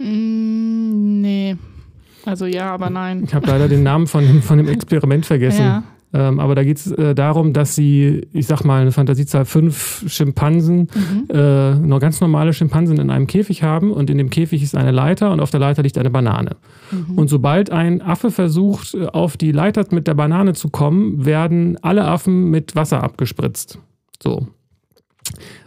Mm, 0.00 1.20
nee. 1.20 1.56
Also 2.24 2.46
ja, 2.46 2.72
aber 2.72 2.90
nein. 2.90 3.24
Ich 3.24 3.34
habe 3.34 3.46
leider 3.46 3.68
den 3.68 3.82
Namen 3.82 4.06
von 4.06 4.26
dem, 4.26 4.42
von 4.42 4.58
dem 4.58 4.68
Experiment 4.68 5.26
vergessen. 5.26 5.64
Ja. 5.64 5.82
Ähm, 6.12 6.40
aber 6.40 6.56
da 6.56 6.64
geht 6.64 6.78
es 6.78 6.90
äh, 6.90 7.14
darum, 7.14 7.52
dass 7.52 7.76
sie, 7.76 8.26
ich 8.32 8.46
sag 8.48 8.64
mal, 8.64 8.80
eine 8.82 8.90
Fantasiezahl, 8.90 9.44
fünf 9.44 10.04
Schimpansen, 10.08 10.88
Mhm. 10.92 11.28
äh, 11.32 11.74
nur 11.76 12.00
ganz 12.00 12.20
normale 12.20 12.52
Schimpansen 12.52 12.98
in 12.98 13.10
einem 13.10 13.28
Käfig 13.28 13.62
haben 13.62 13.92
und 13.92 14.10
in 14.10 14.18
dem 14.18 14.28
Käfig 14.28 14.60
ist 14.62 14.74
eine 14.76 14.90
Leiter 14.90 15.30
und 15.30 15.38
auf 15.38 15.52
der 15.52 15.60
Leiter 15.60 15.84
liegt 15.84 15.96
eine 15.98 16.10
Banane. 16.10 16.56
Mhm. 16.90 17.16
Und 17.16 17.28
sobald 17.28 17.70
ein 17.70 18.02
Affe 18.02 18.32
versucht, 18.32 18.94
äh, 18.94 19.06
auf 19.06 19.36
die 19.36 19.52
Leiter 19.52 19.84
mit 19.90 20.08
der 20.08 20.14
Banane 20.14 20.52
zu 20.54 20.68
kommen, 20.68 21.24
werden 21.24 21.78
alle 21.82 22.04
Affen 22.06 22.50
mit 22.50 22.74
Wasser 22.74 23.04
abgespritzt. 23.04 23.78
So. 24.20 24.48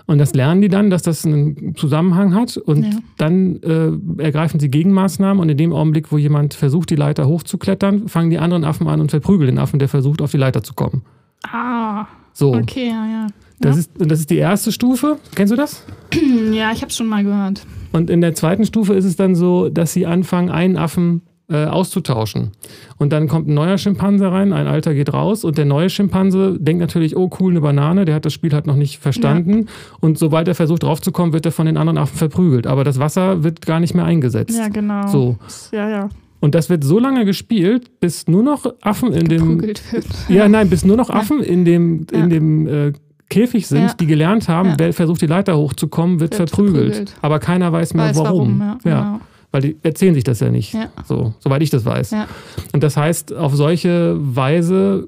Und 0.05 0.17
das 0.17 0.33
lernen 0.33 0.61
die 0.61 0.67
dann, 0.67 0.89
dass 0.89 1.01
das 1.01 1.25
einen 1.25 1.75
Zusammenhang 1.75 2.33
hat. 2.35 2.57
Und 2.57 2.83
Ja. 2.83 2.89
dann 3.17 3.55
äh, 3.63 4.21
ergreifen 4.23 4.59
sie 4.59 4.69
Gegenmaßnahmen. 4.69 5.41
Und 5.41 5.49
in 5.49 5.57
dem 5.57 5.71
Augenblick, 5.73 6.11
wo 6.11 6.17
jemand 6.17 6.53
versucht, 6.53 6.89
die 6.89 6.95
Leiter 6.95 7.27
hochzuklettern, 7.27 8.07
fangen 8.09 8.29
die 8.29 8.37
anderen 8.39 8.65
Affen 8.65 8.87
an 8.87 8.99
und 8.99 9.11
verprügeln 9.11 9.47
den 9.47 9.59
Affen, 9.59 9.79
der 9.79 9.87
versucht, 9.89 10.21
auf 10.21 10.31
die 10.31 10.37
Leiter 10.37 10.61
zu 10.63 10.73
kommen. 10.73 11.03
Ah, 11.49 12.05
So. 12.33 12.53
okay, 12.53 12.87
ja, 12.89 13.05
ja. 13.07 13.27
Das, 13.59 13.75
Ja. 13.75 13.79
ist, 13.81 13.99
und 14.01 14.11
das 14.11 14.19
ist 14.19 14.29
die 14.29 14.37
erste 14.37 14.71
Stufe. 14.71 15.17
Kennst 15.35 15.51
du 15.53 15.57
das? 15.57 15.85
Ja, 16.51 16.71
ich 16.71 16.81
habe 16.81 16.91
schon 16.91 17.07
mal 17.07 17.23
gehört. 17.23 17.65
Und 17.93 18.09
in 18.09 18.21
der 18.21 18.33
zweiten 18.35 18.65
Stufe 18.65 18.93
ist 18.93 19.05
es 19.05 19.15
dann 19.15 19.35
so, 19.35 19.69
dass 19.69 19.93
sie 19.93 20.05
anfangen, 20.05 20.49
einen 20.49 20.77
Affen 20.77 21.21
äh, 21.49 21.65
auszutauschen. 21.65 22.51
Und 22.97 23.11
dann 23.11 23.27
kommt 23.27 23.47
ein 23.47 23.53
neuer 23.53 23.77
Schimpanse 23.77 24.31
rein, 24.31 24.53
ein 24.53 24.65
alter 24.67 24.93
geht 24.93 25.11
raus 25.13 25.43
und 25.43 25.57
der 25.57 25.65
neue 25.65 25.89
Schimpanse 25.89 26.57
denkt 26.59 26.79
natürlich, 26.79 27.17
oh 27.17 27.29
cool, 27.39 27.51
eine 27.51 27.61
Banane, 27.61 28.05
der 28.05 28.15
hat 28.15 28.25
das 28.25 28.33
Spiel 28.33 28.53
halt 28.53 28.65
noch 28.65 28.75
nicht 28.77 28.99
verstanden. 28.99 29.67
Und 29.99 30.17
sobald 30.17 30.47
er 30.47 30.55
versucht 30.55 30.83
draufzukommen, 30.83 31.33
wird 31.33 31.45
er 31.45 31.51
von 31.51 31.65
den 31.65 31.77
anderen 31.77 31.97
Affen 31.97 32.17
verprügelt. 32.17 32.65
Aber 32.65 32.83
das 32.83 32.97
Wasser 32.99 33.43
wird 33.43 33.65
gar 33.65 33.79
nicht 33.79 33.93
mehr 33.93 34.05
eingesetzt. 34.05 34.57
Ja, 34.57 34.69
genau. 34.69 35.07
So. 35.07 35.37
Ja, 35.71 35.89
ja. 35.89 36.09
Und 36.39 36.55
das 36.55 36.69
wird 36.69 36.83
so 36.83 36.99
lange 36.99 37.23
gespielt, 37.25 37.99
bis 37.99 38.27
nur 38.27 38.43
noch 38.43 38.65
Affen 38.81 39.13
in 39.13 39.25
dem. 39.29 39.61
Wird. 39.61 39.81
Ja, 40.29 40.47
nein, 40.49 40.69
bis 40.69 40.83
nur 40.85 40.97
noch 40.97 41.09
Affen 41.09 41.41
in 41.41 41.63
dem, 41.65 42.05
in 42.11 42.19
Ja. 42.19 42.27
dem 42.27 42.67
äh, 42.67 42.93
Käfig 43.29 43.67
sind, 43.67 43.81
Ja. 43.87 43.93
die 43.93 44.05
gelernt 44.05 44.47
haben, 44.49 44.69
Ja. 44.69 44.75
wer 44.77 44.93
versucht, 44.93 45.21
die 45.21 45.25
Leiter 45.27 45.57
hochzukommen, 45.57 46.19
wird, 46.19 46.37
Wird 46.37 46.49
verprügelt. 46.49 46.95
verprügelt. 46.95 47.15
Aber 47.21 47.39
keiner 47.39 47.71
weiß 47.71 47.93
mehr 47.93 48.09
Weiß 48.09 48.17
warum. 48.17 48.59
warum, 48.59 48.61
ja. 48.61 48.77
Genau. 48.83 49.19
Weil 49.53 49.61
die 49.61 49.77
erzählen 49.83 50.15
sich 50.15 50.23
das 50.25 50.39
ja 50.41 50.49
nicht. 50.49 50.73
Ja. 50.73 50.89
So, 51.05 51.33
soweit 51.39 51.61
ich 51.61 51.69
das 51.69 51.85
weiß. 51.85 52.11
Ja. 52.11 52.27
Und 52.73 52.83
das 52.83 52.97
heißt, 52.97 53.33
auf 53.33 53.55
solche 53.55 54.17
Weise, 54.19 55.07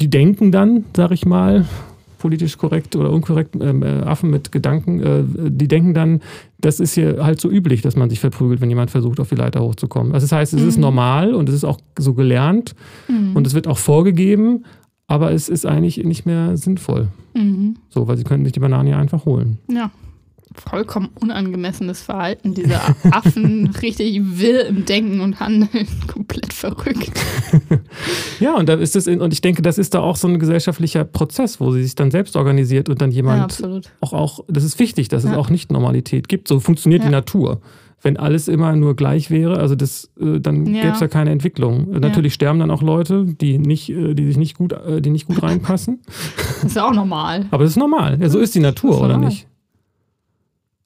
die 0.00 0.10
denken 0.10 0.50
dann, 0.50 0.84
sag 0.94 1.12
ich 1.12 1.24
mal, 1.24 1.64
politisch 2.18 2.58
korrekt 2.58 2.96
oder 2.96 3.10
unkorrekt, 3.10 3.54
ähm, 3.60 3.82
äh, 3.82 4.00
Affen 4.02 4.28
mit 4.28 4.50
Gedanken, 4.52 5.00
äh, 5.00 5.22
die 5.50 5.68
denken 5.68 5.94
dann, 5.94 6.20
das 6.58 6.80
ist 6.80 6.94
hier 6.94 7.24
halt 7.24 7.40
so 7.40 7.48
üblich, 7.48 7.80
dass 7.80 7.94
man 7.96 8.10
sich 8.10 8.18
verprügelt, 8.20 8.60
wenn 8.60 8.68
jemand 8.68 8.90
versucht, 8.90 9.20
auf 9.20 9.28
die 9.28 9.36
Leiter 9.36 9.62
hochzukommen. 9.62 10.12
Also 10.12 10.24
das 10.26 10.32
heißt, 10.32 10.52
es 10.54 10.62
ist 10.62 10.76
Mhm. 10.76 10.82
normal 10.82 11.34
und 11.34 11.48
es 11.48 11.54
ist 11.54 11.64
auch 11.64 11.78
so 11.98 12.12
gelernt 12.14 12.74
Mhm. 13.08 13.36
und 13.36 13.46
es 13.46 13.54
wird 13.54 13.66
auch 13.68 13.78
vorgegeben, 13.78 14.64
aber 15.06 15.32
es 15.32 15.48
ist 15.48 15.64
eigentlich 15.64 15.96
nicht 16.04 16.26
mehr 16.26 16.56
sinnvoll. 16.56 17.06
Mhm. 17.34 17.76
So, 17.88 18.06
weil 18.08 18.16
sie 18.18 18.24
können 18.24 18.44
sich 18.44 18.52
die 18.52 18.60
Banane 18.60 18.90
ja 18.90 18.98
einfach 18.98 19.24
holen. 19.24 19.58
Ja. 19.70 19.90
Vollkommen 20.54 21.10
unangemessenes 21.20 22.02
Verhalten 22.02 22.54
dieser 22.54 22.80
Affen, 23.12 23.70
richtig 23.82 24.20
wirr 24.40 24.66
im 24.66 24.84
Denken 24.84 25.20
und 25.20 25.38
Handeln, 25.38 25.86
komplett 26.12 26.52
verrückt. 26.52 27.10
Ja, 28.40 28.54
und 28.56 28.68
da 28.68 28.74
ist 28.74 28.96
es 28.96 29.06
in, 29.06 29.20
und 29.20 29.32
ich 29.34 29.42
denke, 29.42 29.60
das 29.60 29.76
ist 29.76 29.92
da 29.94 30.00
auch 30.00 30.16
so 30.16 30.26
ein 30.26 30.38
gesellschaftlicher 30.38 31.04
Prozess, 31.04 31.60
wo 31.60 31.72
sie 31.72 31.82
sich 31.82 31.94
dann 31.94 32.10
selbst 32.10 32.36
organisiert 32.36 32.88
und 32.88 33.00
dann 33.02 33.10
Ja, 33.10 33.16
jemand 33.16 33.42
absolut. 33.42 33.90
auch, 34.00 34.12
auch, 34.14 34.40
das 34.48 34.64
ist 34.64 34.78
wichtig, 34.78 35.08
dass 35.08 35.24
es 35.24 35.30
Ja. 35.32 35.36
auch 35.36 35.50
nicht 35.50 35.70
Normalität 35.70 36.28
gibt. 36.28 36.48
So 36.48 36.58
funktioniert 36.60 37.02
die 37.02 37.06
Ja. 37.06 37.10
Natur. 37.12 37.60
Wenn 38.02 38.16
alles 38.16 38.48
immer 38.48 38.74
nur 38.76 38.96
gleich 38.96 39.30
wäre, 39.30 39.58
also 39.58 39.74
das, 39.74 40.08
äh, 40.18 40.40
dann 40.40 40.64
Ja. 40.66 40.80
gäbe 40.82 40.94
es 40.94 41.00
ja 41.00 41.08
keine 41.08 41.30
Entwicklung. 41.30 41.90
Natürlich 42.00 42.32
sterben 42.32 42.58
dann 42.60 42.70
auch 42.70 42.82
Leute, 42.82 43.26
die 43.26 43.58
nicht, 43.58 43.90
äh, 43.90 44.14
die 44.14 44.26
sich 44.26 44.38
nicht 44.38 44.56
gut, 44.56 44.72
äh, 44.72 45.02
die 45.02 45.10
nicht 45.10 45.26
gut 45.26 45.42
reinpassen. 45.42 46.00
Das 46.62 46.64
ist 46.64 46.76
ja 46.76 46.88
auch 46.88 46.94
normal. 46.94 47.44
Aber 47.50 47.64
das 47.64 47.72
ist 47.72 47.78
normal. 47.78 48.18
Ja, 48.22 48.30
so 48.30 48.38
ist 48.38 48.54
die 48.54 48.60
Natur, 48.60 48.92
ist 48.94 49.00
oder 49.02 49.18
nicht? 49.18 49.46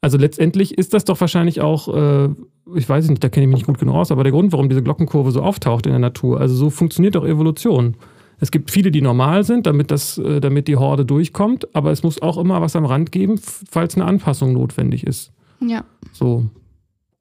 Also 0.04 0.18
letztendlich 0.18 0.76
ist 0.76 0.92
das 0.92 1.06
doch 1.06 1.18
wahrscheinlich 1.18 1.62
auch, 1.62 1.88
äh, 1.88 2.28
ich 2.74 2.86
weiß 2.86 3.08
nicht, 3.08 3.24
da 3.24 3.30
kenne 3.30 3.44
ich 3.44 3.48
mich 3.48 3.56
nicht 3.60 3.66
gut 3.66 3.78
genug 3.78 3.94
aus, 3.94 4.12
aber 4.12 4.22
der 4.22 4.32
Grund, 4.32 4.52
warum 4.52 4.68
diese 4.68 4.82
Glockenkurve 4.82 5.30
so 5.30 5.40
auftaucht 5.40 5.86
in 5.86 5.92
der 5.92 5.98
Natur. 5.98 6.42
Also 6.42 6.54
so 6.54 6.68
funktioniert 6.68 7.14
doch 7.14 7.24
Evolution. 7.24 7.96
Es 8.38 8.50
gibt 8.50 8.70
viele, 8.70 8.90
die 8.90 9.00
normal 9.00 9.44
sind, 9.44 9.64
damit, 9.64 9.90
das, 9.90 10.18
äh, 10.18 10.42
damit 10.42 10.68
die 10.68 10.76
Horde 10.76 11.06
durchkommt, 11.06 11.74
aber 11.74 11.90
es 11.90 12.02
muss 12.02 12.20
auch 12.20 12.36
immer 12.36 12.60
was 12.60 12.76
am 12.76 12.84
Rand 12.84 13.12
geben, 13.12 13.40
falls 13.70 13.94
eine 13.94 14.04
Anpassung 14.04 14.52
notwendig 14.52 15.06
ist. 15.06 15.32
Ja. 15.66 15.84
So. 16.12 16.44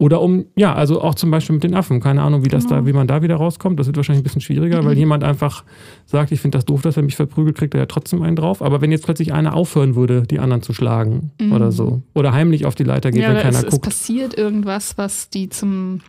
Oder 0.04 0.20
um, 0.22 0.46
ja, 0.58 0.74
also 0.74 1.02
auch 1.02 1.16
zum 1.16 1.32
Beispiel 1.32 1.54
mit 1.54 1.64
den 1.64 1.74
Affen. 1.76 2.02
Keine 2.02 2.22
Ahnung, 2.24 2.44
wie, 2.44 2.50
das 2.50 2.66
Genau. 2.66 2.82
da, 2.82 2.86
wie 2.86 2.92
man 2.92 3.08
da 3.08 3.22
wieder 3.22 3.36
rauskommt. 3.38 3.80
Das 3.80 3.88
wird 3.88 3.96
wahrscheinlich 3.96 4.20
ein 4.20 4.24
bisschen 4.26 4.42
schwieriger, 4.42 4.84
weil 4.84 4.98
jemand 4.98 5.24
einfach 5.24 5.64
sagt, 6.06 6.34
ich 6.34 6.42
finde 6.42 6.58
das 6.58 6.66
doof, 6.66 6.82
dass 6.82 6.98
er 6.98 7.04
mich 7.04 7.16
verprügelt, 7.16 7.58
kriegt 7.58 7.74
er 7.74 7.80
ja 7.80 7.86
trotzdem 7.86 8.22
einen 8.22 8.36
drauf. 8.36 8.62
Aber 8.62 8.82
wenn 8.82 8.92
jetzt 8.92 9.06
plötzlich 9.06 9.32
einer 9.34 9.54
aufhören 9.56 9.96
würde, 9.96 10.24
die 10.24 10.40
anderen 10.40 10.62
zu 10.62 10.74
schlagen 10.74 11.32
Mhm. 11.40 11.54
oder 11.54 11.72
so. 11.72 12.02
Oder 12.14 12.34
heimlich 12.34 12.66
auf 12.66 12.76
die 12.76 12.84
Leiter 12.84 13.12
geht, 13.12 13.22
ja, 13.22 13.30
wenn 13.30 13.38
keiner 13.38 13.58
es, 13.60 13.64
es 13.64 13.70
guckt. 13.72 13.86
passiert 13.86 14.38
irgendwas, 14.38 14.98
was 14.98 15.30
die 15.30 15.48
zum, 15.48 16.02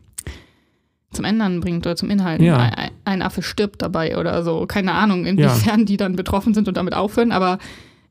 zum 1.13 1.25
Ändern 1.25 1.61
bringt 1.61 1.87
oder 1.87 1.95
zum 1.95 2.11
Inhalten. 2.11 2.45
Ja. 2.45 2.57
Ein, 2.57 2.91
ein 3.05 3.23
Affe 3.23 3.43
stirbt 3.43 3.81
dabei 3.81 4.19
oder 4.19 4.43
so. 4.43 4.67
Keine 4.67 4.93
Ahnung, 4.95 5.25
inwiefern 5.25 5.87
die 5.87 5.97
dann 5.97 6.17
betroffen 6.17 6.53
sind 6.55 6.67
und 6.67 6.77
damit 6.77 6.95
aufhören, 6.95 7.31
aber 7.31 7.59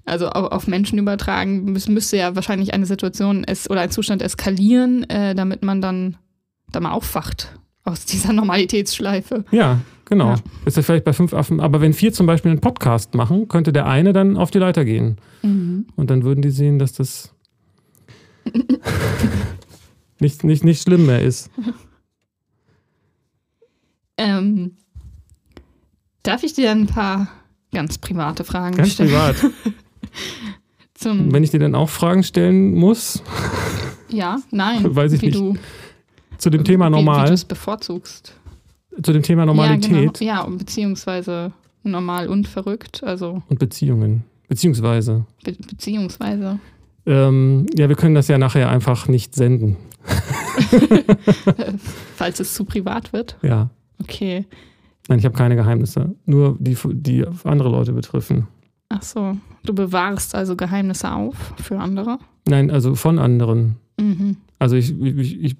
also 0.06 0.30
auf, 0.30 0.68
Menschen 0.68 1.00
übertragen, 1.00 1.72
müsste 1.88 2.18
ja 2.18 2.36
wahrscheinlich 2.36 2.74
eine 2.74 2.86
Situation 2.86 3.44
es, 3.46 3.70
oder 3.70 3.82
ein 3.82 3.92
Zustand 3.92 4.22
eskalieren, 4.22 5.10
äh, 5.10 5.34
damit 5.34 5.64
man 5.64 5.82
dann 5.82 6.18
da 6.72 6.80
mal 6.80 6.92
aufwacht 6.92 7.58
aus 7.84 8.06
dieser 8.06 8.34
Normalitätsschleife. 8.34 9.46
Ja, 9.52 9.80
genau. 10.06 10.32
Ja. 10.32 10.36
Ist 10.66 10.78
ja 10.78 10.84
vielleicht 10.84 11.06
bei 11.06 11.14
fünf 11.14 11.34
Affen. 11.34 11.60
Aber 11.60 11.80
wenn 11.80 11.94
vier 11.94 12.12
zum 12.12 12.26
Beispiel 12.26 12.52
einen 12.52 12.62
Podcast 12.62 13.14
machen, 13.14 13.48
könnte 13.48 13.72
der 13.72 13.86
eine 13.86 14.12
dann 14.12 14.36
auf 14.36 14.52
die 14.52 14.60
Leiter 14.60 14.84
gehen. 14.84 15.18
Mhm. 15.42 15.88
Und 15.96 16.10
dann 16.10 16.24
würden 16.24 16.42
die 16.42 16.52
sehen, 16.52 16.80
dass 16.80 16.94
das 16.94 17.34
nicht, 20.20 20.44
nicht, 20.44 20.64
nicht 20.64 20.82
schlimm 20.82 21.06
mehr 21.06 21.22
ist. 21.22 21.50
Ähm, 24.18 24.76
darf 26.24 26.44
ich 26.44 26.54
dir 26.54 26.72
ein 26.72 26.88
paar 26.88 27.30
ganz 27.74 27.98
private 27.98 28.44
Fragen 28.44 28.78
Ganz 28.78 28.94
stellen? 28.94 29.10
privat. 29.10 29.36
Zum, 30.94 31.34
Wenn 31.34 31.44
ich 31.44 31.52
dir 31.52 31.60
dann 31.60 31.76
auch 31.76 31.90
Fragen 31.90 32.24
stellen 32.24 32.76
muss 32.76 33.24
ja, 34.10 34.40
nein. 34.52 34.96
Weiß 34.96 35.12
ich 35.14 35.22
wie 35.22 35.28
nicht. 35.28 35.40
Du, 35.40 35.56
zu 36.38 36.50
dem 36.50 36.64
Thema 36.64 36.86
Wie, 36.86 36.92
wie 36.92 36.96
normal, 36.98 37.28
du 37.28 37.34
es 37.34 37.46
bevorzugst. 37.46 38.34
zu 39.02 39.12
dem 39.12 39.24
Thema 39.24 39.46
Normalität 39.46 40.20
Ja, 40.22 40.42
genau. 40.44 40.52
ja, 40.52 40.58
beziehungsweise 40.58 41.52
normal 41.84 42.30
und 42.30 42.48
verrückt, 42.48 43.04
also 43.04 43.42
und 43.50 43.60
Beziehungen. 43.60 44.24
Beziehungsweise. 44.48 45.26
be 45.44 45.54
beziehungsweise. 45.68 46.60
Ähm, 47.06 47.66
ja, 47.76 47.90
wir 47.90 47.96
können 47.96 48.16
das 48.16 48.28
ja 48.28 48.38
nachher 48.38 48.70
einfach 48.70 49.08
nicht 49.08 49.36
senden. 49.36 49.78
Falls 52.16 52.40
es 52.40 52.54
zu 52.54 52.66
privat 52.66 53.14
wird. 53.14 53.38
Ja. 53.42 53.70
Okay. 54.02 54.46
Nein, 55.08 55.20
ich 55.20 55.26
habe 55.26 55.36
keine 55.36 55.56
Geheimnisse. 55.56 56.16
Nur 56.26 56.56
die, 56.60 56.78
die 56.86 57.26
andere 57.44 57.70
Leute 57.70 57.94
betreffen. 57.94 58.48
Ach 58.90 59.02
so. 59.02 59.38
Du 59.66 59.74
bewahrst 59.74 60.36
also 60.36 60.56
Geheimnisse 60.56 61.12
auf 61.12 61.36
für 61.58 61.80
andere? 61.80 62.20
Nein, 62.48 62.70
also 62.72 62.96
von 62.96 63.20
anderen. 63.20 63.76
Mhm. 64.00 64.38
Also 64.60 64.76
ich, 64.76 65.00
ich, 65.02 65.42
ich 65.44 65.56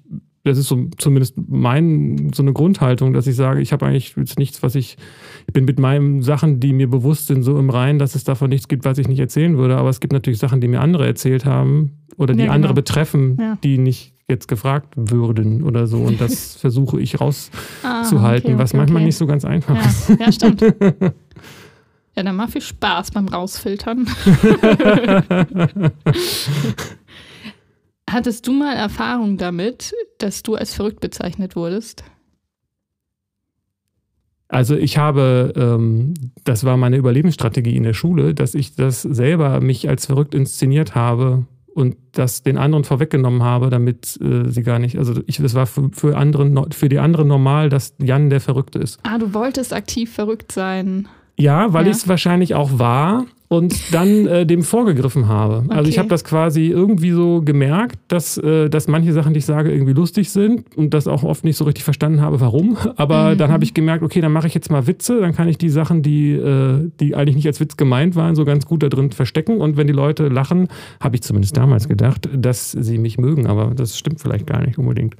das 0.46 0.58
ist 0.58 0.68
so 0.68 0.88
zumindest 0.98 1.36
mein, 1.48 2.30
so 2.34 2.42
eine 2.42 2.52
Grundhaltung, 2.52 3.14
dass 3.14 3.26
ich 3.26 3.34
sage, 3.34 3.62
ich 3.62 3.72
habe 3.72 3.86
eigentlich 3.86 4.14
jetzt 4.16 4.38
nichts, 4.38 4.62
was 4.62 4.74
ich, 4.74 4.98
ich 5.46 5.52
bin 5.54 5.64
mit 5.64 5.78
meinen 5.78 6.20
Sachen, 6.20 6.60
die 6.60 6.74
mir 6.74 6.88
bewusst 6.90 7.28
sind, 7.28 7.42
so 7.44 7.58
im 7.58 7.70
Reinen, 7.70 7.98
dass 7.98 8.14
es 8.14 8.24
davon 8.24 8.50
nichts 8.50 8.68
gibt, 8.68 8.84
was 8.84 8.98
ich 8.98 9.08
nicht 9.08 9.18
erzählen 9.20 9.56
würde. 9.56 9.78
Aber 9.78 9.88
es 9.88 10.00
gibt 10.00 10.12
natürlich 10.12 10.38
Sachen, 10.38 10.60
die 10.60 10.68
mir 10.68 10.82
andere 10.82 11.06
erzählt 11.06 11.46
haben 11.46 11.92
oder 12.18 12.34
die 12.34 12.40
Ja, 12.40 12.44
genau. 12.46 12.54
andere 12.56 12.74
betreffen, 12.74 13.38
Ja. 13.40 13.56
die 13.64 13.78
nicht 13.78 14.12
jetzt 14.28 14.46
gefragt 14.46 14.92
würden 14.96 15.62
oder 15.62 15.86
so. 15.86 15.98
Und 16.02 16.20
das 16.20 16.56
versuche 16.60 17.00
ich 17.00 17.18
rauszuhalten, 17.20 17.80
Ah, 17.82 18.54
okay, 18.54 18.58
was 18.58 18.72
okay, 18.72 18.76
manchmal 18.76 19.00
okay. 19.00 19.06
nicht 19.06 19.16
so 19.16 19.26
ganz 19.26 19.46
einfach 19.46 19.82
ist. 19.86 20.10
Ja, 20.10 20.16
ja, 20.26 20.32
stimmt. 20.32 20.62
Ja, 22.16 22.22
dann 22.22 22.36
mal 22.36 22.48
viel 22.48 22.60
Spaß 22.60 23.10
beim 23.10 23.28
Rausfiltern. 23.28 24.06
Hattest 28.08 28.46
du 28.46 28.52
mal 28.52 28.74
Erfahrung 28.74 29.38
damit, 29.38 29.92
dass 30.18 30.42
du 30.42 30.54
als 30.54 30.74
verrückt 30.74 31.00
bezeichnet 31.00 31.56
wurdest? 31.56 32.04
Also 34.48 34.76
ich 34.76 34.98
habe, 34.98 35.52
ähm, 35.56 36.14
das 36.44 36.64
war 36.64 36.76
meine 36.76 36.96
Überlebensstrategie 36.96 37.76
in 37.76 37.82
der 37.82 37.94
Schule, 37.94 38.34
dass 38.34 38.54
ich 38.54 38.76
das 38.76 39.02
selber 39.02 39.60
mich 39.60 39.88
als 39.88 40.06
verrückt 40.06 40.34
inszeniert 40.34 40.94
habe 40.94 41.46
und 41.74 41.96
das 42.12 42.44
den 42.44 42.56
anderen 42.56 42.84
vorweggenommen 42.84 43.42
habe, 43.42 43.70
damit 43.70 44.16
äh, 44.22 44.48
sie 44.48 44.62
gar 44.62 44.78
nicht, 44.78 44.96
also 44.96 45.20
ich, 45.26 45.38
das 45.38 45.54
war 45.54 45.66
für, 45.66 45.90
für, 45.92 46.16
anderen, 46.16 46.70
für 46.70 46.88
die 46.88 47.00
anderen 47.00 47.26
normal, 47.26 47.68
dass 47.68 47.96
Jan 47.98 48.30
der 48.30 48.40
Verrückte 48.40 48.78
ist. 48.78 49.00
Ah, 49.02 49.18
du 49.18 49.34
wolltest 49.34 49.72
aktiv 49.72 50.12
verrückt 50.12 50.52
sein. 50.52 51.08
Ja, 51.36 51.72
weil 51.72 51.84
Ja. 51.86 51.90
ich 51.90 51.96
es 51.98 52.08
wahrscheinlich 52.08 52.54
auch 52.54 52.78
war 52.78 53.24
und 53.48 53.92
dann 53.92 54.26
äh, 54.26 54.46
dem 54.46 54.62
vorgegriffen 54.62 55.26
habe. 55.28 55.64
Also 55.68 55.88
ich 55.88 55.94
Okay. 55.96 55.98
habe 55.98 56.08
das 56.08 56.24
quasi 56.24 56.66
irgendwie 56.68 57.10
so 57.10 57.42
gemerkt, 57.42 57.96
dass, 58.08 58.38
äh, 58.38 58.70
dass 58.70 58.86
manche 58.88 59.12
Sachen, 59.12 59.32
die 59.34 59.38
ich 59.38 59.44
sage, 59.44 59.70
irgendwie 59.72 59.92
lustig 59.94 60.30
sind 60.30 60.64
und 60.76 60.94
das 60.94 61.06
auch 61.08 61.24
oft 61.24 61.44
nicht 61.44 61.56
so 61.56 61.64
richtig 61.64 61.82
verstanden 61.84 62.20
habe, 62.20 62.40
warum. 62.40 62.76
Aber 62.96 63.32
Mhm. 63.34 63.38
dann 63.38 63.50
habe 63.52 63.64
ich 63.64 63.74
gemerkt, 63.74 64.02
okay, 64.04 64.20
dann 64.20 64.32
mache 64.32 64.46
ich 64.46 64.54
jetzt 64.54 64.70
mal 64.70 64.86
Witze, 64.86 65.20
dann 65.20 65.34
kann 65.34 65.48
ich 65.48 65.58
die 65.58 65.68
Sachen, 65.70 66.02
die, 66.02 66.32
äh, 66.32 66.88
die 67.00 67.16
eigentlich 67.16 67.36
nicht 67.36 67.46
als 67.48 67.58
Witz 67.60 67.76
gemeint 67.76 68.14
waren, 68.14 68.36
so 68.36 68.44
ganz 68.44 68.64
gut 68.66 68.82
da 68.84 68.88
drin 68.88 69.10
verstecken. 69.10 69.60
Und 69.60 69.76
wenn 69.76 69.88
die 69.88 69.92
Leute 69.92 70.28
lachen, 70.28 70.68
habe 71.00 71.16
ich 71.16 71.22
zumindest 71.22 71.56
damals 71.56 71.88
gedacht, 71.88 72.28
dass 72.32 72.70
sie 72.72 72.98
mich 72.98 73.18
mögen. 73.18 73.46
Aber 73.48 73.72
das 73.74 73.98
stimmt 73.98 74.20
vielleicht 74.20 74.46
gar 74.46 74.64
nicht 74.64 74.78
unbedingt. 74.78 75.16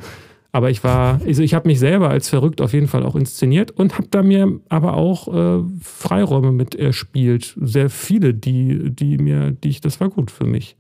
Aber 0.55 0.71
ich 0.71 0.85
war, 0.85 1.21
also 1.27 1.43
ich 1.43 1.53
habe 1.53 1.67
mich 1.67 1.81
selber 1.81 2.11
als 2.11 2.29
verrückt 2.29 2.61
auf 2.61 2.73
jeden 2.73 2.87
Fall 2.87 3.05
auch 3.05 3.17
inszeniert 3.17 3.73
und 3.73 3.95
habe 3.99 4.07
da 4.09 4.23
mir 4.23 4.61
aber 4.69 4.95
auch 4.95 5.27
äh, 5.27 5.65
Freiräume 5.83 6.53
mit 6.53 6.77
erspielt. 6.77 7.57
Sehr 7.61 7.91
viele, 7.91 8.35
die, 8.35 8.91
die 8.95 9.19
mir, 9.19 9.51
die 9.51 9.71
ich, 9.71 9.81
das 9.81 9.99
war 9.99 10.11
gut 10.11 10.31
für 10.31 10.45
mich. 10.45 10.77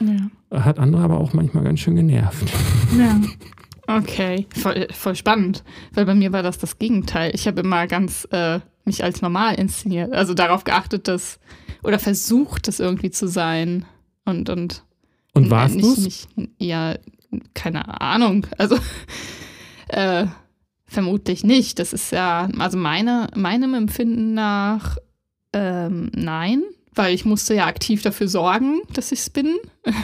Ja. 0.00 0.64
Hat 0.64 0.78
andere 0.78 1.02
aber 1.02 1.20
auch 1.20 1.34
manchmal 1.34 1.64
ganz 1.64 1.80
schön 1.80 1.96
genervt. 1.96 2.50
ja. 2.98 3.20
Okay, 3.86 4.46
voll, 4.56 4.86
voll 4.92 5.16
spannend, 5.16 5.64
weil 5.94 6.06
bei 6.06 6.14
mir 6.14 6.32
war 6.32 6.44
das 6.44 6.58
das 6.58 6.78
Gegenteil. 6.78 7.32
Ich 7.34 7.48
habe 7.48 7.62
immer 7.62 7.88
ganz 7.88 8.28
äh, 8.30 8.60
mich 8.84 9.02
als 9.02 9.20
normal 9.20 9.56
inszeniert, 9.56 10.12
also 10.12 10.32
darauf 10.32 10.62
geachtet, 10.62 11.08
dass 11.08 11.40
oder 11.82 11.98
versucht, 11.98 12.68
das 12.68 12.78
irgendwie 12.78 13.10
zu 13.10 13.26
sein 13.26 13.84
und 14.24 14.48
und 14.48 14.84
Und 15.34 15.44
N- 15.46 15.50
warst 15.50 15.74
nicht, 15.74 16.28
Ja, 16.58 16.94
keine 17.54 18.00
Ahnung. 18.00 18.46
Also 18.58 18.76
äh, 19.88 20.26
vermutlich 20.86 21.44
nicht. 21.44 21.78
Das 21.78 21.92
ist 21.92 22.12
ja, 22.12 22.48
also 22.58 22.76
meine, 22.78 23.28
meinem 23.36 23.74
Empfinden 23.74 24.34
nach 24.34 24.96
ähm, 25.52 26.10
nein, 26.14 26.62
weil 26.94 27.14
ich 27.14 27.24
musste 27.24 27.54
ja 27.54 27.66
aktiv 27.66 28.02
dafür 28.02 28.28
sorgen, 28.28 28.80
dass 28.94 29.12
ich 29.12 29.20
es 29.20 29.30
bin. 29.30 29.56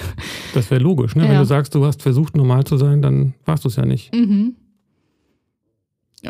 Das 0.54 0.70
wäre 0.70 0.80
logisch, 0.82 1.14
ne? 1.14 1.24
Wenn 1.24 1.32
Ja. 1.32 1.40
du 1.40 1.44
sagst, 1.44 1.74
du 1.74 1.84
hast 1.84 2.00
versucht, 2.00 2.34
normal 2.34 2.64
zu 2.64 2.78
sein, 2.78 3.02
dann 3.02 3.34
warst 3.44 3.64
du 3.64 3.68
es 3.68 3.76
ja 3.76 3.84
nicht. 3.84 4.14
Mhm. 4.14 4.56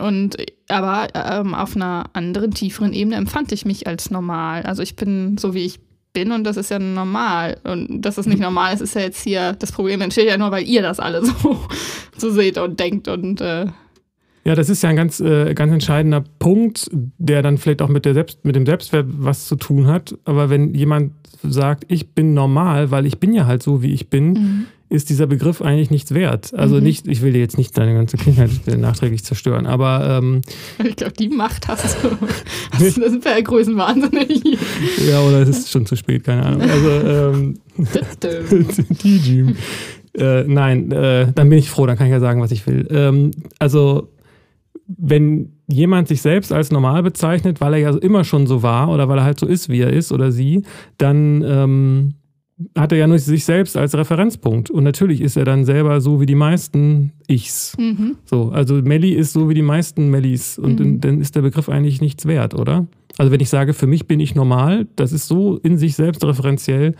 Und 0.01 0.37
aber 0.69 1.09
ähm, 1.15 1.55
auf 1.55 1.77
einer 1.77 2.11
anderen, 2.13 2.51
tieferen 2.51 2.93
Ebene 2.93 3.15
empfand 3.17 3.53
ich 3.53 3.65
mich 3.65 3.87
als 3.87 4.11
normal. 4.11 4.63
Also 4.63 4.83
ich 4.83 4.97
bin 4.97 5.39
so, 5.39 5.55
wie 5.55 5.65
ich 5.65 5.79
bin 6.17 6.33
und 6.33 6.45
das 6.45 6.57
ist 6.57 6.71
ja 6.71 6.79
normal. 6.79 7.59
Und 7.65 8.01
dass 8.01 8.17
es 8.17 8.27
nicht 8.27 8.41
normal 8.41 8.75
ist, 8.75 8.81
ist 8.81 8.95
ja 8.95 9.03
jetzt 9.03 9.23
hier, 9.23 9.53
das 9.53 9.71
Problem 9.71 10.01
entsteht 10.01 10.27
ja 10.27 10.39
nur, 10.39 10.51
weil 10.51 10.67
ihr 10.67 10.81
das 10.81 10.99
alle 10.99 11.23
so, 11.25 11.59
so 12.17 12.31
seht 12.31 12.57
und 12.57 12.81
denkt 12.81 13.07
und 13.07 13.43
äh, 13.43 13.67
Ja, 14.45 14.55
das 14.55 14.71
ist 14.71 14.83
ja 14.83 14.89
ein 14.89 14.97
ganz, 14.97 15.21
äh, 15.21 15.53
ganz 15.53 15.73
entscheidender 15.73 16.25
Punkt, 16.39 16.91
der 17.19 17.43
dann 17.43 17.59
vielleicht 17.59 17.83
auch 17.83 17.91
mit, 17.91 18.07
der 18.07 18.15
Selbst, 18.15 18.47
mit 18.47 18.57
dem 18.57 18.65
Selbstwert 18.65 19.07
was 19.11 19.47
zu 19.47 19.57
tun 19.57 19.89
hat. 19.89 20.17
Aber 20.25 20.49
wenn 20.49 20.73
jemand 20.73 21.13
sagt, 21.43 21.85
ich 21.89 22.15
bin 22.15 22.33
normal, 22.33 22.91
weil 22.91 23.05
ich 23.05 23.21
bin 23.21 23.35
ja 23.35 23.45
halt 23.45 23.63
so, 23.63 23.83
wie 23.83 23.93
ich 23.93 24.09
bin, 24.09 24.67
ist 24.89 25.11
dieser 25.11 25.27
Begriff 25.27 25.63
eigentlich 25.63 25.91
nichts 25.91 26.15
wert. 26.15 26.55
Also 26.55 26.77
Mhm. 26.77 26.83
nicht, 26.85 27.09
ich 27.09 27.21
will 27.23 27.33
dir 27.33 27.41
jetzt 27.41 27.59
nicht 27.59 27.77
deine 27.77 27.95
ganze 27.95 28.17
Kindheit 28.17 28.51
nachträglich 28.79 29.25
zerstören, 29.25 29.67
aber 29.67 30.21
ähm, 30.23 30.43
ich 30.85 30.97
glaube, 30.97 31.15
die 31.15 31.29
Macht 31.29 31.67
hast 31.69 31.97
du. 32.05 32.09
hast 32.73 32.97
du 32.97 33.01
das 33.01 33.13
ja 33.25 33.41
Größenwahnsinnig. 33.41 34.43
ja, 35.09 35.21
oder 35.23 35.41
es 35.43 35.49
ist 35.49 35.71
schon 35.73 35.87
zu 35.87 35.97
spät, 35.97 36.25
keine 36.25 36.45
Ahnung. 36.45 36.63
Also 36.63 36.91
ähm, 36.91 37.55
die 39.03 39.19
Gym. 39.21 39.57
Äh, 40.17 40.45
nein, 40.45 40.91
äh, 40.93 41.33
dann 41.35 41.49
bin 41.49 41.59
ich 41.59 41.69
froh, 41.69 41.87
dann 41.87 41.97
kann 41.99 42.07
ich 42.07 42.13
ja 42.13 42.21
sagen, 42.21 42.41
was 42.41 42.51
ich 42.53 42.67
will. 42.67 42.87
Ähm, 42.91 43.33
also, 43.59 44.09
wenn 44.87 45.53
jemand 45.67 46.07
sich 46.09 46.23
selbst 46.23 46.53
als 46.53 46.71
normal 46.71 47.03
bezeichnet, 47.03 47.61
weil 47.61 47.75
er 47.75 47.81
ja 47.81 47.97
immer 47.99 48.23
schon 48.25 48.47
so 48.47 48.63
war 48.63 48.89
oder 48.89 49.09
weil 49.09 49.19
er 49.19 49.25
halt 49.25 49.41
so 49.41 49.47
ist, 49.47 49.69
wie 49.69 49.81
er 49.81 49.93
ist 49.93 50.13
oder 50.13 50.31
sie, 50.33 50.63
dann 50.97 51.43
ähm, 51.47 52.15
hat 52.77 52.91
er 52.93 52.99
ja 52.99 53.07
nur 53.07 53.19
sich 53.19 53.45
selbst 53.45 53.77
als 53.77 53.95
Referenzpunkt. 53.95 54.71
Und 54.71 54.85
natürlich 54.85 55.21
ist 55.21 55.37
er 55.37 55.45
dann 55.45 55.65
selber 55.67 56.01
so 56.01 56.21
wie 56.21 56.27
die 56.27 56.35
meisten 56.35 57.13
Ichs. 57.29 57.77
mhm. 57.79 58.17
So, 58.25 58.51
also 58.51 58.77
Melli 58.77 59.13
ist 59.13 59.33
so 59.35 59.49
wie 59.51 59.55
die 59.55 59.63
meisten 59.63 60.11
Mellis 60.11 60.59
und 60.59 60.81
Mhm. 60.81 61.01
dann 61.01 61.21
ist 61.21 61.37
der 61.37 61.43
Begriff 61.43 61.69
eigentlich 61.69 62.01
nichts 62.01 62.25
wert, 62.27 62.55
oder? 62.55 62.87
Also 63.19 63.31
wenn 63.31 63.41
ich 63.41 63.51
sage, 63.51 63.75
für 63.75 63.87
mich 63.87 64.07
bin 64.07 64.21
ich 64.21 64.35
normal, 64.35 64.87
das 64.97 65.13
ist 65.13 65.27
so 65.29 65.59
in 65.59 65.77
sich 65.79 65.97
selbst 65.97 66.25
referenziell, 66.25 66.95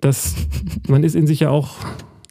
dass 0.00 0.34
man 0.88 1.04
ist 1.04 1.16
in 1.16 1.26
sich 1.26 1.40
ja 1.40 1.50
auch, 1.50 1.76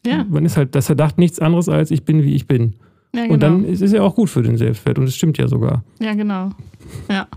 Ja, 0.06 0.26
man 0.30 0.44
ist 0.46 0.58
halt, 0.58 0.74
das 0.76 0.88
verdacht 0.88 1.18
nichts 1.20 1.40
anderes 1.40 1.70
als 1.70 1.92
ich 1.92 2.04
bin, 2.06 2.24
wie 2.24 2.34
ich 2.34 2.48
bin. 2.48 2.74
ja, 3.16 3.22
genau. 3.24 3.34
Und 3.36 3.44
dann 3.44 3.66
ist 3.66 3.82
es 3.82 3.92
ja 3.92 4.02
auch 4.02 4.16
gut 4.16 4.30
für 4.32 4.42
den 4.42 4.58
Selbstwert 4.58 4.98
und 4.98 5.06
es 5.06 5.16
stimmt 5.16 5.38
ja 5.38 5.48
sogar. 5.48 5.84
ja, 6.02 6.14
genau. 6.16 6.50
Ja. 7.10 7.28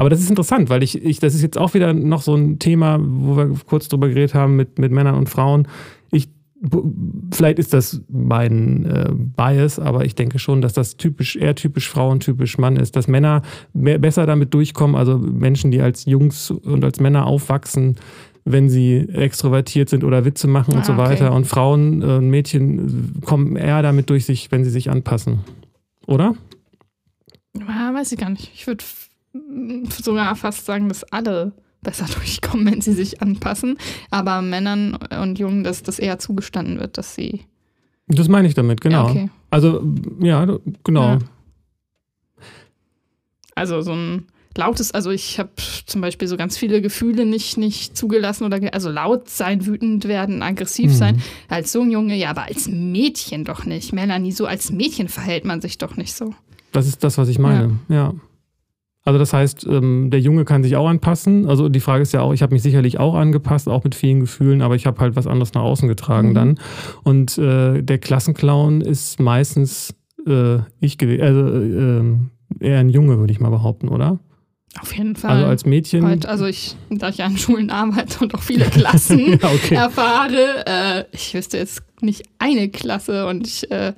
Aber 0.00 0.08
das 0.08 0.20
ist 0.20 0.30
interessant, 0.30 0.70
weil 0.70 0.82
ich, 0.82 1.04
ich, 1.04 1.18
das 1.18 1.34
ist 1.34 1.42
jetzt 1.42 1.58
auch 1.58 1.74
wieder 1.74 1.92
noch 1.92 2.22
so 2.22 2.34
ein 2.34 2.58
Thema, 2.58 2.98
wo 3.02 3.36
wir 3.36 3.50
kurz 3.66 3.86
drüber 3.88 4.08
geredet 4.08 4.32
haben 4.34 4.56
mit, 4.56 4.78
mit 4.78 4.92
Männern 4.92 5.14
und 5.14 5.28
Frauen. 5.28 5.68
Ich, 6.10 6.30
vielleicht 7.32 7.58
ist 7.58 7.74
das 7.74 8.00
mein 8.08 8.86
äh, 8.86 9.10
Bias, 9.12 9.78
aber 9.78 10.06
ich 10.06 10.14
denke 10.14 10.38
schon, 10.38 10.62
dass 10.62 10.72
das 10.72 10.96
typisch, 10.96 11.36
eher 11.36 11.54
typisch 11.54 11.86
Frauentypisch 11.90 12.56
Mann 12.56 12.76
ist, 12.76 12.96
dass 12.96 13.08
Männer 13.08 13.42
mehr, 13.74 13.98
besser 13.98 14.24
damit 14.24 14.54
durchkommen, 14.54 14.96
also 14.96 15.18
Menschen, 15.18 15.70
die 15.70 15.82
als 15.82 16.06
Jungs 16.06 16.50
und 16.50 16.82
als 16.82 16.98
Männer 16.98 17.26
aufwachsen, 17.26 17.96
wenn 18.46 18.70
sie 18.70 19.00
extrovertiert 19.10 19.90
sind 19.90 20.02
oder 20.02 20.24
Witze 20.24 20.48
machen 20.48 20.72
und 20.72 20.80
Ah, 20.80 20.84
so 20.84 20.92
okay. 20.94 21.02
weiter. 21.02 21.32
Und 21.34 21.46
Frauen 21.46 22.00
äh, 22.00 22.06
und 22.06 22.30
Mädchen 22.30 23.20
kommen 23.22 23.56
eher 23.56 23.82
damit 23.82 24.08
durch 24.08 24.24
sich, 24.24 24.50
wenn 24.50 24.64
sie 24.64 24.70
sich 24.70 24.88
anpassen. 24.90 25.40
oder? 26.06 26.34
Ja, 27.58 27.92
weiß 27.92 28.12
ich 28.12 28.18
gar 28.18 28.30
nicht. 28.30 28.50
Ich 28.54 28.66
würde 28.66 28.82
sogar 30.02 30.34
fast 30.36 30.66
sagen, 30.66 30.88
dass 30.88 31.04
alle 31.04 31.52
besser 31.82 32.04
durchkommen, 32.14 32.66
wenn 32.66 32.80
sie 32.80 32.92
sich 32.92 33.22
anpassen. 33.22 33.78
Aber 34.10 34.42
Männern 34.42 34.94
und 35.22 35.38
Jungen, 35.38 35.64
dass 35.64 35.82
das 35.82 35.98
eher 35.98 36.18
zugestanden 36.18 36.78
wird, 36.78 36.98
dass 36.98 37.14
sie. 37.14 37.40
Das 38.08 38.28
meine 38.28 38.48
ich 38.48 38.54
damit, 38.54 38.80
genau. 38.80 39.04
Ja, 39.06 39.10
okay. 39.10 39.30
Also, 39.50 39.82
ja, 40.20 40.58
genau. 40.84 41.02
Ja. 41.14 41.18
Also 43.54 43.82
so 43.82 43.92
ein 43.92 44.26
lautes, 44.56 44.92
also 44.92 45.10
ich 45.10 45.38
habe 45.38 45.50
zum 45.86 46.00
Beispiel 46.00 46.26
so 46.28 46.36
ganz 46.36 46.56
viele 46.56 46.80
Gefühle 46.82 47.24
nicht, 47.26 47.56
nicht 47.56 47.96
zugelassen 47.96 48.44
oder 48.44 48.58
also 48.72 48.90
laut 48.90 49.28
sein, 49.28 49.64
wütend 49.66 50.06
werden, 50.08 50.42
aggressiv 50.42 50.90
Mhm. 50.90 50.94
sein. 50.96 51.22
Als 51.48 51.72
so 51.72 51.82
ein 51.82 51.90
Junge, 51.90 52.16
ja, 52.16 52.30
aber 52.30 52.42
als 52.44 52.68
Mädchen 52.68 53.44
doch 53.44 53.64
nicht. 53.64 53.92
Melanie, 53.92 54.32
so 54.32 54.46
als 54.46 54.70
Mädchen 54.72 55.08
verhält 55.08 55.44
man 55.44 55.60
sich 55.60 55.78
doch 55.78 55.96
nicht 55.96 56.14
so. 56.14 56.34
Das 56.72 56.86
ist 56.86 57.02
das, 57.04 57.18
was 57.18 57.28
ich 57.28 57.38
meine, 57.38 57.78
ja. 57.88 58.14
Also 59.04 59.18
das 59.18 59.32
heißt, 59.32 59.66
ähm, 59.66 60.10
der 60.10 60.20
Junge 60.20 60.44
kann 60.44 60.62
sich 60.62 60.76
auch 60.76 60.86
anpassen. 60.88 61.48
Also 61.48 61.68
die 61.68 61.80
Frage 61.80 62.02
ist 62.02 62.12
ja 62.12 62.20
auch, 62.20 62.32
ich 62.34 62.42
habe 62.42 62.52
mich 62.52 62.62
sicherlich 62.62 62.98
auch 63.00 63.14
angepasst, 63.14 63.68
auch 63.68 63.82
mit 63.82 63.94
vielen 63.94 64.20
Gefühlen, 64.20 64.60
aber 64.60 64.74
ich 64.74 64.86
habe 64.86 65.00
halt 65.00 65.16
was 65.16 65.26
anderes 65.26 65.54
nach 65.54 65.62
außen 65.62 65.88
getragen 65.88 66.30
Mhm. 66.30 66.34
dann. 66.34 66.60
Und 67.02 67.38
äh, 67.38 67.82
der 67.82 67.98
Klassenclown 67.98 68.82
ist 68.82 69.18
meistens 69.18 69.94
äh, 70.26 70.58
ich 70.80 70.98
gewesen, 70.98 71.22
also 71.22 71.48
äh, 71.48 72.66
eher 72.68 72.78
ein 72.80 72.90
Junge, 72.90 73.18
würde 73.18 73.32
ich 73.32 73.40
mal 73.40 73.48
behaupten, 73.50 73.88
oder? 73.88 74.18
Auf 74.80 74.94
jeden 74.94 75.16
Fall. 75.16 75.30
Also 75.32 75.46
als 75.46 75.66
Mädchen. 75.66 76.06
Heute, 76.06 76.28
also 76.28 76.44
ich, 76.44 76.76
da 76.90 77.08
ich 77.08 77.22
an 77.24 77.36
Schulen 77.38 77.70
arbeite 77.70 78.20
und 78.20 78.34
auch 78.34 78.42
viele 78.42 78.66
Klassen 78.66 79.18
ja, 79.42 79.48
okay. 79.52 79.74
erfahre, 79.76 80.64
äh, 80.66 81.04
ich 81.12 81.34
wüsste 81.34 81.56
jetzt 81.56 81.82
nicht 82.02 82.22
eine 82.38 82.68
Klasse 82.68 83.26
und 83.26 83.46
ich 83.46 83.68
äh, 83.70 83.94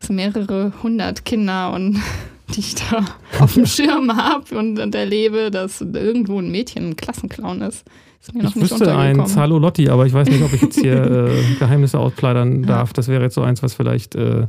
es 0.00 0.08
mehrere 0.10 0.72
hundert 0.82 1.24
Kinder 1.24 1.72
und 1.72 1.98
die 2.54 2.60
ich 2.60 2.74
da 2.74 3.04
auf 3.40 3.54
dem 3.54 3.66
Schirm 3.66 4.16
habe 4.16 4.58
und, 4.58 4.78
und 4.78 4.94
erlebe, 4.94 5.50
dass 5.50 5.80
irgendwo 5.80 6.38
ein 6.38 6.50
Mädchen 6.50 6.90
ein 6.90 6.96
Klassenclown 6.96 7.62
ist. 7.62 7.84
Ist 8.20 8.34
mir 8.34 8.42
noch 8.42 8.50
Ich 8.50 8.56
nicht 8.56 8.70
wüsste 8.70 8.86
ein 8.90 8.96
untergekommen. 9.12 9.26
Zalo 9.26 9.58
Lotti, 9.58 9.88
aber 9.88 10.06
ich 10.06 10.12
weiß 10.12 10.28
nicht, 10.28 10.42
ob 10.42 10.52
ich 10.52 10.60
jetzt 10.62 10.78
hier 10.80 11.02
äh, 11.28 11.54
Geheimnisse 11.58 11.98
ausplaudern 11.98 12.62
darf. 12.64 12.92
Das 12.92 13.08
wäre 13.08 13.22
jetzt 13.22 13.34
so 13.34 13.42
eins, 13.42 13.62
was 13.62 13.72
vielleicht 13.74 14.14
äh, 14.14 14.46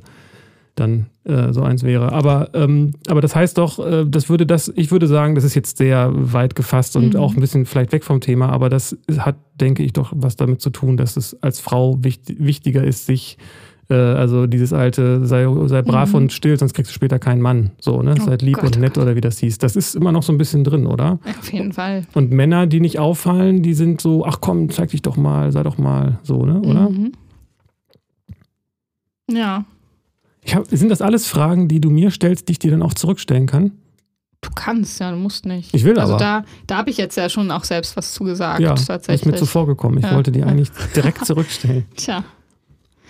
dann 0.76 1.08
äh, 1.26 1.52
so 1.54 1.62
eins 1.64 1.84
wäre. 1.84 2.12
Aber, 2.12 2.50
ähm, 2.54 2.94
aber 3.08 3.22
das 3.22 3.36
heißt 3.36 3.58
doch, 3.58 3.80
äh, 3.86 4.06
das 4.08 4.30
würde 4.30 4.46
das, 4.46 4.72
ich 4.76 4.92
würde 4.92 5.08
sagen, 5.08 5.36
das 5.36 5.44
ist 5.44 5.54
jetzt 5.56 5.78
sehr 5.78 6.12
weit 6.14 6.56
gefasst 6.56 6.96
und 6.96 7.14
Mhm. 7.14 7.20
auch 7.20 7.34
ein 7.34 7.40
bisschen 7.42 7.66
vielleicht 7.66 7.92
weg 7.92 8.04
vom 8.06 8.20
Thema, 8.22 8.50
aber 8.50 8.70
das 8.70 8.98
hat, 9.18 9.36
denke 9.56 9.84
ich, 9.84 9.94
doch 9.94 10.12
was 10.16 10.36
damit 10.38 10.62
zu 10.62 10.70
tun, 10.70 10.98
dass 10.98 11.18
es 11.18 11.42
als 11.42 11.60
Frau 11.60 11.98
wichtig, 12.04 12.38
wichtiger 12.40 12.84
ist, 12.84 13.06
sich 13.06 13.38
äh, 13.92 13.94
also 13.94 14.48
dieses 14.48 14.74
alte, 14.74 15.26
sei, 15.26 15.46
sei 15.68 15.82
brav 15.84 16.10
Mhm. 16.10 16.16
und 16.16 16.34
still, 16.34 16.58
sonst 16.58 16.74
kriegst 16.74 16.90
du 16.92 16.96
später 16.96 17.20
keinen 17.20 17.42
Mann. 17.42 17.72
So, 17.80 18.02
ne? 18.02 18.16
Oh 18.20 18.24
Seid 18.26 18.42
lieb 18.42 18.56
Gott, 18.56 18.76
und 18.76 18.80
nett 18.82 18.94
Gott. 18.96 19.04
oder 19.04 19.16
wie 19.16 19.22
das 19.22 19.38
hieß. 19.40 19.58
Das 19.60 19.76
ist 19.76 19.96
immer 19.96 20.12
noch 20.12 20.24
so 20.24 20.32
ein 20.34 20.38
bisschen 20.40 20.64
drin, 20.64 20.88
oder? 20.88 21.20
Auf 21.40 21.52
jeden 21.54 21.74
Fall. 21.74 22.06
Und 22.14 22.32
Männer, 22.32 22.66
die 22.68 22.80
nicht 22.80 22.98
auffallen, 22.98 23.62
die 23.62 23.74
sind 23.76 24.02
so, 24.02 24.26
ach 24.26 24.38
komm, 24.42 24.70
zeig 24.72 24.90
dich 24.90 25.02
doch 25.04 25.18
mal, 25.18 25.52
sei 25.52 25.62
doch 25.64 25.78
mal 25.78 26.20
so, 26.24 26.46
ne? 26.46 26.60
Oder? 26.62 26.90
Mhm. 26.90 27.12
Ja, 29.30 29.66
Ich 30.44 30.56
hab, 30.56 30.66
sind 30.68 30.90
das 30.90 31.02
alles 31.02 31.28
Fragen, 31.28 31.68
die 31.68 31.80
du 31.80 31.90
mir 31.90 32.12
stellst, 32.12 32.48
die 32.48 32.54
ich 32.54 32.60
dir 32.60 32.72
dann 32.72 32.82
auch 32.82 32.94
zurückstellen 32.94 33.46
kann? 33.48 33.72
du 34.44 34.50
kannst 34.56 35.00
ja, 35.00 35.12
du 35.12 35.18
musst 35.18 35.46
nicht. 35.46 35.72
Ich 35.72 35.84
will 35.84 36.00
also 36.00 36.14
aber. 36.16 36.20
da, 36.24 36.46
da 36.66 36.78
habe 36.78 36.90
ich 36.90 36.98
jetzt 36.98 37.16
ja 37.16 37.30
schon 37.30 37.52
auch 37.52 37.64
selbst 37.64 37.96
was 37.96 38.12
zugesagt, 38.16 38.60
ja, 38.60 38.74
ist 38.74 38.86
tatsächlich. 38.88 39.32
mir 39.32 39.38
zuvor 39.38 39.68
gekommen. 39.68 40.00
Ich 40.00 40.04
Ja. 40.04 40.16
wollte 40.16 40.32
die 40.32 40.42
eigentlich 40.44 40.72
direkt 40.96 41.24
zurückstellen. 41.28 41.86
Tja, 41.96 42.24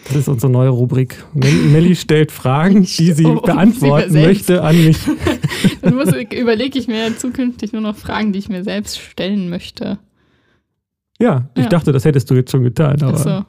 Das 0.07 0.15
ist 0.17 0.27
unsere 0.27 0.51
neue 0.51 0.69
Rubrik. 0.69 1.23
Mel 1.33 1.51
Melli 1.53 1.95
stellt 1.95 2.31
Fragen, 2.31 2.81
die 2.83 2.87
sie 2.87 3.13
sie 3.13 3.23
beantworten 3.23 4.11
selbst. 4.11 4.27
möchte 4.49 4.63
an 4.63 4.75
mich. 4.83 4.97
dann 5.81 5.95
muss- 5.95 6.11
überlege 6.13 6.79
ich 6.79 6.87
mir 6.87 7.15
zukünftig 7.17 7.71
nur 7.71 7.81
noch 7.81 7.95
Fragen, 7.95 8.33
die 8.33 8.39
ich 8.39 8.49
mir 8.49 8.63
selbst 8.63 8.97
stellen 8.99 9.49
möchte. 9.49 9.99
Ja, 11.19 11.49
ich 11.55 11.63
Ja. 11.63 11.69
dachte, 11.69 11.91
das 11.91 12.03
hättest 12.05 12.29
du 12.29 12.33
jetzt 12.35 12.51
schon 12.51 12.63
getan, 12.63 13.01
aber 13.03 13.13
Also, 13.13 13.45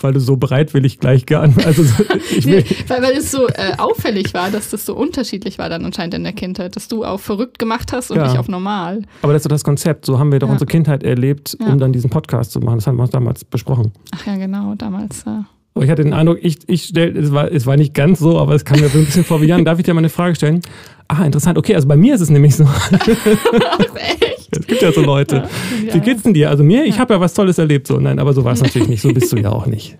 weil 0.00 0.12
du 0.14 0.20
so 0.20 0.36
bereitwillig 0.36 0.98
gleich 1.00 1.26
geantwortet 1.26 1.66
Also 1.66 1.82
so, 1.84 2.02
nee, 2.48 2.64
weil, 2.88 3.02
weil 3.02 3.12
es 3.16 3.30
so 3.30 3.46
äh, 3.46 3.76
auffällig 3.78 4.32
war, 4.34 4.50
dass 4.50 4.70
das 4.70 4.86
so 4.86 4.96
unterschiedlich 4.96 5.58
war 5.58 5.68
dann 5.68 5.84
anscheinend 5.84 6.14
in 6.14 6.24
der 6.24 6.32
Kindheit, 6.32 6.76
dass 6.76 6.88
du 6.88 7.04
auf 7.04 7.20
verrückt 7.20 7.58
gemacht 7.58 7.92
hast 7.92 8.10
und 8.10 8.16
Ja. 8.16 8.32
ich 8.32 8.38
auf 8.38 8.48
normal. 8.48 9.02
aber 9.22 9.34
das 9.34 9.40
ist 9.40 9.44
doch 9.46 9.50
das 9.54 9.64
Konzept. 9.64 10.06
So 10.06 10.18
haben 10.18 10.32
wir 10.32 10.38
doch 10.38 10.48
Ja. 10.48 10.52
unsere 10.54 10.66
Kindheit 10.68 11.02
erlebt, 11.04 11.56
um 11.60 11.78
dann 11.78 11.92
diesen 11.92 12.08
Podcast 12.10 12.52
zu 12.52 12.60
machen. 12.60 12.76
Das 12.78 12.86
haben 12.86 12.96
wir 12.96 13.02
uns 13.02 13.10
damals 13.12 13.44
besprochen. 13.44 13.92
Ach 14.14 14.26
ja, 14.26 14.36
genau, 14.36 14.74
damals. 14.74 15.22
Äh, 15.26 15.42
Aber 15.74 15.84
ich 15.84 15.90
hatte 15.90 16.04
den 16.04 16.12
Eindruck, 16.12 16.38
ich, 16.40 16.58
ich 16.68 16.84
stell, 16.84 17.16
es, 17.16 17.32
war, 17.32 17.50
es 17.50 17.66
war 17.66 17.76
nicht 17.76 17.94
ganz 17.94 18.20
so, 18.20 18.38
aber 18.38 18.54
es 18.54 18.64
kam 18.64 18.80
mir 18.80 18.88
so 18.88 18.98
ein 18.98 19.06
bisschen 19.06 19.24
vor 19.24 19.42
wie 19.42 19.46
Jan. 19.46 19.64
Darf 19.64 19.78
ich 19.80 19.84
dir 19.84 19.92
mal 19.92 19.98
eine 19.98 20.08
Frage 20.08 20.36
stellen? 20.36 20.62
Ah, 21.08 21.24
interessant. 21.24 21.58
Okay, 21.58 21.74
also 21.74 21.88
bei 21.88 21.96
mir 21.96 22.14
ist 22.14 22.20
es 22.20 22.30
nämlich 22.30 22.54
so. 22.54 22.64
Echt? 23.94 24.56
Es 24.56 24.66
gibt 24.66 24.82
ja 24.82 24.92
so 24.92 25.02
Leute. 25.02 25.48
Ja. 25.86 25.94
Wie 25.94 26.00
geht's 26.00 26.22
denn 26.22 26.32
dir? 26.32 26.48
Also 26.48 26.62
mir, 26.62 26.84
ich 26.84 26.98
habe 27.00 27.14
ja 27.14 27.20
was 27.20 27.34
Tolles 27.34 27.58
erlebt. 27.58 27.88
So, 27.88 27.98
nein, 27.98 28.20
aber 28.20 28.32
so 28.32 28.44
war 28.44 28.52
es 28.52 28.62
natürlich 28.62 28.88
nicht. 28.88 29.02
So 29.02 29.12
bist 29.12 29.32
du 29.32 29.36
ja 29.36 29.50
auch 29.50 29.66
nicht. 29.66 29.98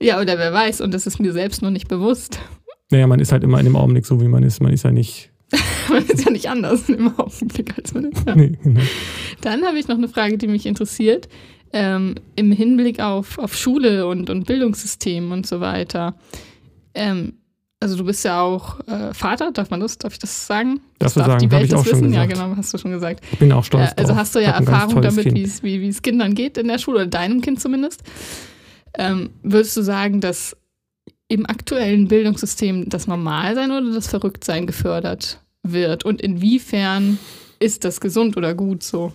Ja, 0.00 0.20
oder 0.20 0.38
wer 0.38 0.52
weiß, 0.52 0.80
und 0.80 0.92
das 0.94 1.06
ist 1.06 1.20
mir 1.20 1.32
selbst 1.32 1.60
nur 1.60 1.70
nicht 1.70 1.88
bewusst. 1.88 2.38
Naja, 2.90 3.06
man 3.06 3.20
ist 3.20 3.32
halt 3.32 3.44
immer 3.44 3.58
in 3.58 3.64
dem 3.64 3.76
Augenblick 3.76 4.06
so, 4.06 4.20
wie 4.20 4.28
man 4.28 4.42
ist. 4.42 4.62
Man 4.62 4.72
ist 4.72 4.84
ja 4.84 4.90
nicht. 4.90 5.30
Man 5.88 6.04
ist 6.04 6.24
ja 6.24 6.32
nicht 6.32 6.48
anders 6.48 6.88
im 6.88 7.16
Augenblick 7.16 7.78
als 7.78 7.94
man 7.94 8.06
ist. 8.06 8.26
Ja. 8.26 8.34
Nee, 8.34 8.58
genau. 8.60 8.80
Dann 9.42 9.64
habe 9.64 9.78
ich 9.78 9.86
noch 9.86 9.96
eine 9.96 10.08
Frage, 10.08 10.36
die 10.36 10.48
mich 10.48 10.66
interessiert. 10.66 11.28
Ähm, 11.78 12.14
Im 12.36 12.52
Hinblick 12.52 13.00
auf, 13.00 13.38
auf 13.38 13.54
Schule 13.54 14.06
und, 14.06 14.30
und 14.30 14.46
Bildungssystem 14.46 15.30
und 15.30 15.46
so 15.46 15.60
weiter. 15.60 16.14
Ähm, 16.94 17.34
also 17.80 17.96
du 17.98 18.04
bist 18.04 18.24
ja 18.24 18.40
auch 18.40 18.80
äh, 18.88 19.12
Vater, 19.12 19.52
darf 19.52 19.68
man 19.68 19.80
das, 19.80 19.98
darf 19.98 20.14
ich 20.14 20.18
das 20.18 20.46
sagen? 20.46 20.80
Das 20.98 21.12
darf 21.12 21.26
sagen, 21.26 21.40
die 21.40 21.50
Welt 21.50 21.70
das 21.70 21.84
wissen? 21.84 22.10
Ja, 22.14 22.24
genau, 22.24 22.54
hast 22.56 22.72
du 22.72 22.78
schon 22.78 22.92
gesagt. 22.92 23.22
Ich 23.32 23.38
bin 23.38 23.52
auch 23.52 23.62
stolz 23.64 23.90
Äh, 23.90 23.94
also 23.98 24.08
drauf. 24.12 24.18
hast 24.20 24.34
du 24.34 24.38
ja 24.42 24.52
Erfahrung 24.52 25.02
damit, 25.02 25.24
Kind. 25.24 25.36
wie 25.36 25.42
es 25.42 25.62
wie, 25.62 25.80
wie 25.82 25.88
es 25.88 26.00
Kindern 26.00 26.34
geht 26.34 26.56
in 26.56 26.68
der 26.68 26.78
Schule 26.78 26.96
oder 27.00 27.06
deinem 27.06 27.42
Kind 27.42 27.60
zumindest. 27.60 28.02
Ähm, 28.96 29.28
würdest 29.42 29.76
du 29.76 29.82
sagen, 29.82 30.22
dass 30.22 30.56
im 31.28 31.44
aktuellen 31.44 32.08
Bildungssystem 32.08 32.88
das 32.88 33.06
Normalsein 33.06 33.70
oder 33.70 33.92
das 33.92 34.06
Verrücktsein 34.06 34.66
gefördert 34.66 35.40
wird? 35.62 36.04
Und 36.06 36.22
inwiefern 36.22 37.18
ist 37.58 37.84
das 37.84 38.00
gesund 38.00 38.38
oder 38.38 38.54
gut 38.54 38.82
so? 38.82 39.12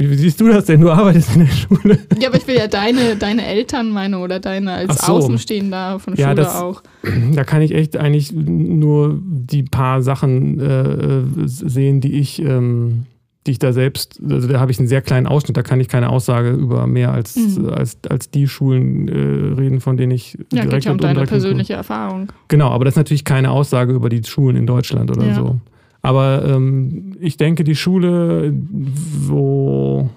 Wie, 0.00 0.10
wie 0.10 0.14
siehst 0.14 0.40
du 0.40 0.48
das 0.48 0.64
denn? 0.64 0.80
Du 0.80 0.90
arbeitest 0.90 1.34
in 1.36 1.40
der 1.44 1.52
Schule. 1.52 1.98
Ja, 2.18 2.28
aber 2.28 2.38
ich 2.38 2.46
will 2.46 2.56
ja 2.56 2.68
deine, 2.68 3.16
deine 3.16 3.44
Elternmeinung 3.46 4.22
oder 4.22 4.40
deine 4.40 4.72
als 4.72 5.04
so. 5.04 5.12
Außenstehender 5.12 5.98
von 5.98 6.14
Ja, 6.16 6.28
Schule 6.30 6.36
das- 6.36 6.56
auch. 6.56 6.82
Da 7.34 7.44
kann 7.44 7.60
ich 7.60 7.74
echt 7.74 7.96
eigentlich 7.98 8.32
nur 8.32 9.18
die 9.22 9.62
paar 9.62 10.00
Sachen 10.02 10.58
äh, 10.58 11.22
sehen, 11.46 12.00
die 12.00 12.14
ich, 12.14 12.40
ähm, 12.40 13.04
die 13.46 13.52
ich 13.52 13.58
da 13.58 13.72
selbst, 13.74 14.20
also 14.28 14.48
da 14.48 14.58
habe 14.58 14.70
ich 14.70 14.78
einen 14.78 14.88
sehr 14.88 15.02
kleinen 15.02 15.26
Ausschnitt, 15.26 15.56
da 15.56 15.62
kann 15.62 15.80
ich 15.80 15.88
keine 15.88 16.08
Aussage 16.08 16.50
über 16.50 16.86
mehr 16.86 17.12
als, 17.12 17.36
Mhm. 17.36 17.68
als, 17.68 17.98
als 18.08 18.30
die 18.30 18.48
Schulen 18.48 19.06
äh, 19.08 19.60
reden, 19.60 19.80
von 19.80 19.96
denen 19.98 20.12
ich 20.12 20.32
Ja, 20.52 20.62
geht 20.62 20.70
direkt 20.72 20.84
ja 20.86 20.92
um 20.92 20.98
deine 20.98 21.24
persönliche 21.24 21.74
Erfahrung. 21.74 22.32
Genau, 22.48 22.70
aber 22.70 22.84
das 22.86 22.92
ist 22.92 22.98
natürlich 22.98 23.24
keine 23.24 23.50
Aussage 23.50 23.92
über 23.92 24.08
die 24.08 24.22
Schulen 24.24 24.56
in 24.56 24.66
Deutschland 24.66 25.10
oder 25.10 25.26
Ja. 25.26 25.34
so. 25.34 25.58
Aber 26.02 26.44
ähm, 26.46 27.16
ich 27.20 27.36
denke, 27.36 27.64
die 27.64 27.76
Schule, 27.76 28.52
wo 28.54 30.08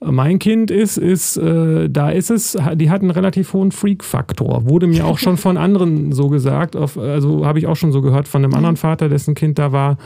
mein 0.00 0.38
Kind 0.38 0.70
ist, 0.70 0.96
ist, 0.96 1.36
äh, 1.36 1.90
da 1.90 2.10
ist 2.10 2.30
es, 2.30 2.56
die 2.74 2.88
hat 2.88 3.02
einen 3.02 3.10
relativ 3.10 3.52
hohen 3.52 3.72
Freak-Faktor. 3.72 4.68
Wurde 4.68 4.86
mir 4.86 5.04
auch 5.04 5.18
schon 5.18 5.36
von 5.36 5.56
anderen 5.58 6.12
so 6.12 6.28
gesagt. 6.28 6.76
Auf, 6.76 6.96
also 6.96 7.44
habe 7.44 7.58
ich 7.58 7.66
auch 7.66 7.74
schon 7.74 7.90
so 7.90 8.00
gehört 8.00 8.28
von 8.28 8.44
einem 8.44 8.54
anderen 8.54 8.76
Vater, 8.76 9.08
dessen 9.08 9.34
Kind 9.34 9.58
da 9.58 9.72
war. 9.72 9.98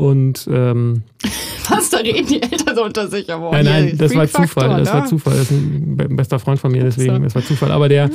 Und 0.00 0.48
ähm, 0.50 1.02
Was, 1.68 1.90
da 1.90 1.98
reden 1.98 2.26
die 2.26 2.42
Eltern 2.42 2.74
so 2.74 2.84
unter 2.84 3.06
sich. 3.08 3.30
Aber 3.32 3.52
nein, 3.52 3.64
nein, 3.64 3.94
das 3.98 4.14
war 4.14 4.26
Zufall. 4.26 4.78
Das 4.80 4.92
war 4.92 5.02
ne? 5.02 5.06
Zufall. 5.06 5.34
Das 5.34 5.42
ist 5.42 5.50
ein 5.52 5.96
be- 5.96 6.08
bester 6.08 6.38
Freund 6.40 6.58
von 6.58 6.72
mir, 6.72 6.82
deswegen, 6.82 7.22
das 7.22 7.34
war 7.36 7.44
Zufall. 7.44 7.70
Aber 7.70 7.88
der, 7.88 8.10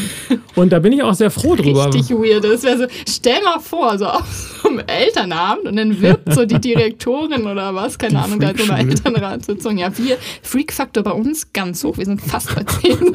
und 0.56 0.72
da 0.72 0.80
bin 0.80 0.92
ich 0.92 1.02
auch 1.04 1.14
sehr 1.14 1.30
froh 1.30 1.54
drüber. 1.54 1.86
Richtig 1.94 2.16
weird. 2.16 2.42
Das 2.42 2.64
wäre 2.64 2.78
so, 2.78 2.84
stell 3.08 3.40
mal 3.44 3.60
vor, 3.60 3.96
so 3.98 4.06
auf 4.06 4.58
so 4.62 4.68
einem 4.70 4.80
Elternabend 4.80 5.66
und 5.68 5.76
dann 5.76 6.00
wirbt 6.00 6.32
so 6.32 6.44
die 6.46 6.58
Direktorin 6.60 7.44
oder 7.46 7.74
was, 7.74 7.96
keine 7.96 8.14
Die 8.14 8.16
Ahnung, 8.16 8.40
da 8.40 8.52
so 8.56 8.72
eine. 8.72 8.90
Elternratssitzung. 8.90 9.78
Ja, 9.78 9.96
wir, 9.96 10.16
Freak-Faktor 10.42 11.04
bei 11.04 11.12
uns 11.12 11.52
ganz 11.52 11.84
hoch. 11.84 11.98
Wir 11.98 12.06
sind 12.06 12.20
fast 12.20 12.54
bei 12.56 12.64
10. 12.64 13.12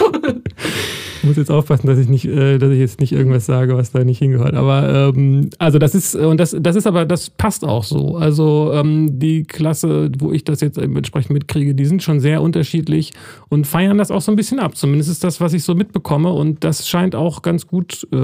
Ich 1.21 1.27
muss 1.27 1.37
jetzt 1.37 1.51
aufpassen, 1.51 1.85
dass 1.87 1.99
ich 1.99 2.07
nicht, 2.07 2.25
äh, 2.25 2.57
dass 2.57 2.71
ich 2.71 2.79
jetzt 2.79 2.99
nicht 2.99 3.11
irgendwas 3.11 3.45
sage, 3.45 3.75
was 3.77 3.91
da 3.91 4.03
nicht 4.03 4.19
hingehört. 4.19 4.55
Aber 4.55 5.11
ähm, 5.15 5.49
also 5.59 5.77
das 5.79 5.93
ist 5.95 6.15
und 6.15 6.39
das, 6.39 6.55
das 6.59 6.75
ist 6.75 6.87
aber 6.87 7.05
das 7.05 7.29
passt 7.29 7.63
auch 7.63 7.83
so. 7.83 8.10
Also 8.17 8.71
ähm, 8.73 9.19
die 9.19 9.43
Klasse, 9.43 10.11
wo 10.19 10.31
ich 10.31 10.43
das 10.43 10.61
jetzt 10.61 10.77
entsprechend 10.77 11.31
mitkriege, 11.31 11.73
die 11.75 11.85
sind 11.85 12.03
schon 12.03 12.19
sehr 12.19 12.41
unterschiedlich 12.41 13.11
und 13.49 13.67
feiern 13.67 13.97
das 13.97 14.11
auch 14.11 14.21
so 14.21 14.31
ein 14.31 14.35
bisschen 14.35 14.59
ab. 14.59 14.75
Zumindest 14.75 15.09
ist 15.09 15.23
das, 15.23 15.41
was 15.41 15.53
ich 15.53 15.63
so 15.63 15.75
mitbekomme 15.75 16.31
und 16.31 16.63
das 16.63 16.87
scheint 16.87 17.15
auch 17.15 17.41
ganz 17.41 17.67
gut 17.67 18.07
äh, 18.11 18.17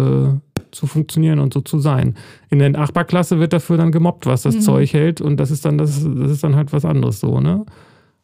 zu 0.72 0.86
funktionieren 0.88 1.40
und 1.40 1.54
so 1.54 1.62
zu 1.62 1.80
sein. 1.80 2.16
In 2.50 2.60
der 2.60 2.70
Nachbarklasse 2.70 3.40
wird 3.40 3.54
dafür 3.54 3.78
dann 3.78 3.92
gemobbt, 3.92 4.26
was 4.26 4.42
das 4.44 4.56
Mhm. 4.56 4.62
Zeug 4.62 4.94
hält 4.94 5.22
und 5.22 5.38
das 5.38 5.52
ist 5.52 5.66
dann 5.66 5.78
das, 5.78 6.04
das 6.04 6.32
ist 6.32 6.44
dann 6.44 6.56
halt 6.56 6.74
was 6.74 6.86
anderes 6.86 7.20
so 7.20 7.40
ne. 7.40 7.66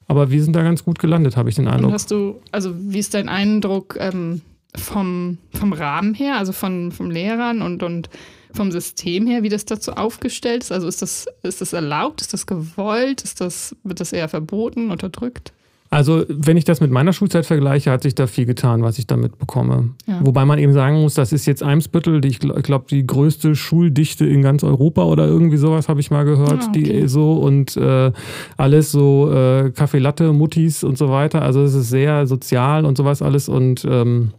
Aber 0.07 0.30
wir 0.32 0.43
sind 0.43 0.55
da 0.55 0.64
ganz 0.64 0.84
gut 0.84 0.99
gelandet, 0.99 1.38
habe 1.38 1.49
ich 1.49 1.55
den 1.55 1.68
Und 1.68 1.74
Eindruck. 1.74 1.93
hast 1.93 2.11
du, 2.11 2.36
also 2.51 2.72
wie 2.78 2.99
ist 2.99 3.14
dein 3.14 3.30
Eindruck, 3.30 3.95
ähm, 3.99 4.41
vom, 4.76 5.38
vom 5.53 5.72
Rahmen 5.72 6.14
her, 6.16 6.38
also 6.38 6.51
von, 6.51 6.91
vom 6.91 7.09
Lehrern 7.11 7.61
und, 7.61 7.84
und 7.84 8.09
vom 8.53 8.71
System 8.71 9.27
her, 9.27 9.43
wie 9.43 9.49
das 9.49 9.65
dazu 9.65 9.93
aufgestellt 9.93 10.63
ist? 10.63 10.71
Also 10.71 10.87
ist 10.87 11.01
das, 11.01 11.27
ist 11.43 11.61
das 11.61 11.73
erlaubt, 11.73 12.21
ist 12.21 12.33
das 12.33 12.45
gewollt, 12.45 13.21
ist 13.23 13.41
das, 13.41 13.75
wird 13.83 13.99
das 13.99 14.13
eher 14.13 14.29
verboten, 14.29 14.91
unterdrückt? 14.91 15.53
Also, 15.93 16.25
wenn 16.27 16.57
ich 16.57 16.65
das 16.65 16.81
mit 16.81 16.89
meiner 16.89 17.13
Schulzeit 17.13 17.45
vergleiche, 17.45 17.91
hat 17.91 18.01
sich 18.01 18.15
da 18.15 18.25
viel 18.25 18.47
getan, 18.47 18.81
was 18.81 18.97
ich 18.97 19.05
damit 19.05 19.37
bekomme. 19.37 19.91
Ja. 20.07 20.25
Wobei 20.25 20.43
man 20.43 20.57
eben 20.57 20.73
sagen 20.73 20.99
muss, 20.99 21.13
das 21.13 21.31
ist 21.31 21.45
jetzt 21.45 21.61
Eimsbüttel, 21.61 22.19
die, 22.19 22.29
ich 22.29 22.39
glaube, 22.39 22.85
die 22.89 23.05
größte 23.05 23.53
Schuldichte 23.53 24.25
in 24.25 24.41
ganz 24.41 24.63
Europa 24.63 25.03
oder 25.03 25.27
irgendwie 25.27 25.57
sowas 25.57 25.89
habe 25.89 25.99
ich 25.99 26.09
mal 26.09 26.25
gehört, 26.25 26.63
Ah, 26.63 26.67
okay. 26.69 27.01
die 27.01 27.07
so 27.07 27.33
und 27.33 27.77
äh, 27.77 28.11
alles 28.57 28.91
so 28.91 29.31
äh, 29.31 29.69
Kaffee 29.69 29.99
Latte, 29.99 30.33
Muttis 30.33 30.83
und 30.83 30.97
so 30.97 31.09
weiter. 31.09 31.43
Also 31.43 31.61
es 31.61 31.75
ist 31.75 31.91
sehr 31.91 32.25
sozial 32.25 32.85
und 32.85 32.97
sowas 32.97 33.21
alles 33.21 33.47
und 33.47 33.85
ähm, 33.85 34.31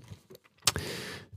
äh, 0.75 0.81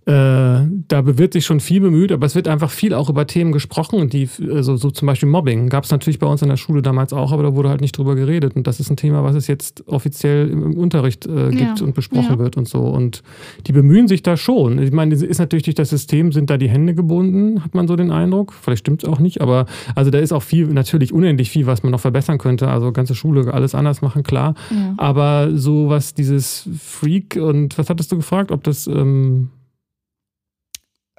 da 0.10 1.18
wird 1.18 1.34
sich 1.34 1.45
schon 1.45 1.60
viel 1.60 1.82
bemüht, 1.82 2.14
aber 2.14 2.26
es 2.26 2.34
wird 2.34 2.47
einfach 2.47 2.72
viel 2.72 2.93
auch 2.93 3.10
über 3.10 3.28
Themen 3.28 3.51
gesprochen, 3.51 4.08
die, 4.10 4.30
also 4.53 4.78
so 4.78 4.89
zum 4.89 5.05
Beispiel 5.05 5.28
Mobbing, 5.28 5.68
gab 5.68 5.84
es 5.84 5.91
natürlich 5.91 6.18
bei 6.18 6.28
uns 6.28 6.41
in 6.41 6.47
der 6.47 6.55
Schule 6.55 6.82
damals 6.82 7.12
auch, 7.12 7.34
aber 7.34 7.43
da 7.43 7.55
wurde 7.55 7.68
halt 7.68 7.82
nicht 7.82 7.97
drüber 7.97 8.16
geredet. 8.16 8.55
Und 8.55 8.68
das 8.68 8.80
ist 8.80 8.89
ein 8.89 8.95
Thema, 8.95 9.26
was 9.26 9.36
es 9.36 9.47
jetzt 9.47 9.86
offiziell 9.86 10.49
im, 10.49 10.78
Unterricht 10.78 11.26
äh, 11.26 11.49
gibt 11.49 11.80
Ja. 11.80 11.86
und 11.86 11.93
besprochen 11.93 12.36
Ja. 12.36 12.39
wird 12.39 12.55
und 12.55 12.70
so. 12.70 12.80
Und 12.84 13.22
die 13.66 13.74
bemühen 13.74 14.08
sich 14.08 14.24
da 14.24 14.38
schon. 14.38 14.80
Ich 14.82 14.93
meine, 14.93 15.14
es 15.14 15.22
ist 15.22 15.39
natürlich 15.39 15.64
durch 15.64 15.76
das 15.76 15.89
System, 15.89 16.32
sind 16.32 16.49
da 16.49 16.58
die 16.58 16.70
Hände 16.70 16.93
gebunden, 16.95 17.62
hat 17.66 17.76
man 17.76 17.88
so 17.89 17.97
den 17.97 18.12
Eindruck. 18.12 18.53
Vielleicht 18.53 18.80
stimmt 18.80 19.03
es 19.03 19.10
auch 19.10 19.20
nicht, 19.20 19.41
aber 19.41 19.66
also 19.93 20.10
da 20.10 20.20
ist 20.20 20.32
auch 20.32 20.43
viel, 20.43 20.68
natürlich 20.68 21.12
unendlich 21.12 21.49
viel, 21.49 21.66
was 21.66 21.84
man 21.84 21.91
noch 21.91 21.99
verbessern 21.99 22.38
könnte. 22.38 22.70
Also 22.70 22.93
ganze 22.93 23.14
Schule, 23.14 23.53
alles 23.53 23.76
anders 23.76 24.01
machen, 24.01 24.24
klar. 24.24 24.55
Ja. 24.72 24.93
Aber 24.95 25.49
so 25.53 25.89
was 25.89 26.14
dieses 26.14 26.70
Freak 26.80 27.36
und 27.41 27.78
was 27.78 27.89
hattest 27.89 28.10
du 28.14 28.16
gefragt, 28.16 28.51
ob 28.53 28.64
das 28.64 28.88
ähm, 28.88 29.49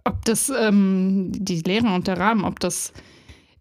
Ob 0.09 0.25
das 0.25 0.51
ähm, 0.51 1.31
die 1.33 1.61
Lehrer 1.61 1.95
und 1.95 2.07
der 2.07 2.19
Rahmen, 2.19 2.45
ob 2.45 2.59
das 2.61 2.93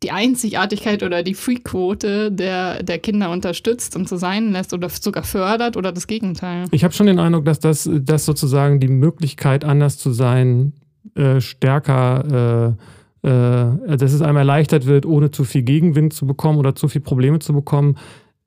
die 0.03 0.11
Einzigartigkeit 0.11 1.01
oder 1.01 1.23
die 1.23 1.33
Free-Quote 1.33 2.31
der, 2.31 2.83
der 2.83 2.99
Kinder 2.99 3.31
unterstützt 3.31 3.95
und 3.95 4.07
so 4.07 4.15
sein 4.15 4.51
lässt 4.51 4.73
oder 4.73 4.89
sogar 4.89 5.23
fördert 5.23 5.75
oder 5.75 5.91
das 5.91 6.05
Gegenteil. 6.07 6.65
Ich 6.71 6.83
habe 6.83 6.93
schon 6.93 7.07
den 7.07 7.19
Eindruck, 7.19 7.45
dass 7.45 7.59
das, 7.59 7.89
dass 7.91 8.25
sozusagen 8.25 8.79
die 8.79 8.89
Möglichkeit, 8.89 9.63
anders 9.65 9.97
zu 9.97 10.11
sein, 10.11 10.73
äh, 11.15 11.41
stärker, 11.41 12.75
äh, 13.23 13.27
äh, 13.27 13.97
dass 13.97 14.13
es 14.13 14.21
einem 14.21 14.37
erleichtert 14.37 14.85
wird, 14.85 15.07
ohne 15.07 15.31
zu 15.31 15.43
viel 15.45 15.63
Gegenwind 15.63 16.13
zu 16.13 16.27
bekommen 16.27 16.59
oder 16.59 16.75
zu 16.75 16.87
viel 16.87 17.01
Probleme 17.01 17.39
zu 17.39 17.53
bekommen. 17.53 17.97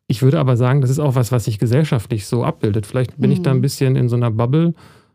Ich 0.06 0.22
würde 0.22 0.38
aber 0.38 0.56
sagen, 0.56 0.80
das 0.82 0.90
ist 0.90 1.00
auch 1.00 1.16
was, 1.16 1.32
was 1.32 1.46
sich 1.46 1.58
gesellschaftlich 1.58 2.26
so 2.26 2.44
abbildet. 2.44 2.86
Vielleicht 2.86 3.18
bin 3.18 3.32
ich 3.32 3.42
da 3.42 3.50
ein 3.50 3.56
Mhm. 3.58 3.62
bisschen 3.62 3.96
in 3.96 4.08
so 4.08 4.14
einer 4.14 4.30
Bubble, 4.30 4.74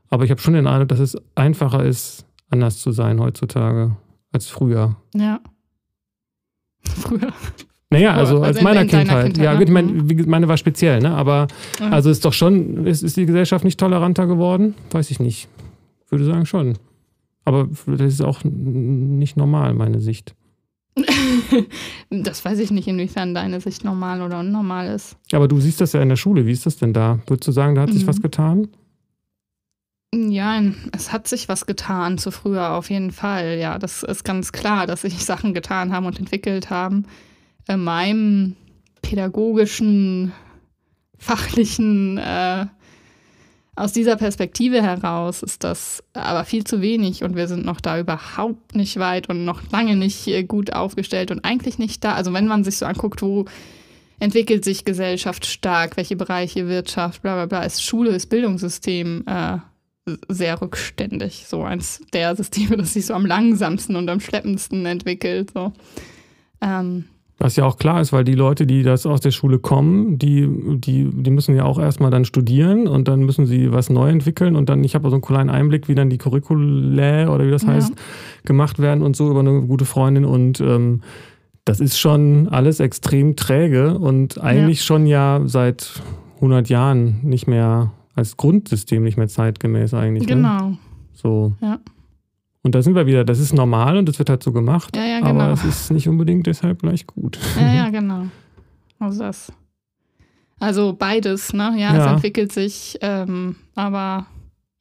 aber 0.09 0.25
ich 0.25 0.31
habe 0.31 0.41
schon 0.41 0.53
den 0.53 0.67
Eindruck, 0.67 0.89
dass 0.89 0.99
es 0.99 1.17
einfacher 1.35 1.83
ist, 1.85 2.25
anders 2.49 2.79
zu 2.79 2.91
sein 2.91 3.19
heutzutage 3.19 3.95
als 4.31 4.47
früher. 4.47 4.95
Ja. 5.15 5.39
Früher. 6.83 7.33
Naja, 7.89 8.13
also 8.13 8.33
also 8.35 8.43
als 8.43 8.57
in- 8.57 8.63
meiner 8.63 8.85
Kindheit. 8.85 9.25
Kindheit, 9.25 9.37
Ja, 9.37 9.53
ne? 9.53 9.59
gut, 9.59 9.67
ich 9.67 9.73
meine, 9.73 9.91
Mhm. 9.91 10.23
meine 10.29 10.47
war 10.47 10.57
speziell, 10.57 10.99
ne? 10.99 11.11
Aber 11.11 11.47
Ja. 11.79 11.89
also 11.89 12.09
ist 12.09 12.25
doch 12.25 12.33
schon, 12.33 12.85
ist, 12.85 13.03
ist 13.03 13.17
die 13.17 13.25
Gesellschaft 13.25 13.63
nicht 13.65 13.79
toleranter 13.79 14.27
geworden? 14.27 14.75
Weiß 14.91 15.11
ich 15.11 15.19
nicht. 15.19 15.47
Würde 16.09 16.25
sagen 16.25 16.45
schon. 16.45 16.77
Aber 17.43 17.67
das 17.85 18.01
ist 18.13 18.21
auch 18.21 18.43
nicht 18.43 19.37
normal, 19.37 19.73
meine 19.75 19.99
Sicht. 19.99 20.35
das 22.09 22.43
weiß 22.45 22.59
ich 22.59 22.71
nicht, 22.71 22.87
inwiefern 22.87 23.33
deine 23.33 23.59
Sicht 23.61 23.83
normal 23.83 24.21
oder 24.21 24.39
unnormal 24.39 24.87
ist. 24.95 25.17
Aber 25.31 25.47
du 25.47 25.59
siehst 25.59 25.81
das 25.81 25.93
ja 25.93 26.01
in 26.01 26.09
der 26.09 26.15
Schule. 26.15 26.45
Wie 26.45 26.51
ist 26.51 26.65
das 26.65 26.77
denn 26.77 26.93
da? 26.93 27.19
Würdest 27.27 27.47
du 27.47 27.51
sagen, 27.51 27.75
da 27.75 27.81
hat 27.81 27.93
sich 27.93 28.03
Mhm. 28.03 28.07
was 28.07 28.21
getan? 28.21 28.67
Ja, 30.13 30.61
es 30.93 31.11
hat 31.11 31.27
sich 31.27 31.49
was 31.49 31.65
getan 31.65 32.17
zu 32.17 32.31
früher 32.31 32.71
auf 32.71 32.89
jeden 32.89 33.11
Fall. 33.11 33.57
Ja, 33.59 33.77
das 33.77 34.03
ist 34.03 34.23
ganz 34.23 34.51
klar, 34.51 34.87
dass 34.87 35.01
sich 35.01 35.13
Sachen 35.25 35.53
getan 35.53 35.91
haben 35.91 36.05
und 36.05 36.19
entwickelt 36.19 36.69
haben. 36.69 37.05
In 37.67 37.83
meinem 37.83 38.55
pädagogischen, 39.01 40.31
fachlichen, 41.17 42.17
äh, 42.17 42.65
aus 43.77 43.91
dieser 43.91 44.15
Perspektive 44.15 44.81
heraus 44.81 45.43
ist 45.43 45.65
das 45.65 46.01
aber 46.13 46.45
viel 46.45 46.63
zu 46.63 46.81
wenig 46.81 47.23
und 47.23 47.35
wir 47.35 47.47
sind 47.47 47.65
noch 47.65 47.81
da 47.81 47.99
überhaupt 47.99 48.73
nicht 48.73 48.97
weit 48.99 49.27
und 49.27 49.43
noch 49.43 49.69
lange 49.69 49.97
nicht 49.97 50.27
äh, 50.27 50.43
gut 50.43 50.71
aufgestellt 50.71 51.29
und 51.29 51.43
eigentlich 51.43 51.77
nicht 51.77 52.03
da. 52.03 52.13
Also 52.13 52.31
wenn 52.31 52.47
man 52.47 52.63
sich 52.63 52.77
so 52.77 52.85
anguckt, 52.85 53.21
wo 53.21 53.45
entwickelt 54.19 54.63
sich 54.63 54.85
Gesellschaft 54.85 55.45
stark, 55.45 55.97
welche 55.97 56.15
Bereiche 56.15 56.69
Wirtschaft, 56.69 57.21
bla 57.21 57.35
bla 57.35 57.45
bla, 57.47 57.63
ist 57.63 57.83
Schule, 57.83 58.11
ist 58.11 58.27
Bildungssystem 58.27 59.25
äh, 59.27 59.57
sehr 60.29 60.61
rückständig. 60.61 61.45
So 61.47 61.63
eins 61.63 62.01
der 62.13 62.35
Systeme, 62.35 62.77
das 62.77 62.93
sich 62.93 63.05
so 63.07 63.13
am 63.13 63.25
langsamsten 63.25 63.95
und 63.95 64.09
am 64.09 64.19
schleppendsten 64.19 64.85
entwickelt. 64.85 65.51
So. 65.53 65.73
Ähm, 66.61 67.05
Was 67.37 67.55
ja 67.55 67.65
auch 67.65 67.77
klar 67.77 67.99
ist, 68.01 68.13
weil 68.13 68.23
die 68.23 68.35
Leute, 68.35 68.65
die 68.67 68.83
das 68.83 69.05
aus 69.05 69.19
der 69.21 69.31
Schule 69.31 69.59
kommen, 69.59 70.17
die, 70.19 70.47
die, 70.77 71.09
die 71.11 71.31
müssen 71.31 71.55
ja 71.55 71.63
auch 71.65 71.79
erstmal 71.79 72.11
dann 72.11 72.23
studieren 72.25 72.87
und 72.87 73.07
dann 73.07 73.21
müssen 73.21 73.45
sie 73.45 73.71
was 73.71 73.89
neu 73.89 74.09
entwickeln 74.09 74.55
und 74.55 74.69
dann, 74.69 74.83
ich 74.83 74.95
habe 74.95 75.09
so 75.09 75.15
einen 75.15 75.21
kleinen 75.21 75.49
Einblick, 75.49 75.87
wie 75.89 75.95
dann 75.95 76.09
die 76.09 76.17
Curriculae 76.17 77.27
oder 77.27 77.45
wie 77.45 77.51
das 77.51 77.63
Ja. 77.63 77.69
heißt, 77.69 77.93
gemacht 78.45 78.79
werden 78.79 79.03
und 79.03 79.15
so 79.15 79.29
über 79.29 79.39
eine 79.41 79.61
gute 79.63 79.85
Freundin 79.85 80.23
und 80.25 80.61
ähm, 80.61 81.01
das 81.65 81.79
ist 81.79 81.97
schon 81.97 82.47
alles 82.49 82.79
extrem 82.79 83.35
träge 83.35 83.97
und 83.97 84.39
eigentlich 84.39 84.83
schon 84.83 85.07
ja 85.07 85.41
seit 85.45 86.03
100 86.35 86.69
Jahren 86.69 87.19
nicht 87.23 87.47
mehr 87.47 87.91
als 88.15 88.37
Grundsystem 88.37 89.03
nicht 89.03 89.17
mehr 89.17 89.27
zeitgemäß 89.27 89.93
eigentlich. 89.93 90.27
Ne? 90.27 90.35
genau. 90.35 90.77
So. 91.13 91.53
Ja. 91.61 91.79
Und 92.63 92.73
da 92.73 92.81
sind 92.81 92.95
wir 92.95 93.05
wieder, 93.05 93.23
das 93.23 93.39
ist 93.39 93.53
normal 93.53 93.97
und 93.97 94.09
das 94.09 94.17
wird 94.17 94.29
halt 94.29 94.41
so 94.41 94.51
gemacht, 94.51 94.95
Ja, 94.95 95.05
ja, 95.05 95.17
aber 95.19 95.31
genau. 95.33 95.51
es 95.51 95.63
ist 95.63 95.91
nicht 95.91 96.07
unbedingt 96.09 96.47
deshalb 96.47 96.81
gleich 96.81 97.05
gut. 97.05 97.37
Ja, 97.59 97.73
ja, 97.73 97.89
genau. 97.91 98.25
Also 98.97 99.19
das. 99.19 99.51
Also 100.59 100.93
beides, 100.97 101.53
ne? 101.53 101.75
Ja, 101.77 101.91
es 101.91 101.97
Ja. 102.05 102.13
entwickelt 102.13 102.51
sich, 102.51 102.97
ähm, 103.01 103.57
aber 103.75 104.25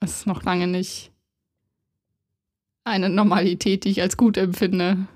es 0.01 0.19
ist 0.19 0.27
noch 0.27 0.43
lange 0.45 0.67
nicht 0.67 1.11
eine 2.85 3.09
Normalität, 3.11 3.85
die 3.85 3.91
ich 3.91 4.01
als 4.03 4.17
gut 4.17 4.37
empfinde. 4.37 5.07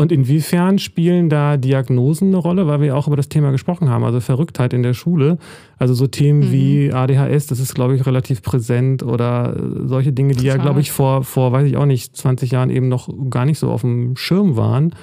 Und 0.00 0.12
inwiefern 0.12 0.78
spielen 0.78 1.28
da 1.28 1.58
Diagnosen 1.58 2.28
eine 2.28 2.38
Rolle, 2.38 2.66
weil 2.66 2.80
wir 2.80 2.86
ja 2.86 2.94
auch 2.94 3.06
über 3.06 3.16
das 3.16 3.28
Thema 3.28 3.50
gesprochen 3.50 3.90
haben, 3.90 4.02
also 4.02 4.18
Verrücktheit 4.20 4.72
in 4.72 4.82
der 4.82 4.94
Schule, 4.94 5.36
also 5.76 5.92
so 5.92 6.06
Themen 6.06 6.40
Mhm. 6.40 6.52
wie 6.52 6.90
ADHS, 6.90 7.48
das 7.48 7.60
ist, 7.60 7.74
glaube 7.74 7.94
ich, 7.96 8.06
relativ 8.06 8.40
präsent 8.40 9.02
oder 9.02 9.54
äh, 9.54 9.86
solche 9.86 10.14
Dinge, 10.14 10.32
die 10.32 10.46
ja, 10.46 10.52
Total. 10.54 10.64
glaube 10.64 10.80
ich, 10.80 10.90
vor, 10.90 11.22
vor, 11.22 11.52
weiß 11.52 11.66
ich 11.66 11.76
auch 11.76 11.84
nicht, 11.84 12.16
20 12.16 12.50
Jahren 12.52 12.70
eben 12.70 12.88
noch 12.88 13.10
gar 13.28 13.44
nicht 13.44 13.58
so 13.58 13.70
auf 13.70 13.82
dem 13.82 14.16
Schirm 14.16 14.56
waren. 14.56 14.94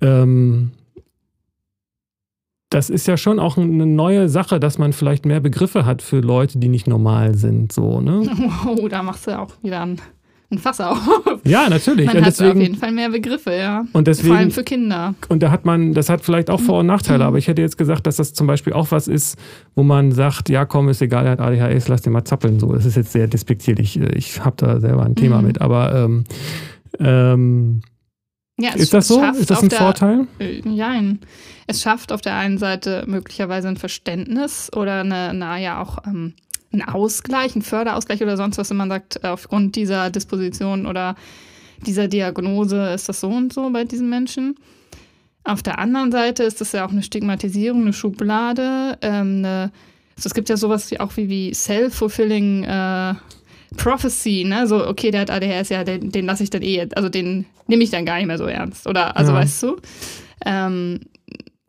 Ähm, 0.00 0.70
das 2.70 2.88
ist 2.90 3.06
ja 3.06 3.18
schon 3.18 3.38
auch 3.38 3.58
eine 3.58 3.84
neue 3.84 4.30
Sache, 4.30 4.58
dass 4.58 4.78
man 4.78 4.94
vielleicht 4.94 5.26
mehr 5.26 5.40
Begriffe 5.40 5.84
hat 5.84 6.00
für 6.00 6.20
Leute, 6.20 6.58
die 6.58 6.68
nicht 6.68 6.86
normal 6.86 7.34
sind, 7.34 7.72
so, 7.72 8.00
ne? 8.00 8.22
Oh, 8.66 8.88
da 8.88 9.02
machst 9.02 9.26
du 9.26 9.38
auch 9.38 9.50
wieder 9.62 9.82
ein, 9.82 10.00
ein 10.50 10.58
Fass 10.58 10.80
auf. 10.80 10.98
Ja, 11.44 11.68
natürlich. 11.68 12.06
Man 12.06 12.16
und 12.18 12.22
hat 12.24 12.32
auf 12.32 12.38
deswegen, 12.38 12.60
jeden 12.60 12.76
Fall 12.76 12.92
mehr 12.92 13.10
Begriffe, 13.10 13.52
ja. 13.52 13.80
und 13.80 13.88
Vor 13.90 13.96
allem 13.98 14.04
deswegen 14.04 14.50
für 14.52 14.62
Kinder. 14.64 15.14
Und 15.28 15.42
da 15.42 15.50
hat 15.50 15.64
man, 15.64 15.92
das 15.92 16.08
hat 16.08 16.22
vielleicht 16.24 16.50
auch 16.50 16.60
Vor- 16.60 16.80
und 16.80 16.86
Nachteile, 16.86 17.18
Mhm. 17.24 17.28
aber 17.28 17.38
ich 17.38 17.48
hätte 17.48 17.62
jetzt 17.62 17.76
gesagt, 17.78 18.06
dass 18.06 18.16
das 18.16 18.32
zum 18.32 18.46
Beispiel 18.46 18.72
auch 18.72 18.90
was 18.92 19.08
ist, 19.08 19.36
wo 19.74 19.82
man 19.82 20.12
sagt, 20.12 20.48
ja 20.48 20.64
komm, 20.64 20.88
ist 20.88 21.02
egal, 21.02 21.24
er 21.26 21.32
hat 21.32 21.40
ADHS, 21.40 21.88
lass 21.88 22.02
den 22.02 22.12
mal 22.12 22.24
zappeln. 22.24 22.60
So, 22.60 22.72
das 22.72 22.84
ist 22.86 22.96
jetzt 22.96 23.12
sehr 23.12 23.26
despektierlich. 23.26 23.98
Ich 23.98 24.44
habe 24.44 24.56
da 24.56 24.78
selber 24.80 25.04
ein 25.04 25.16
Thema 25.16 25.40
Mhm. 25.40 25.46
mit, 25.46 25.60
aber 25.60 25.94
ähm, 25.94 26.24
ähm, 27.00 27.80
Ja, 28.58 28.70
ist 28.74 28.94
das 28.94 29.08
so? 29.08 29.22
Ist 29.22 29.50
das 29.50 29.58
auf 29.58 29.62
ein 29.64 29.68
der- 29.68 29.78
Vorteil? 29.78 30.26
Äh, 30.38 30.62
Nein. 30.64 31.18
Es 31.66 31.82
schafft 31.82 32.12
auf 32.12 32.20
der 32.22 32.36
einen 32.36 32.58
Seite 32.58 33.04
möglicherweise 33.06 33.66
ein 33.68 33.76
Verständnis 33.76 34.70
oder 34.74 35.00
eine, 35.00 35.32
na 35.34 35.58
ja, 35.58 35.82
auch 35.82 35.98
ähm, 36.06 36.32
einen 36.72 36.82
Ausgleich, 36.82 37.54
einen 37.54 37.62
Förderausgleich 37.62 38.22
oder 38.22 38.36
sonst 38.36 38.58
was, 38.58 38.70
wenn 38.70 38.76
man 38.76 38.88
sagt, 38.88 39.22
äh, 39.22 39.28
aufgrund 39.28 39.76
dieser 39.76 40.10
Disposition 40.10 40.86
oder 40.86 41.14
dieser 41.86 42.08
Diagnose 42.08 42.92
ist 42.94 43.08
das 43.08 43.20
so 43.20 43.28
und 43.28 43.52
so 43.52 43.70
bei 43.70 43.84
diesen 43.84 44.08
Menschen. 44.08 44.56
Auf 45.44 45.62
der 45.62 45.78
anderen 45.78 46.10
Seite 46.10 46.42
ist 46.42 46.60
das 46.60 46.72
ja 46.72 46.84
auch 46.86 46.90
eine 46.90 47.02
Stigmatisierung, 47.02 47.82
eine 47.82 47.92
Schublade, 47.92 48.98
ähm, 49.02 49.38
eine, 49.38 49.70
also 50.16 50.26
es 50.28 50.34
gibt 50.34 50.48
ja 50.48 50.56
sowas 50.56 50.90
wie 50.90 50.98
auch 50.98 51.16
wie, 51.16 51.28
wie 51.28 51.54
self-fulfilling 51.54 52.64
äh, 52.64 53.14
Prophecy, 53.76 54.44
ne? 54.44 54.66
So, 54.66 54.86
okay, 54.86 55.10
der 55.10 55.22
hat 55.22 55.30
ADHS, 55.30 55.68
ja, 55.68 55.84
den, 55.84 56.10
den 56.10 56.26
lasse 56.26 56.42
ich 56.42 56.50
dann 56.50 56.62
eh, 56.62 56.88
also 56.94 57.08
den 57.08 57.46
nehme 57.66 57.82
ich 57.84 57.90
dann 57.90 58.06
gar 58.06 58.16
nicht 58.16 58.26
mehr 58.26 58.38
so 58.38 58.46
ernst. 58.46 58.86
Oder, 58.86 59.16
also 59.16 59.32
Ja. 59.32 59.38
weißt 59.38 59.62
du? 59.62 59.76
Ähm, 60.44 61.00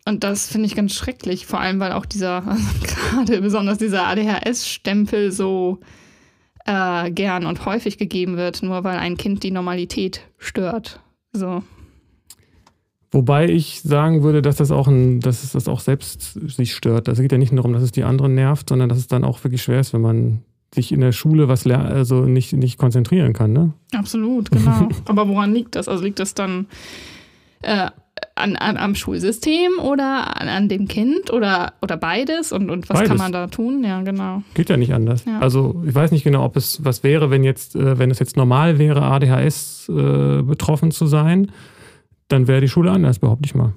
und 0.07 0.23
das 0.23 0.47
finde 0.47 0.67
ich 0.67 0.75
ganz 0.75 0.93
schrecklich, 0.93 1.45
vor 1.45 1.59
allem, 1.59 1.79
weil 1.79 1.91
auch 1.91 2.05
dieser, 2.05 2.47
also 2.47 2.63
gerade 2.81 3.41
besonders 3.41 3.77
dieser 3.77 4.07
ADHS-Stempel 4.07 5.31
so 5.31 5.79
äh, 6.65 7.11
gern 7.11 7.45
und 7.45 7.65
häufig 7.65 7.97
gegeben 7.97 8.37
wird, 8.37 8.63
nur 8.63 8.83
weil 8.83 8.97
ein 8.97 9.17
Kind 9.17 9.43
die 9.43 9.51
Normalität 9.51 10.21
stört. 10.37 11.01
So. 11.33 11.61
Wobei 13.11 13.49
ich 13.49 13.81
sagen 13.81 14.23
würde, 14.23 14.41
dass 14.41 14.57
das 14.57 14.71
auch 14.71 14.87
ein, 14.87 15.19
dass 15.19 15.43
es 15.43 15.51
das 15.51 15.67
auch 15.67 15.79
selbst 15.79 16.39
sich 16.49 16.73
stört. 16.75 17.07
Also 17.07 17.21
es 17.21 17.23
geht 17.23 17.31
ja 17.31 17.37
nicht 17.37 17.51
nur 17.51 17.63
darum, 17.63 17.73
dass 17.73 17.83
es 17.83 17.91
die 17.91 18.03
anderen 18.03 18.35
nervt, 18.35 18.69
sondern 18.69 18.89
dass 18.89 18.97
es 18.97 19.07
dann 19.07 19.23
auch 19.23 19.43
wirklich 19.43 19.63
schwer 19.63 19.79
ist, 19.79 19.93
wenn 19.93 20.01
man 20.01 20.43
sich 20.73 20.91
in 20.91 20.99
der 20.99 21.13
Schule 21.13 21.47
was 21.47 21.65
also 21.65 22.25
nicht, 22.25 22.53
nicht 22.53 22.77
konzentrieren 22.77 23.33
kann, 23.33 23.53
ne? 23.53 23.73
Absolut, 23.93 24.51
genau. 24.51 24.89
Aber 25.05 25.27
woran 25.29 25.53
liegt 25.53 25.75
das? 25.75 25.87
Also 25.87 26.03
liegt 26.03 26.19
das 26.19 26.33
dann 26.33 26.67
äh, 27.61 27.89
an, 28.37 28.55
an, 28.55 28.77
am 28.77 28.95
Schulsystem 28.95 29.79
oder 29.79 30.39
an, 30.39 30.47
an, 30.47 30.69
dem 30.69 30.87
Kind 30.87 31.31
oder, 31.31 31.73
oder 31.81 31.97
beides? 31.97 32.51
Und, 32.51 32.69
und 32.69 32.89
was 32.89 32.97
beides. 32.99 33.09
kann 33.09 33.17
man 33.17 33.31
da 33.31 33.47
tun? 33.47 33.83
Ja, 33.83 34.01
genau. 34.01 34.43
Geht 34.53 34.69
ja 34.69 34.77
nicht 34.77 34.93
anders. 34.93 35.25
Ja. 35.25 35.39
Also 35.39 35.81
ich 35.85 35.93
weiß 35.93 36.11
nicht 36.11 36.23
genau, 36.23 36.43
ob 36.43 36.55
es 36.55 36.83
was 36.83 37.03
wäre, 37.03 37.29
wenn 37.29 37.43
jetzt, 37.43 37.75
äh, 37.75 37.97
wenn 37.99 38.11
es 38.11 38.19
jetzt 38.19 38.37
normal 38.37 38.79
wäre, 38.79 39.01
ADHS 39.01 39.89
äh, 39.89 40.41
betroffen 40.41 40.91
zu 40.91 41.07
sein, 41.07 41.51
dann 42.27 42.47
wäre 42.47 42.61
die 42.61 42.67
Schule 42.67 42.91
anders, 42.91 43.19
behaupte 43.19 43.45
ich 43.45 43.55
mal. 43.55 43.73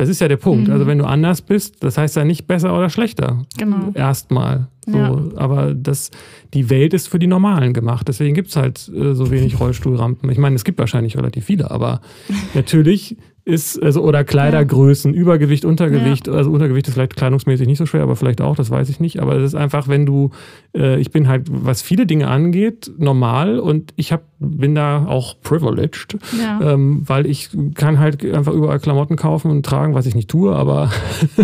Das 0.00 0.08
ist 0.08 0.18
ja 0.20 0.28
der 0.28 0.38
Punkt. 0.38 0.68
Mhm. 0.68 0.72
Also 0.72 0.86
wenn 0.86 0.96
du 0.96 1.04
anders 1.04 1.42
bist, 1.42 1.84
das 1.84 1.98
heißt 1.98 2.16
ja 2.16 2.24
nicht 2.24 2.46
besser 2.46 2.74
oder 2.74 2.88
schlechter. 2.88 3.44
Genau. 3.58 3.90
Erstmal. 3.92 4.68
So. 4.86 4.96
Ja. 4.96 5.20
Aber 5.36 5.74
das, 5.74 6.10
die 6.54 6.70
Welt 6.70 6.94
ist 6.94 7.08
für 7.08 7.18
die 7.18 7.26
Normalen 7.26 7.74
gemacht. 7.74 8.08
Deswegen 8.08 8.34
gibt 8.34 8.48
es 8.48 8.56
halt 8.56 8.88
äh, 8.88 9.12
so 9.14 9.30
wenig 9.30 9.60
Rollstuhlrampen. 9.60 10.30
Ich 10.30 10.38
meine, 10.38 10.56
es 10.56 10.64
gibt 10.64 10.78
wahrscheinlich 10.78 11.18
relativ 11.18 11.44
viele, 11.44 11.70
aber 11.70 12.00
natürlich 12.54 13.18
ist, 13.44 13.82
also, 13.82 14.02
oder 14.02 14.22
Kleidergrößen, 14.24 15.14
ja. 15.14 15.20
Übergewicht, 15.20 15.64
Untergewicht. 15.64 16.26
Ja. 16.26 16.34
Also 16.34 16.50
Untergewicht 16.50 16.88
ist 16.88 16.94
vielleicht 16.94 17.16
kleidungsmäßig 17.16 17.66
nicht 17.66 17.78
so 17.78 17.86
schwer, 17.86 18.02
aber 18.02 18.16
vielleicht 18.16 18.40
auch, 18.40 18.54
das 18.54 18.70
weiß 18.70 18.88
ich 18.90 19.00
nicht. 19.00 19.20
Aber 19.20 19.36
es 19.36 19.44
ist 19.44 19.54
einfach, 19.54 19.88
wenn 19.88 20.04
du, 20.06 20.30
äh, 20.76 21.00
ich 21.00 21.10
bin 21.10 21.26
halt, 21.26 21.46
was 21.50 21.82
viele 21.82 22.06
Dinge 22.06 22.28
angeht, 22.28 22.90
normal 22.98 23.58
und 23.58 23.92
ich 23.96 24.12
hab, 24.12 24.24
bin 24.38 24.74
da 24.74 25.06
auch 25.06 25.40
privileged, 25.40 26.18
ja. 26.38 26.74
ähm, 26.74 27.02
weil 27.06 27.26
ich 27.26 27.50
kann 27.74 27.98
halt 27.98 28.24
einfach 28.24 28.52
überall 28.52 28.78
Klamotten 28.78 29.16
kaufen 29.16 29.50
und 29.50 29.64
tragen, 29.64 29.94
was 29.94 30.06
ich 30.06 30.14
nicht 30.14 30.30
tue, 30.30 30.54
aber 30.54 30.90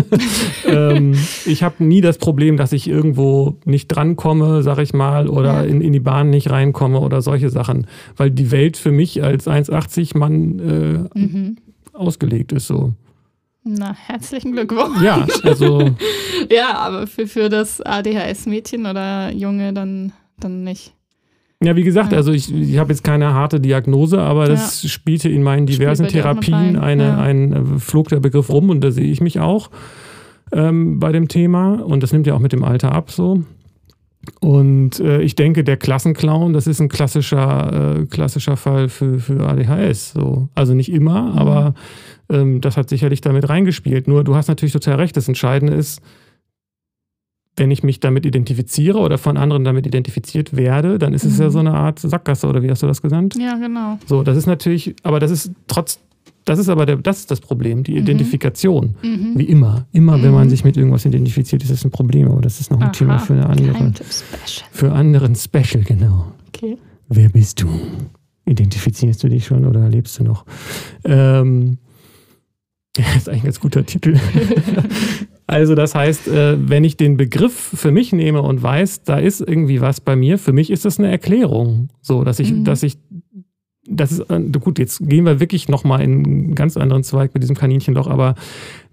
ähm, 0.67 1.13
ich 1.45 1.63
habe 1.63 1.83
nie 1.83 2.01
das 2.01 2.17
Problem, 2.17 2.57
dass 2.57 2.73
ich 2.73 2.87
irgendwo 2.87 3.57
nicht 3.65 3.87
drankomme, 3.87 4.61
sag 4.63 4.77
ich 4.79 4.93
mal, 4.93 5.27
oder 5.27 5.65
in, 5.65 5.81
in 5.81 5.93
die 5.93 5.99
Bahn 5.99 6.29
nicht 6.29 6.49
reinkomme 6.49 6.99
oder 6.99 7.21
solche 7.21 7.49
Sachen. 7.49 7.87
Weil 8.15 8.31
die 8.31 8.51
Welt 8.51 8.77
für 8.77 8.91
mich 8.91 9.23
als 9.23 9.47
1,80 9.47 10.17
Mann 10.17 11.07
äh, 11.15 11.19
mhm 11.19 11.57
ausgelegt 11.97 12.51
ist. 12.51 12.67
So. 12.67 12.93
Na, 13.63 13.93
herzlichen 13.93 14.53
Glückwunsch. 14.53 15.01
Ja, 15.01 15.27
also. 15.43 15.91
ja, 16.49 16.77
aber 16.77 17.07
für, 17.07 17.27
für 17.27 17.49
das 17.49 17.81
ADHS-Mädchen 17.81 18.85
oder 18.85 19.31
Junge 19.31 19.73
dann, 19.73 20.13
dann 20.39 20.63
nicht. 20.63 20.93
Ja, 21.63 21.75
wie 21.75 21.83
gesagt, 21.83 22.13
also 22.13 22.31
ich, 22.31 22.53
ich 22.53 22.77
habe 22.77 22.91
jetzt 22.91 23.03
keine 23.03 23.33
harte 23.33 23.59
Diagnose, 23.59 24.19
aber 24.19 24.45
das 24.45 24.83
ja. 24.83 24.89
spielte 24.89 25.27
in 25.27 25.41
meinen 25.41 25.65
diversen 25.65 26.07
Therapien 26.07 26.77
eine, 26.77 27.03
ja. 27.03 27.19
ein, 27.19 27.53
äh, 27.53 27.79
flog 27.79 28.09
der 28.09 28.19
Begriff 28.19 28.49
rum 28.49 28.69
und 28.69 28.81
da 28.81 28.91
sehe 28.91 29.11
ich 29.11 29.21
mich 29.21 29.39
auch 29.39 29.71
ähm, 30.51 30.99
bei 30.99 31.11
dem 31.11 31.27
Thema 31.27 31.83
und 31.83 32.03
das 32.03 32.13
nimmt 32.13 32.27
ja 32.27 32.35
auch 32.35 32.39
mit 32.39 32.53
dem 32.53 32.63
Alter 32.63 32.91
ab 32.91 33.09
so. 33.09 33.43
Und 34.39 34.99
äh, 34.99 35.21
ich 35.21 35.35
denke, 35.35 35.63
der 35.63 35.77
Klassenclown, 35.77 36.53
das 36.53 36.67
ist 36.67 36.79
ein 36.79 36.89
klassischer, 36.89 37.99
äh, 37.99 38.05
klassischer 38.05 38.57
Fall 38.57 38.89
für, 38.89 39.19
für 39.19 39.47
ADHS. 39.47 40.13
So. 40.13 40.49
Also 40.55 40.73
nicht 40.73 40.91
immer, 40.91 41.21
mhm. 41.23 41.37
aber 41.37 41.73
ähm, 42.29 42.61
das 42.61 42.77
hat 42.77 42.89
sicherlich 42.89 43.21
damit 43.21 43.49
reingespielt. 43.49 44.07
Nur 44.07 44.23
du 44.23 44.35
hast 44.35 44.47
natürlich 44.47 44.73
total 44.73 44.95
recht. 44.95 45.17
Das 45.17 45.27
Entscheidende 45.27 45.73
ist, 45.73 46.01
wenn 47.55 47.71
ich 47.71 47.83
mich 47.83 47.99
damit 47.99 48.25
identifiziere 48.25 48.99
oder 48.99 49.17
von 49.17 49.35
anderen 49.35 49.63
damit 49.63 49.87
identifiziert 49.87 50.55
werde, 50.55 50.99
dann 50.99 51.13
ist 51.13 51.25
mhm. 51.25 51.31
es 51.31 51.37
ja 51.39 51.45
mhm. 51.45 51.51
so 51.51 51.59
eine 51.59 51.73
Art 51.73 51.99
Sackgasse 51.99 52.47
oder 52.47 52.61
wie 52.61 52.69
hast 52.69 52.83
du 52.83 52.87
das 52.87 53.01
genannt? 53.01 53.35
Ja, 53.39 53.57
genau. 53.57 53.97
So, 54.05 54.23
das 54.23 54.37
ist 54.37 54.45
natürlich, 54.45 54.95
aber 55.03 55.19
das 55.19 55.31
ist 55.31 55.51
trotz, 55.67 55.99
das 56.47 56.59
ist 56.59 56.69
aber 56.69 56.85
der, 56.85 56.95
das 56.95 57.19
ist 57.19 57.31
das 57.31 57.41
Problem, 57.41 57.83
die 57.83 57.91
mhm. 57.91 57.97
Identifikation. 57.97 58.95
Mhm. 59.03 59.33
Wie 59.35 59.43
immer. 59.43 59.85
Immer, 59.91 60.17
mhm. 60.17 60.23
wenn 60.23 60.31
man 60.31 60.45
mhm. 60.45 60.49
sich 60.49 60.63
mit 60.63 60.77
irgendwas 60.77 61.05
identifiziert, 61.05 61.61
ist 61.61 61.71
das 61.71 61.83
ein 61.83 61.91
Problem. 61.91 62.29
Aber 62.31 62.41
das 62.41 62.61
ist 62.61 62.71
noch 62.71 62.79
ein 62.79 62.85
Aha, 62.85 62.91
Thema 62.91 63.19
für 63.19 63.33
eine 63.33 63.47
andere. 63.47 63.93
Für 64.71 64.93
anderen 64.93 65.35
Special, 65.35 65.83
genau. 65.83 66.31
Okay. 66.47 66.77
Wer 67.09 67.29
bist 67.29 67.61
du? 67.61 67.67
Identifizierst 68.45 69.21
du 69.23 69.27
dich 69.27 69.45
schon 69.45 69.65
oder 69.65 69.89
lebst 69.89 70.19
du 70.19 70.23
noch? 70.23 70.45
Ähm, 71.03 71.79
das 72.93 73.15
ist 73.17 73.29
eigentlich 73.29 73.41
ein 73.41 73.45
ganz 73.47 73.59
guter 73.59 73.85
Titel. 73.85 74.17
also, 75.47 75.75
das 75.75 75.95
heißt, 75.95 76.29
äh, 76.29 76.57
wenn 76.69 76.85
ich 76.85 76.95
den 76.95 77.17
Begriff 77.17 77.53
für 77.53 77.91
mich 77.91 78.13
nehme 78.13 78.41
und 78.41 78.63
weiß, 78.63 79.03
da 79.03 79.17
ist 79.17 79.41
irgendwie 79.41 79.81
was 79.81 79.99
bei 79.99 80.15
mir, 80.15 80.37
für 80.37 80.53
mich 80.53 80.71
ist 80.71 80.85
das 80.85 80.97
eine 80.97 81.11
Erklärung. 81.11 81.89
So, 82.01 82.23
dass 82.23 82.39
ich, 82.39 82.53
mhm. 82.53 82.63
dass 82.63 82.83
ich 82.83 82.97
das 83.89 84.11
ist 84.11 84.29
äh, 84.29 84.41
gut, 84.59 84.79
jetzt 84.79 85.07
gehen 85.07 85.25
wir 85.25 85.39
wirklich 85.39 85.69
nochmal 85.69 86.01
in 86.01 86.25
einen 86.25 86.55
ganz 86.55 86.77
anderen 86.77 87.03
Zweig 87.03 87.33
mit 87.33 87.43
diesem 87.43 87.55
Kaninchenloch, 87.55 88.07
aber 88.07 88.35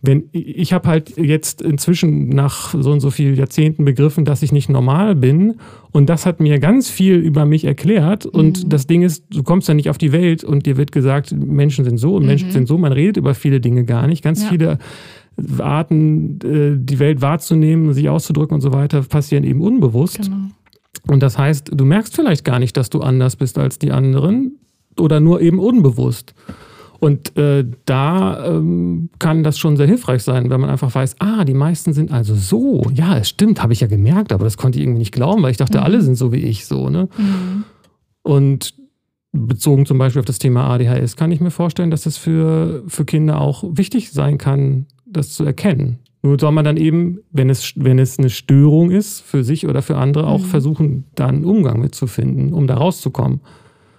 wenn 0.03 0.24
ich 0.32 0.72
habe 0.72 0.88
halt 0.88 1.16
jetzt 1.16 1.62
inzwischen 1.62 2.28
nach 2.28 2.74
so 2.78 2.92
und 2.92 3.01
so 3.01 3.11
vielen 3.11 3.34
Jahrzehnten 3.34 3.84
begriffen, 3.84 4.24
dass 4.24 4.42
ich 4.42 4.53
nicht 4.53 4.68
normal 4.68 5.14
bin 5.14 5.57
und 5.92 6.09
das 6.09 6.26
hat 6.26 6.40
mir 6.40 6.59
ganz 6.59 6.88
viel 6.88 7.16
über 7.16 7.45
mich 7.45 7.64
erklärt 7.64 8.26
und 8.26 8.64
mhm. 8.64 8.68
das 8.68 8.86
Ding 8.86 9.03
ist, 9.03 9.24
du 9.30 9.42
kommst 9.42 9.68
ja 9.68 9.74
nicht 9.74 9.90
auf 9.90 9.99
die 9.99 10.12
Welt 10.12 10.45
und 10.45 10.66
dir 10.66 10.76
wird 10.76 10.92
gesagt, 10.92 11.32
Menschen 11.32 11.84
sind 11.84 11.99
so 11.99 12.16
und 12.16 12.22
mhm. 12.22 12.28
Menschen 12.28 12.51
sind 12.51 12.68
so, 12.68 12.78
man 12.78 12.92
redet 12.92 13.16
über 13.16 13.34
viele 13.34 13.61
Dinge 13.61 13.84
gar 13.84 14.07
nicht, 14.07 14.22
ganz 14.22 14.42
ja. 14.42 14.49
viele 14.49 14.78
Arten, 15.59 16.38
äh, 16.45 16.76
die 16.78 16.99
Welt 16.99 17.20
wahrzunehmen, 17.20 17.92
sich 17.92 18.09
auszudrücken 18.09 18.55
und 18.55 18.61
so 18.61 18.72
weiter, 18.72 19.03
passieren 19.03 19.45
eben 19.45 19.61
unbewusst. 19.61 20.22
Genau. 20.22 20.36
Und 21.07 21.22
das 21.22 21.36
heißt, 21.36 21.70
du 21.74 21.84
merkst 21.84 22.14
vielleicht 22.14 22.45
gar 22.45 22.59
nicht, 22.59 22.76
dass 22.76 22.88
du 22.88 23.01
anders 23.01 23.36
bist 23.36 23.59
als 23.59 23.78
die 23.78 23.90
anderen 23.90 24.59
oder 24.99 25.20
nur 25.20 25.40
eben 25.40 25.59
unbewusst. 25.59 26.34
Und 27.01 27.36
äh, 27.36 27.66
da 27.84 28.47
ähm, 28.47 29.11
kann 29.18 29.42
das 29.42 29.59
schon 29.59 29.76
sehr 29.76 29.86
hilfreich 29.86 30.22
sein, 30.22 30.49
wenn 30.49 30.61
man 30.61 30.70
einfach 30.70 30.95
weiß, 30.95 31.16
ah, 31.18 31.45
die 31.45 31.53
meisten 31.53 31.92
sind 31.92 32.11
also 32.11 32.34
so. 32.34 32.82
Ja, 32.95 33.18
es 33.18 33.28
stimmt, 33.28 33.62
habe 33.62 33.74
ich 33.74 33.80
ja 33.80 33.88
gemerkt, 33.88 34.32
aber 34.32 34.45
das 34.45 34.57
konnte 34.57 34.78
ich 34.78 34.84
irgendwie 34.84 35.01
nicht 35.01 35.12
glauben, 35.12 35.42
weil 35.42 35.51
ich 35.51 35.59
dachte, 35.59 35.78
mhm. 35.78 35.84
alle 35.84 36.01
sind 36.01 36.16
so 36.16 36.32
wie 36.32 36.38
ich 36.38 36.64
so. 36.64 36.88
Ne? 36.88 37.09
Mhm. 37.18 37.64
Und 38.22 38.74
bezogen 39.32 39.84
zum 39.84 39.99
Beispiel 39.99 40.20
auf 40.20 40.26
das 40.26 40.38
Thema 40.38 40.70
ADHS 40.70 41.16
kann 41.16 41.32
ich 41.32 41.40
mir 41.40 41.51
vorstellen, 41.51 41.90
dass 41.90 42.05
das 42.05 42.16
für, 42.16 42.84
für 42.86 43.05
Kinder 43.05 43.40
auch 43.40 43.64
wichtig 43.68 44.12
sein 44.12 44.38
kann, 44.38 44.86
das 45.05 45.30
zu 45.34 45.45
erkennen. 45.45 45.99
Nur 46.22 46.38
soll 46.38 46.53
man 46.53 46.64
dann 46.64 46.78
eben, 46.78 47.18
wenn 47.32 47.51
es, 47.51 47.74
wenn 47.76 47.99
es 47.99 48.18
eine 48.18 48.30
Störung 48.30 48.90
ist, 48.90 49.20
für 49.20 49.45
sich 49.45 49.68
oder 49.68 49.82
für 49.82 49.99
andere, 49.99 50.26
auch 50.26 50.40
mhm. 50.40 50.45
versuchen, 50.45 51.05
da 51.16 51.26
einen 51.26 51.45
Umgang 51.45 51.80
mitzufinden, 51.80 52.55
um 52.55 52.66
da 52.66 52.76
rauszukommen. 52.76 53.40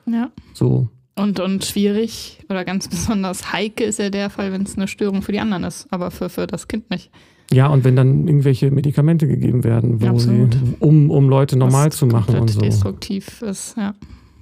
Ja. 0.05 0.31
So. 0.53 0.89
Und, 1.17 1.39
und 1.39 1.63
schwierig 1.63 2.39
oder 2.49 2.65
ganz 2.65 2.87
besonders 2.89 3.53
heike 3.53 3.83
ist 3.85 3.99
ja 3.99 4.09
der 4.09 4.29
Fall, 4.29 4.51
wenn 4.51 4.63
es 4.63 4.75
eine 4.75 4.87
Störung 4.87 5.21
für 5.21 5.31
die 5.31 5.39
anderen 5.39 5.63
ist, 5.63 5.87
aber 5.89 6.11
für, 6.11 6.29
für 6.29 6.45
das 6.45 6.67
Kind 6.67 6.89
nicht. 6.89 7.09
Ja, 7.53 7.67
und 7.67 7.83
wenn 7.83 7.95
dann 7.95 8.27
irgendwelche 8.27 8.71
Medikamente 8.71 9.27
gegeben 9.27 9.63
werden, 9.63 9.99
sie, 10.17 10.49
um, 10.79 11.11
um 11.11 11.29
Leute 11.29 11.57
normal 11.57 11.87
Was 11.87 11.97
zu 11.97 12.07
machen 12.07 12.35
und 12.35 12.49
so. 12.49 12.59
destruktiv 12.59 13.41
ist, 13.43 13.77
ja. 13.77 13.93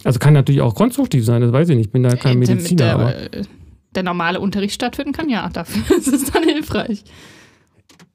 Also 0.03 0.20
kann 0.20 0.34
natürlich 0.34 0.61
auch 0.61 0.74
konstruktiv 0.74 1.24
sein, 1.24 1.41
das 1.41 1.51
weiß 1.51 1.70
ich 1.70 1.76
nicht, 1.78 1.88
ich 1.88 1.91
bin 1.91 2.03
da 2.03 2.16
kein 2.16 2.39
Mediziner. 2.39 2.84
Der, 2.84 2.93
aber 2.93 3.14
der 3.95 4.03
normale 4.03 4.39
Unterricht 4.39 4.74
stattfinden 4.74 5.11
kann, 5.11 5.30
ja, 5.30 5.49
dafür 5.49 5.97
ist 5.97 6.07
es 6.07 6.32
dann 6.32 6.43
hilfreich. 6.43 7.03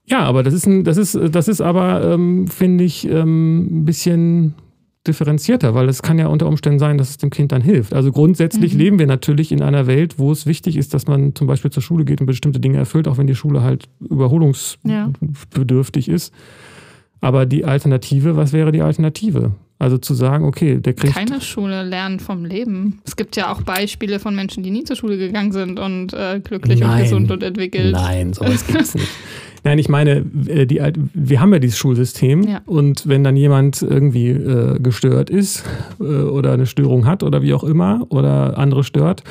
Ja, 0.06 0.20
aber 0.20 0.42
das 0.42 0.54
ist 0.54 0.66
ein, 0.66 0.84
das 0.84 0.96
ist, 0.96 1.18
das 1.30 1.48
ist 1.48 1.60
aber, 1.60 2.12
ähm, 2.12 2.48
finde 2.48 2.84
ich, 2.84 3.06
ähm, 3.06 3.80
ein 3.80 3.84
bisschen 3.84 4.54
differenzierter, 5.06 5.74
weil 5.74 5.88
es 5.88 6.02
kann 6.02 6.18
ja 6.18 6.26
unter 6.26 6.46
Umständen 6.46 6.78
sein, 6.78 6.98
dass 6.98 7.10
es 7.10 7.16
dem 7.16 7.30
Kind 7.30 7.52
dann 7.52 7.62
hilft. 7.62 7.94
Also 7.94 8.12
grundsätzlich 8.12 8.74
mhm. 8.74 8.78
leben 8.78 8.98
wir 8.98 9.06
natürlich 9.06 9.52
in 9.52 9.62
einer 9.62 9.86
Welt, 9.86 10.18
wo 10.18 10.32
es 10.32 10.46
wichtig 10.46 10.76
ist, 10.76 10.94
dass 10.94 11.06
man 11.06 11.34
zum 11.34 11.46
Beispiel 11.46 11.70
zur 11.70 11.82
Schule 11.82 12.04
geht 12.04 12.20
und 12.20 12.26
bestimmte 12.26 12.60
Dinge 12.60 12.78
erfüllt, 12.78 13.08
auch 13.08 13.18
wenn 13.18 13.26
die 13.26 13.34
Schule 13.34 13.62
halt 13.62 13.88
überholungsbedürftig 14.00 16.06
ja. 16.06 16.14
ist. 16.14 16.32
Aber 17.20 17.46
die 17.46 17.64
Alternative, 17.64 18.36
was 18.36 18.52
wäre 18.52 18.70
die 18.70 18.82
Alternative? 18.82 19.52
Also 19.80 19.96
zu 19.96 20.12
sagen, 20.14 20.44
okay, 20.44 20.80
der 20.80 20.94
kriegt. 20.94 21.14
Keine 21.14 21.40
Schule 21.40 21.84
lernen 21.84 22.18
vom 22.18 22.44
Leben. 22.44 23.00
Es 23.04 23.14
gibt 23.14 23.36
ja 23.36 23.52
auch 23.52 23.62
Beispiele 23.62 24.18
von 24.18 24.34
Menschen, 24.34 24.64
die 24.64 24.72
nie 24.72 24.82
zur 24.82 24.96
Schule 24.96 25.16
gegangen 25.16 25.52
sind 25.52 25.78
und 25.78 26.12
äh, 26.14 26.40
glücklich 26.42 26.80
Nein. 26.80 26.90
und 26.90 27.02
gesund 27.02 27.30
und 27.30 27.44
entwickelt. 27.44 27.92
Nein, 27.92 28.32
sowas 28.32 28.66
gibt 28.66 28.80
es 28.80 28.96
nicht. 28.96 29.06
Nein, 29.68 29.78
ich 29.78 29.90
meine, 29.90 30.24
äh, 30.46 30.64
die, 30.64 30.80
wir 31.12 31.40
haben 31.42 31.52
ja 31.52 31.58
dieses 31.58 31.76
Schulsystem 31.76 32.42
ja. 32.44 32.62
und 32.64 33.06
wenn 33.06 33.22
dann 33.22 33.36
jemand 33.36 33.82
irgendwie 33.82 34.30
äh, 34.30 34.78
gestört 34.80 35.28
ist 35.28 35.62
äh, 36.00 36.04
oder 36.04 36.52
eine 36.52 36.64
Störung 36.64 37.04
hat 37.04 37.22
oder 37.22 37.42
wie 37.42 37.52
auch 37.52 37.64
immer 37.64 38.06
oder 38.08 38.56
andere 38.56 38.82
stört, 38.82 39.24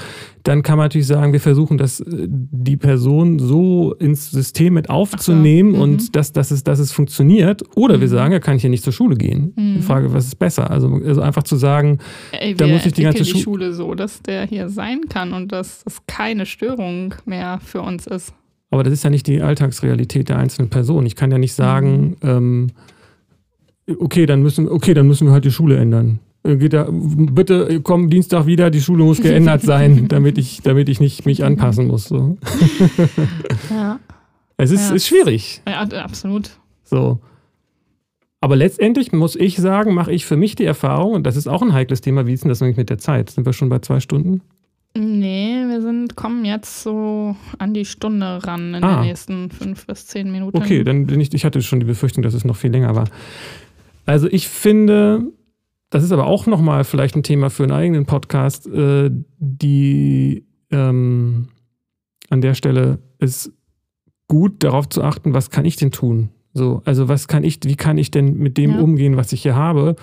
dann 0.43 0.61
kann 0.61 0.77
man 0.77 0.85
natürlich 0.85 1.07
sagen, 1.07 1.33
wir 1.33 1.39
versuchen, 1.39 1.79
das, 1.79 2.01
äh, 2.01 2.27
die 2.29 2.77
Person 2.77 3.39
so 3.39 3.95
ins 3.95 4.29
System 4.29 4.75
mit 4.75 4.91
aufzunehmen 4.91 5.71
so. 5.71 5.77
mhm. 5.77 5.81
und 5.81 6.15
dass, 6.15 6.33
dass, 6.33 6.51
es, 6.51 6.63
dass 6.63 6.77
es 6.77 6.91
funktioniert. 6.91 7.63
Oder 7.75 7.99
wir 7.99 8.07
mhm. 8.07 8.11
sagen, 8.11 8.33
er 8.33 8.39
kann 8.39 8.59
hier 8.59 8.69
nicht 8.69 8.83
zur 8.83 8.93
Schule 8.93 9.15
gehen. 9.15 9.53
Mhm. 9.55 9.73
Die 9.77 9.81
Frage, 9.81 10.13
was 10.13 10.27
ist 10.27 10.37
besser? 10.37 10.69
Also, 10.69 11.01
also 11.03 11.21
einfach 11.21 11.43
zu 11.43 11.55
sagen, 11.55 11.97
Ey, 12.31 12.53
da 12.53 12.67
muss 12.67 12.85
ich 12.85 12.93
die 12.93 13.01
ganze 13.01 13.23
die 13.23 13.41
Schule 13.41 13.73
so, 13.73 13.95
dass 13.95 14.21
der 14.21 14.45
hier 14.45 14.69
sein 14.69 15.01
kann 15.09 15.33
und 15.33 15.51
dass 15.51 15.83
das 15.83 16.05
keine 16.05 16.45
Störung 16.45 17.15
mehr 17.25 17.59
für 17.65 17.81
uns 17.81 18.05
ist. 18.05 18.33
Aber 18.69 18.83
das 18.83 18.93
ist 18.93 19.03
ja 19.03 19.09
nicht 19.09 19.27
die 19.27 19.41
Alltagsrealität 19.41 20.29
der 20.29 20.37
einzelnen 20.37 20.69
Person. 20.69 21.05
Ich 21.05 21.15
kann 21.15 21.31
ja 21.31 21.37
nicht 21.37 21.53
sagen, 21.53 22.17
mhm. 22.21 22.29
ähm, 22.29 22.67
okay, 23.99 24.25
dann 24.25 24.41
müssen, 24.41 24.67
okay, 24.67 24.93
dann 24.93 25.07
müssen 25.07 25.27
wir 25.27 25.31
halt 25.31 25.45
die 25.45 25.51
Schule 25.51 25.77
ändern. 25.77 26.19
Äh, 26.43 26.57
geht 26.57 26.73
da, 26.73 26.87
bitte 26.91 27.81
komm 27.81 28.09
Dienstag 28.09 28.45
wieder, 28.45 28.69
die 28.69 28.81
Schule 28.81 29.03
muss 29.03 29.21
geändert 29.21 29.61
sein, 29.61 30.07
damit 30.09 30.37
ich, 30.37 30.61
damit 30.61 30.89
ich 30.89 30.99
nicht 30.99 31.25
mich 31.25 31.43
anpassen 31.43 31.87
muss. 31.87 32.05
So. 32.05 32.37
Ja. 33.69 33.99
Es 34.59 34.71
ist, 34.71 34.89
ja. 34.89 34.95
ist 34.95 35.05
schwierig. 35.05 35.61
Ja, 35.67 35.81
absolut. 35.81 36.49
So. 36.83 37.19
Aber 38.41 38.55
letztendlich 38.55 39.11
muss 39.11 39.35
ich 39.35 39.57
sagen, 39.57 39.93
mache 39.93 40.11
ich 40.11 40.25
für 40.25 40.35
mich 40.35 40.55
die 40.55 40.65
Erfahrung, 40.65 41.13
und 41.13 41.23
das 41.27 41.35
ist 41.35 41.47
auch 41.47 41.61
ein 41.61 41.73
heikles 41.73 42.01
Thema, 42.01 42.25
wie 42.25 42.33
ist 42.33 42.43
denn 42.43 42.49
das 42.49 42.61
eigentlich 42.61 42.77
mit 42.77 42.89
der 42.89 42.97
Zeit? 42.97 43.29
Sind 43.29 43.45
wir 43.45 43.53
schon 43.53 43.69
bei 43.69 43.79
zwei 43.79 43.99
Stunden? 43.99 44.41
Nee, 44.99 45.63
wir 45.67 45.81
sind, 45.81 46.15
kommen 46.15 46.43
jetzt 46.45 46.81
so 46.81 47.35
an 47.59 47.73
die 47.73 47.85
Stunde 47.85 48.39
ran 48.45 48.73
in 48.73 48.83
Ah. 48.83 49.01
den 49.01 49.07
nächsten 49.07 49.49
fünf 49.51 49.85
bis 49.85 50.07
zehn 50.07 50.31
Minuten. 50.31 50.57
Okay, 50.57 50.83
dann 50.83 51.05
bin 51.05 51.19
ich, 51.19 51.33
ich 51.33 51.45
hatte 51.45 51.61
schon 51.61 51.79
die 51.79 51.85
Befürchtung, 51.85 52.23
dass 52.23 52.33
es 52.33 52.45
noch 52.45 52.55
viel 52.55 52.71
länger 52.71 52.95
war. 52.95 53.07
Also 54.05 54.27
ich 54.31 54.47
finde, 54.47 55.31
das 55.89 56.03
ist 56.03 56.11
aber 56.11 56.25
auch 56.25 56.47
nochmal 56.47 56.83
vielleicht 56.83 57.15
ein 57.15 57.23
Thema 57.23 57.49
für 57.49 57.63
einen 57.63 57.73
eigenen 57.73 58.05
Podcast, 58.05 58.65
äh, 58.67 59.11
die 59.39 60.45
ähm, 60.71 61.49
an 62.29 62.41
der 62.41 62.53
Stelle 62.55 62.99
ist 63.19 63.51
gut 64.27 64.63
darauf 64.63 64.89
zu 64.89 65.03
achten, 65.03 65.33
was 65.33 65.49
kann 65.49 65.63
ich 65.65 65.75
denn 65.75 65.91
tun? 65.91 66.29
So, 66.53 66.81
also 66.85 67.07
was 67.07 67.27
kann 67.27 67.43
ich, 67.43 67.59
wie 67.63 67.75
kann 67.75 67.97
ich 67.97 68.09
denn 68.11 68.37
mit 68.37 68.57
dem 68.57 68.71
Ja. 68.71 68.79
umgehen, 68.79 69.15
was 69.15 69.31
ich 69.31 69.43
hier 69.43 69.55
habe? 69.55 69.95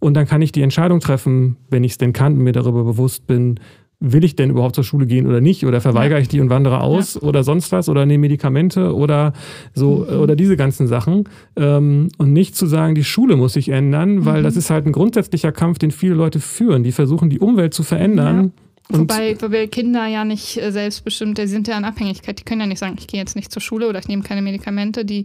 Und 0.00 0.14
dann 0.14 0.26
kann 0.26 0.42
ich 0.42 0.52
die 0.52 0.60
Entscheidung 0.62 1.00
treffen, 1.00 1.56
wenn 1.70 1.82
ich 1.82 1.92
es 1.92 1.98
denn 1.98 2.12
kann 2.12 2.34
und 2.34 2.40
mir 2.44 2.52
darüber 2.52 2.84
bewusst 2.84 3.26
bin, 3.26 3.58
will 4.00 4.24
ich 4.24 4.36
denn 4.36 4.50
überhaupt 4.50 4.74
zur 4.74 4.84
Schule 4.84 5.06
gehen 5.06 5.26
oder 5.26 5.40
nicht? 5.40 5.64
Oder 5.64 5.80
verweigere 5.80 6.18
Ja. 6.18 6.22
ich 6.22 6.28
die 6.28 6.40
und 6.40 6.50
wandere 6.50 6.80
aus 6.80 7.20
oder 7.22 7.42
sonst 7.44 7.72
was 7.72 7.88
oder 7.88 8.04
nehme 8.06 8.22
Medikamente 8.22 8.94
oder 8.94 9.32
so 9.72 10.06
Mhm. 10.10 10.18
oder 10.20 10.36
diese 10.36 10.56
ganzen 10.56 10.86
Sachen. 10.86 11.24
Ähm, 11.56 12.08
und 12.18 12.32
nicht 12.32 12.54
zu 12.56 12.66
sagen, 12.66 12.94
die 12.94 13.04
Schule 13.04 13.36
muss 13.36 13.54
sich 13.54 13.68
ändern, 13.70 14.24
weil 14.26 14.40
Mhm. 14.40 14.44
das 14.44 14.56
ist 14.56 14.70
halt 14.70 14.86
ein 14.86 14.92
grundsätzlicher 14.92 15.52
Kampf, 15.52 15.78
den 15.78 15.90
viele 15.90 16.14
Leute 16.14 16.40
führen. 16.40 16.82
Die 16.82 16.92
versuchen, 16.92 17.30
die 17.30 17.38
Umwelt 17.38 17.72
zu 17.72 17.82
verändern. 17.82 18.52
Und 18.92 19.00
Wobei, 19.10 19.36
wobei 19.40 19.66
Kinder 19.66 20.06
ja 20.06 20.26
nicht 20.26 20.58
äh, 20.60 20.70
selbstbestimmt, 20.70 21.38
die 21.38 21.46
sind 21.46 21.66
ja 21.68 21.78
in 21.78 21.84
Abhängigkeit. 21.84 22.38
Die 22.38 22.44
können 22.44 22.60
ja 22.60 22.66
nicht 22.66 22.78
sagen, 22.80 22.96
ich 22.98 23.06
gehe 23.06 23.18
jetzt 23.18 23.34
nicht 23.36 23.50
zur 23.50 23.62
Schule 23.62 23.88
oder 23.88 23.98
ich 23.98 24.08
nehme 24.08 24.22
keine 24.22 24.42
Medikamente. 24.42 25.06
Die, 25.06 25.24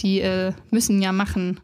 die 0.00 0.20
äh, 0.20 0.52
müssen 0.70 1.02
ja 1.02 1.10
machen. 1.12 1.58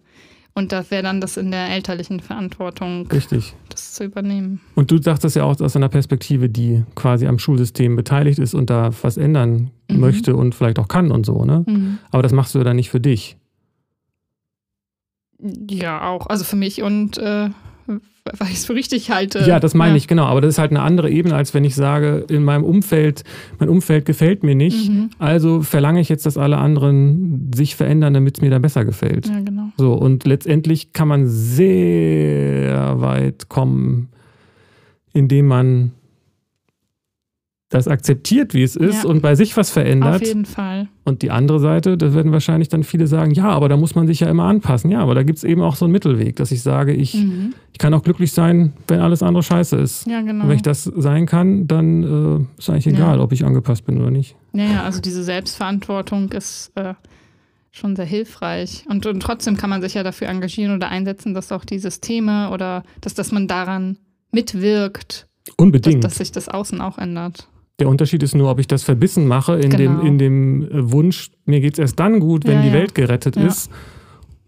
Und 0.57 0.72
das 0.72 0.90
wäre 0.90 1.02
dann 1.02 1.20
das 1.20 1.36
in 1.36 1.50
der 1.50 1.68
elterlichen 1.68 2.18
Verantwortung, 2.20 3.07
richtig. 3.12 3.54
das 3.68 3.92
zu 3.92 4.04
übernehmen. 4.04 4.61
Und 4.74 4.90
du 4.90 4.96
sagst 5.00 5.22
das 5.22 5.34
ja 5.34 5.44
auch 5.44 5.61
aus 5.61 5.76
einer 5.76 5.90
Perspektive, 5.90 6.48
die 6.48 6.82
quasi 6.94 7.26
am 7.26 7.38
Schulsystem 7.38 7.94
beteiligt 7.94 8.38
ist 8.38 8.54
und 8.54 8.70
da 8.70 8.90
was 9.02 9.18
ändern 9.18 9.70
Mhm. 9.90 10.00
möchte 10.00 10.34
und 10.34 10.54
vielleicht 10.54 10.78
auch 10.78 10.88
kann 10.88 11.12
und 11.12 11.24
so, 11.26 11.44
ne? 11.44 11.62
Mhm. 11.66 11.98
Aber 12.11 12.22
das 12.22 12.32
machst 12.32 12.54
du 12.54 12.59
ja 12.59 12.64
dann 12.64 12.76
nicht 12.76 12.90
für 12.90 13.00
dich. 13.00 13.36
Ja, 15.38 16.09
auch. 16.09 16.26
Also 16.26 16.44
für 16.44 16.57
mich 16.57 16.82
und 16.82 17.18
äh, 17.18 17.50
weil 18.38 18.48
ich 18.48 18.54
es 18.54 18.66
für 18.66 18.74
richtig 18.74 19.10
halte. 19.10 19.40
Ja, 19.46 19.60
das 19.60 19.74
meine 19.74 19.96
ich, 19.96 20.08
genau. 20.08 20.24
Aber 20.24 20.40
das 20.40 20.54
ist 20.54 20.58
halt 20.58 20.70
eine 20.70 20.82
andere 20.82 21.10
Ebene, 21.10 21.34
als 21.34 21.54
wenn 21.54 21.64
ich 21.64 21.74
sage, 21.74 22.24
in 22.28 22.44
meinem 22.44 22.64
Umfeld, 22.64 23.24
mein 23.58 23.68
Umfeld 23.68 24.04
gefällt 24.04 24.42
mir 24.42 24.54
nicht. 24.54 24.90
Mhm. 24.90 25.10
Also 25.18 25.62
verlange 25.62 26.00
ich 26.00 26.08
jetzt, 26.08 26.26
dass 26.26 26.36
alle 26.36 26.58
anderen 26.58 27.50
sich 27.54 27.76
verändern, 27.76 28.14
damit 28.14 28.38
es 28.38 28.42
mir 28.42 28.50
da 28.50 28.58
besser 28.58 28.84
gefällt. 28.84 29.28
Ja, 29.28 29.40
genau. 29.40 29.68
So, 29.76 29.94
und 29.94 30.24
letztendlich 30.24 30.92
kann 30.92 31.08
man 31.08 31.26
sehr 31.26 33.00
weit 33.00 33.48
kommen, 33.48 34.08
indem 35.12 35.46
man 35.46 35.92
das 37.68 37.88
akzeptiert, 37.88 38.54
wie 38.54 38.62
es 38.62 38.76
ist 38.76 39.02
Ja. 39.02 39.10
und 39.10 39.22
bei 39.22 39.34
sich 39.34 39.56
was 39.56 39.70
Auf 39.70 39.74
verändert. 39.74 40.24
jeden 40.24 40.44
Fall. 40.44 40.86
Und 41.04 41.22
die 41.22 41.32
andere 41.32 41.58
Seite, 41.58 41.96
da 41.98 42.14
werden 42.14 42.30
wahrscheinlich 42.30 42.68
dann 42.68 42.84
viele 42.84 43.08
sagen, 43.08 43.32
ja, 43.32 43.48
aber 43.48 43.68
da 43.68 43.76
muss 43.76 43.96
man 43.96 44.06
sich 44.06 44.20
ja 44.20 44.28
immer 44.30 44.44
anpassen. 44.44 44.88
Ja, 44.90 45.00
aber 45.00 45.16
da 45.16 45.24
gibt 45.24 45.38
es 45.38 45.44
eben 45.44 45.62
auch 45.62 45.74
so 45.74 45.84
einen 45.86 45.90
Mittelweg, 45.92 46.36
dass 46.36 46.52
ich 46.52 46.62
sage, 46.62 46.92
ich, 46.92 47.14
Mhm. 47.14 47.54
ich 47.72 47.78
kann 47.78 47.92
auch 47.92 48.04
glücklich 48.04 48.30
sein, 48.30 48.72
wenn 48.86 49.00
alles 49.00 49.20
andere 49.22 49.42
scheiße 49.42 49.76
ist. 49.78 50.06
Ja, 50.06 50.20
genau. 50.20 50.44
Und 50.44 50.48
wenn 50.50 50.56
ich 50.56 50.62
das 50.62 50.84
sein 50.84 51.26
kann, 51.26 51.66
dann 51.66 52.02
äh, 52.04 52.44
ist 52.60 52.70
eigentlich 52.70 52.84
Ja. 52.86 52.92
egal, 52.92 53.18
ob 53.20 53.32
ich 53.32 53.44
angepasst 53.44 53.84
bin 53.84 53.98
oder 53.98 54.12
nicht. 54.12 54.36
Ja, 54.52 54.64
ja, 54.64 54.82
also 54.84 55.00
diese 55.00 55.24
Selbstverantwortung 55.24 56.30
ist 56.30 56.70
äh, 56.76 56.94
schon 57.72 57.96
sehr 57.96 58.04
hilfreich. 58.06 58.84
Und, 58.88 59.06
und 59.06 59.18
trotzdem 59.20 59.56
kann 59.56 59.70
man 59.70 59.82
sich 59.82 59.94
ja 59.94 60.04
dafür 60.04 60.28
engagieren 60.28 60.72
oder 60.76 60.88
einsetzen, 60.88 61.34
dass 61.34 61.50
auch 61.50 61.64
die 61.64 61.80
Systeme 61.80 62.50
oder 62.50 62.84
dass, 63.00 63.14
dass 63.14 63.32
man 63.32 63.48
daran 63.48 63.98
mitwirkt, 64.30 65.26
dass, 65.46 65.54
Unbedingt. 65.56 66.04
dass 66.04 66.16
sich 66.16 66.30
das 66.30 66.48
Außen 66.48 66.80
auch 66.80 66.98
ändert. 66.98 67.48
Der 67.78 67.88
Unterschied 67.88 68.22
ist 68.22 68.34
nur, 68.34 68.50
ob 68.50 68.58
ich 68.58 68.66
das 68.66 68.82
verbissen 68.84 69.26
mache 69.26 69.54
in 69.56 69.70
Genau. 69.70 69.76
dem, 70.00 70.06
in 70.06 70.18
dem 70.18 70.62
äh, 70.62 70.92
Wunsch, 70.92 71.30
mir 71.44 71.60
geht 71.60 71.74
es 71.74 71.78
erst 71.78 72.00
dann 72.00 72.20
gut, 72.20 72.46
wenn 72.46 72.56
Ja, 72.58 72.62
die. 72.62 72.72
Welt 72.72 72.94
gerettet 72.94 73.36
ist. 73.36 73.70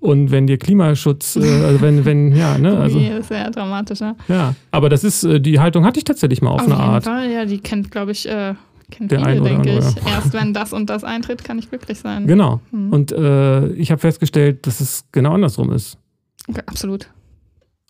Und 0.00 0.30
wenn 0.30 0.46
dir 0.46 0.58
Klimaschutz, 0.58 1.36
äh, 1.36 1.40
also 1.64 1.80
wenn, 1.82 2.04
wenn, 2.04 2.34
ja, 2.34 2.56
ne, 2.58 2.78
also, 2.78 2.98
nee, 2.98 3.18
ist 3.18 3.28
sehr 3.28 3.50
dramatisch, 3.50 4.00
ja. 4.00 4.14
ja. 4.28 4.54
Aber 4.70 4.88
das 4.88 5.04
ist, 5.04 5.24
äh, 5.24 5.40
die 5.40 5.58
Haltung 5.60 5.84
hatte 5.84 5.98
ich 5.98 6.04
tatsächlich 6.04 6.40
mal 6.40 6.50
auf, 6.50 6.60
eine 6.60 6.70
jeden 6.70 6.80
Art. 6.80 7.04
Fall, 7.04 7.30
ja, 7.30 7.44
die 7.44 7.58
kennt, 7.58 7.90
glaube 7.90 8.12
ich, 8.12 8.26
äh, 8.28 8.54
kennt 8.90 9.10
Der 9.10 9.18
viele, 9.24 9.42
denke 9.42 9.72
andere, 9.72 9.78
ich. 9.78 10.06
Erst 10.06 10.32
wenn 10.32 10.54
das 10.54 10.72
und 10.72 10.88
das 10.88 11.04
eintritt, 11.04 11.44
kann 11.44 11.58
ich 11.58 11.68
glücklich 11.68 11.98
sein. 11.98 12.26
Genau. 12.26 12.60
Mhm. 12.70 12.92
Und 12.92 13.12
äh, 13.12 13.68
ich 13.72 13.90
habe 13.90 14.00
festgestellt, 14.00 14.66
dass 14.66 14.80
es 14.80 15.04
genau 15.12 15.32
andersrum 15.34 15.72
ist. 15.72 15.98
Okay, 16.48 16.62
absolut. 16.64 17.10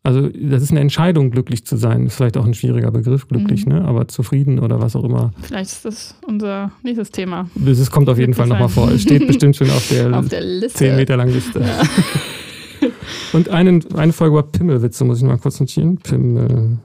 Also 0.08 0.26
das 0.28 0.62
ist 0.62 0.70
eine 0.70 0.80
Entscheidung, 0.80 1.30
glücklich 1.30 1.66
zu 1.66 1.76
sein. 1.76 2.06
Ist 2.06 2.14
vielleicht 2.16 2.38
auch 2.38 2.46
ein 2.46 2.54
schwieriger 2.54 2.90
Begriff, 2.90 3.28
glücklich, 3.28 3.66
Mhm. 3.66 3.72
ne? 3.74 3.84
Aber 3.84 4.08
zufrieden 4.08 4.58
oder 4.58 4.80
was 4.80 4.96
auch 4.96 5.04
immer. 5.04 5.32
Vielleicht 5.42 5.70
ist 5.70 5.84
das 5.84 6.14
unser 6.26 6.72
nächstes 6.82 7.10
Thema 7.10 7.50
Das 7.54 7.78
ist- 7.78 7.90
kommt 7.90 8.08
auf 8.08 8.18
jeden 8.18 8.32
Fall 8.32 8.46
nochmal 8.46 8.70
vor. 8.70 8.90
Es 8.90 9.02
steht 9.02 9.26
bestimmt 9.26 9.54
schon 9.56 9.68
auf 9.68 9.86
der, 9.90 10.10
auf 10.18 10.26
der 10.28 10.40
Liste. 10.40 10.78
10 10.78 10.96
Meter 10.96 11.18
langen 11.18 11.34
Liste. 11.34 11.60
Ja. 11.60 11.82
Und 13.34 13.50
einen, 13.50 13.84
eine 13.96 14.14
Folge 14.14 14.38
über 14.38 14.42
Pimmelwitze 14.44 15.04
muss 15.04 15.18
ich 15.18 15.24
mal 15.24 15.36
kurz 15.36 15.60
notieren. 15.60 15.98
Pimmelwitze. 15.98 16.78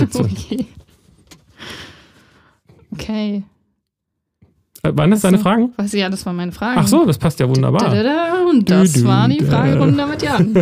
Okay. 0.18 0.66
Okay. 2.92 3.44
Äh, 4.82 4.92
waren 4.96 5.10
das 5.10 5.20
deine 5.22 5.38
Fragen? 5.38 5.72
Was, 5.76 5.92
ja, 5.92 6.08
das 6.08 6.24
war 6.24 6.32
meine 6.32 6.52
Frage. 6.52 6.80
Ach 6.80 6.86
so, 6.86 7.04
das 7.04 7.18
passt 7.18 7.40
ja 7.40 7.48
wunderbar. 7.48 7.92
Und 8.48 8.70
das 8.70 9.04
war 9.04 9.28
die. 9.28 9.42
Fragerunde 9.44 10.06
mit 10.06 10.22
Jan. 10.22 10.54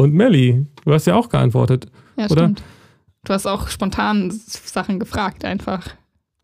Und 0.00 0.14
Melli, 0.14 0.64
du 0.86 0.92
hast 0.94 1.06
ja 1.06 1.14
auch 1.14 1.28
geantwortet. 1.28 1.86
Ja, 2.16 2.24
Oder? 2.24 2.44
stimmt. 2.44 2.62
Du 3.24 3.34
hast 3.34 3.46
auch 3.46 3.68
spontan 3.68 4.30
Sachen 4.30 4.98
gefragt, 4.98 5.44
einfach. 5.44 5.88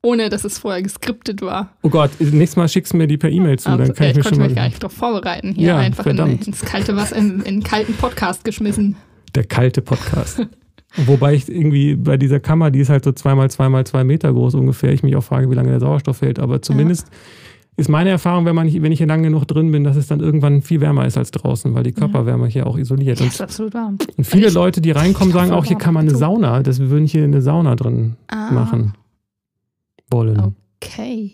Ohne 0.02 0.28
dass 0.28 0.44
es 0.44 0.58
vorher 0.58 0.82
geskriptet 0.82 1.40
war. 1.40 1.70
Oh 1.82 1.88
Gott, 1.88 2.10
nächstes 2.20 2.56
Mal 2.56 2.68
schickst 2.68 2.92
du 2.92 2.98
mir 2.98 3.06
die 3.06 3.16
per 3.16 3.30
E-Mail 3.30 3.58
zu, 3.58 3.70
Also, 3.70 3.82
dann 3.82 3.94
kann 3.94 4.08
ja, 4.08 4.10
ich 4.10 4.18
ich 4.18 4.24
mir 4.24 4.30
konnte 4.30 4.44
mich 4.46 4.54
gar 4.54 4.64
nicht 4.66 4.82
darauf 4.82 4.92
vorbereiten. 4.92 5.54
Hier 5.54 5.68
Ja, 5.68 5.78
einfach 5.78 6.04
in, 6.04 6.18
ins 6.18 6.60
kalte 6.60 6.96
Wasser, 6.96 7.16
in, 7.16 7.40
in 7.40 7.46
einen 7.46 7.62
kalten 7.62 7.94
Podcast 7.94 8.44
geschmissen. 8.44 8.96
Der 9.34 9.44
kalte 9.44 9.80
Podcast. 9.80 10.46
Wobei 10.96 11.34
ich 11.34 11.48
irgendwie 11.48 11.96
bei 11.96 12.18
dieser 12.18 12.40
Kammer, 12.40 12.70
die 12.70 12.80
ist 12.80 12.90
halt 12.90 13.04
so 13.04 13.12
zweimal 13.12 13.50
zweimal 13.50 13.86
zwei 13.86 14.04
Meter 14.04 14.32
groß 14.32 14.54
ungefähr, 14.54 14.92
ich 14.92 15.02
mich 15.02 15.16
auch 15.16 15.24
frage, 15.24 15.50
wie 15.50 15.54
lange 15.54 15.70
der 15.70 15.80
Sauerstoff 15.80 16.20
hält. 16.20 16.38
Aber 16.38 16.60
zumindest 16.60 17.08
ist 17.76 17.88
meine 17.88 18.10
Erfahrung, 18.10 18.44
wenn, 18.46 18.54
man, 18.54 18.72
wenn 18.82 18.90
ich 18.92 18.98
hier 18.98 19.06
lange 19.06 19.24
genug 19.24 19.44
drin 19.46 19.70
bin, 19.70 19.84
dass 19.84 19.96
es 19.96 20.06
dann 20.06 20.20
irgendwann 20.20 20.62
viel 20.62 20.80
wärmer 20.80 21.04
ist 21.06 21.18
als 21.18 21.30
draußen, 21.30 21.74
weil 21.74 21.82
die 21.82 21.92
Körperwärme 21.92 22.46
hier 22.46 22.66
auch 22.66 22.78
isoliert 22.78 23.20
Ja, 23.20 23.26
ist. 23.26 23.34
ist 23.34 23.40
absolut 23.42 23.74
warm. 23.74 23.98
Und 24.16 24.24
viele 24.24 24.48
Leute, 24.50 24.80
die 24.80 24.92
reinkommen, 24.92 25.32
sagen 25.32 25.50
auch, 25.52 25.64
hier 25.66 25.76
kann 25.76 25.92
man 25.94 26.08
eine. 26.08 26.16
Sauna. 26.16 26.62
Das 26.62 26.78
wir 26.80 26.88
würden 26.90 27.06
hier 27.06 27.24
eine 27.24 27.42
Sauna 27.42 27.74
drin 27.74 28.16
Ah, 28.28 28.50
machen 28.52 28.94
wollen. 30.10 30.54
Okay. 30.82 31.32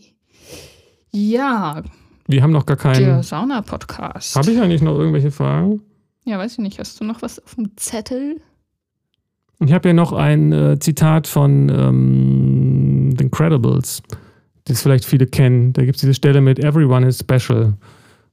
Ja, 1.12 1.82
Wir 2.26 2.42
haben 2.42 2.52
noch 2.52 2.66
gar 2.66 2.76
der 2.76 2.92
keinen. 2.92 3.22
Sauna-Podcast. 3.22 4.34
Habe 4.36 4.50
ich 4.50 4.60
eigentlich 4.60 4.82
noch 4.82 4.98
irgendwelche 4.98 5.30
Fragen? 5.30 5.82
Ja, 6.24 6.38
weiß 6.38 6.52
ich 6.52 6.58
nicht. 6.58 6.78
Hast 6.78 7.00
du 7.00 7.04
noch 7.04 7.20
was 7.22 7.38
auf 7.44 7.54
dem 7.56 7.76
Zettel? 7.76 8.40
Ich 9.64 9.72
habe 9.72 9.88
hier 9.90 9.94
noch 9.94 10.12
ein 10.12 10.52
äh, 10.52 10.78
Zitat 10.80 11.26
von 11.26 11.68
ähm, 11.68 13.14
The 13.16 13.24
Incredibles, 13.24 14.02
das 14.64 14.82
vielleicht 14.82 15.04
viele 15.04 15.26
kennen. 15.26 15.72
Da 15.72 15.84
gibt 15.84 15.96
es 15.96 16.00
diese 16.00 16.14
Stelle 16.14 16.40
mit 16.40 16.58
Everyone 16.58 17.06
is 17.06 17.18
special. 17.18 17.74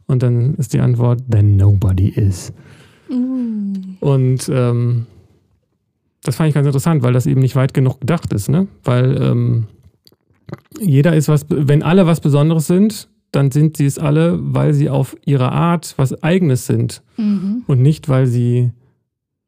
Und 0.08 0.24
dann 0.24 0.56
ist 0.56 0.74
die 0.74 0.80
Antwort, 0.80 1.22
then 1.30 1.56
nobody 1.58 2.10
is. 2.10 2.52
Uh. 3.10 3.74
Und 4.00 4.50
ähm, 4.52 5.06
das 6.24 6.36
fand 6.36 6.50
ich 6.50 6.56
ganz 6.56 6.66
interessant, 6.66 7.04
weil 7.04 7.14
das 7.14 7.26
eben 7.26 7.42
nicht 7.42 7.56
weit 7.56 7.74
genug 7.74 8.02
gedacht 8.02 8.34
ist, 8.34 8.50
ne? 8.50 8.68
Weil 8.84 9.22
ähm, 9.22 9.68
jeder 10.80 11.16
ist 11.16 11.28
was, 11.28 11.46
wenn 11.50 11.84
alle 11.84 12.08
was 12.08 12.22
Besonderes 12.22 12.68
sind, 12.68 13.08
dann 13.32 13.52
sind 13.52 13.78
sie 13.78 13.86
es 13.86 14.00
alle, 14.00 14.38
weil 14.42 14.74
sie 14.74 14.90
auf 14.90 15.16
ihre 15.26 15.52
Art 15.52 15.94
was 15.98 16.24
Eigenes 16.24 16.66
sind 16.66 17.04
Mhm. 17.18 17.64
und 17.68 17.82
nicht, 17.82 18.10
weil 18.10 18.26
sie, 18.26 18.72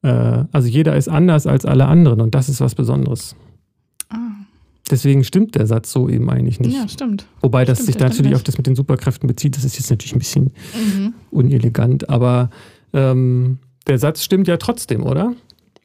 äh, 0.03 0.43
also 0.51 0.67
jeder 0.67 0.95
ist 0.95 1.07
anders 1.07 1.47
als 1.47 1.65
alle 1.65 1.85
anderen 1.87 2.21
und 2.21 2.35
das 2.35 2.49
ist 2.49 2.61
was 2.61 2.75
Besonderes. 2.75 3.35
Deswegen 4.91 5.23
stimmt 5.23 5.55
der 5.55 5.65
Satz 5.67 5.91
so 5.91 6.09
eben 6.09 6.29
eigentlich 6.29 6.59
nicht. 6.59 6.75
Ja, 6.77 6.87
stimmt. 6.87 7.25
Wobei 7.41 7.65
das 7.65 7.77
stimmt, 7.79 7.85
sich 7.87 7.95
stimmt 7.95 8.09
natürlich 8.11 8.35
auf 8.35 8.43
das 8.43 8.57
mit 8.57 8.67
den 8.67 8.75
Superkräften 8.75 9.25
bezieht, 9.27 9.55
das 9.57 9.63
ist 9.63 9.77
jetzt 9.77 9.89
natürlich 9.89 10.13
ein 10.15 10.19
bisschen 10.19 10.51
Mhm. 10.75 11.13
unelegant, 11.31 12.09
aber 12.09 12.49
ähm, 12.93 13.57
der 13.87 13.97
Satz 13.97 14.23
stimmt 14.23 14.47
ja 14.47 14.57
trotzdem, 14.57 15.03
oder? 15.03 15.33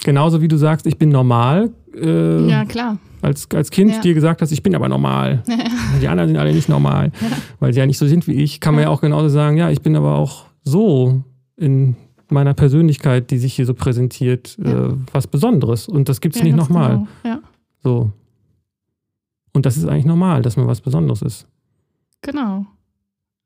Genauso 0.04 0.42
wie 0.42 0.48
du 0.48 0.56
sagst, 0.58 0.86
ich 0.86 0.98
bin 0.98 1.08
normal, 1.08 1.70
äh, 1.94 2.48
Ja, 2.50 2.64
klar. 2.66 2.98
als, 3.22 3.48
als 3.54 3.70
Kind 3.70 3.92
Ja. 3.92 4.00
dir 4.00 4.12
gesagt 4.14 4.42
hast, 4.42 4.52
ich 4.52 4.62
bin 4.62 4.74
aber 4.74 4.88
normal. 4.88 5.42
Die 6.02 6.08
anderen 6.08 6.28
sind 6.28 6.36
alle 6.36 6.52
nicht 6.52 6.68
normal, 6.68 7.12
weil 7.60 7.72
sie 7.72 7.78
ja 7.80 7.86
nicht 7.86 7.96
so 7.98 8.06
sind 8.06 8.26
wie 8.26 8.32
ich. 8.34 8.60
Kann 8.60 8.74
man 8.74 8.82
ja 8.82 8.88
Ja. 8.88 8.94
auch 8.94 9.00
genauso 9.00 9.28
sagen, 9.28 9.56
ja, 9.56 9.70
ich 9.70 9.80
bin 9.80 9.96
aber 9.96 10.16
auch 10.16 10.44
so 10.64 11.22
in 11.56 11.96
meiner 12.28 12.54
Persönlichkeit, 12.54 13.30
die 13.30 13.38
sich 13.38 13.54
hier 13.54 13.64
so 13.66 13.72
präsentiert, 13.72 14.58
Ja. 14.62 14.88
äh, 14.88 14.92
was 15.12 15.26
Besonderes. 15.28 15.88
Und 15.88 16.08
das 16.08 16.20
gibt 16.20 16.34
es 16.34 16.40
ja, 16.40 16.46
nicht 16.46 16.56
nochmal. 16.56 16.90
Genau. 16.90 17.06
Ja, 17.24 17.40
So. 17.84 18.10
Und 19.56 19.64
das 19.64 19.78
ist 19.78 19.86
eigentlich 19.86 20.04
normal, 20.04 20.42
dass 20.42 20.58
man 20.58 20.66
was 20.66 20.82
Besonderes 20.82 21.22
ist. 21.22 21.46
genau. 22.20 22.66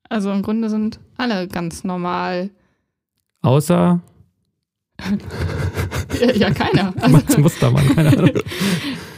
Also 0.09 0.33
im 0.33 0.43
Grunde 0.43 0.69
sind 0.69 0.99
alle 1.17 1.47
ganz 1.47 1.85
normal. 1.85 2.51
Außer 3.43 4.01
ja, 6.21 6.33
ja, 6.35 6.51
keiner. 6.51 6.93
Also, 7.01 7.17
Max 7.17 7.39
Mustermann, 7.39 7.95
keine 7.95 8.09
Ahnung. 8.09 8.31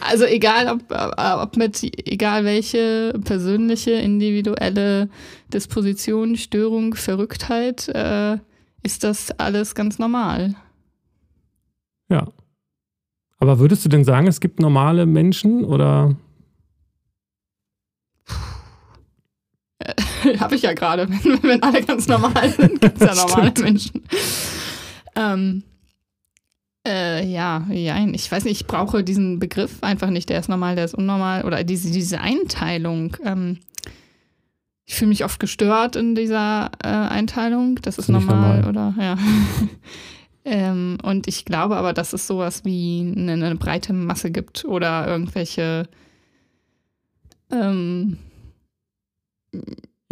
Also 0.05 0.25
egal, 0.25 0.69
ob, 0.69 0.83
ob 0.91 1.57
mit, 1.57 1.83
egal 1.83 2.45
welche 2.45 3.19
persönliche, 3.25 3.93
individuelle 3.93 5.09
Disposition, 5.55 6.37
Störung, 6.37 6.95
Verrücktheit, 6.95 7.89
äh, 7.89 8.37
ist 8.83 9.05
das 9.05 9.31
alles 9.39 9.75
ganz 9.75 9.99
normal. 9.99 10.57
Ja. 12.11 12.27
Aber 13.39 13.61
würdest 13.61 13.87
du 13.87 13.89
denn 13.89 14.05
sagen, 14.05 14.27
es 14.27 14.41
gibt 14.41 14.61
normale 14.61 15.07
Menschen 15.07 15.65
oder? 15.65 16.17
Habe 20.41 20.55
ich 20.55 20.63
ja 20.63 20.73
gerade. 20.73 21.09
Wenn, 21.09 21.43
wenn, 21.43 21.63
alle 21.63 21.83
ganz 21.83 22.07
normal 22.09 22.51
sind, 22.51 22.81
gibt 22.81 23.01
es 23.01 23.07
ja 23.07 23.15
normale. 23.15 23.53
Menschen. 23.63 24.03
Ähm, 25.15 25.63
äh, 26.87 27.25
ja, 27.25 27.65
ja, 27.71 28.05
ich 28.07 28.31
weiß 28.31 28.45
nicht, 28.45 28.61
ich 28.63 28.67
brauche 28.67 29.05
diesen 29.05 29.39
Begriff 29.39 29.83
einfach 29.83 30.11
nicht, 30.11 30.29
der 30.29 30.41
ist 30.41 30.49
normal, 30.49 30.75
der 30.75 30.85
ist 30.85 30.95
unnormal. 30.95 31.45
Oder 31.45 31.65
diese, 31.65 31.91
diese 31.91 32.21
Einteilung. 32.21 33.17
Ähm, 33.25 33.59
ich 34.85 34.97
fühle 34.97 35.11
mich 35.11 35.25
oft 35.25 35.39
gestört 35.39 35.97
in 35.97 36.15
dieser 36.15 36.71
äh, 36.83 36.89
Einteilung. 36.89 37.77
Das 37.83 37.99
ist, 37.99 38.07
ist 38.07 38.09
normal, 38.11 38.63
normal, 38.63 38.69
oder? 38.69 38.95
Ja. 39.03 39.17
ähm, 40.45 40.99
und 41.03 41.29
ich 41.29 41.45
glaube 41.45 41.77
aber, 41.77 41.93
dass 41.93 42.13
es 42.13 42.27
sowas 42.27 42.65
wie 42.65 43.15
eine, 43.17 43.33
eine 43.33 43.55
breite 43.55 43.93
Masse 43.93 44.33
gibt 44.33 44.65
oder 44.65 45.07
irgendwelche 45.07 45.89
ähm, 47.53 48.19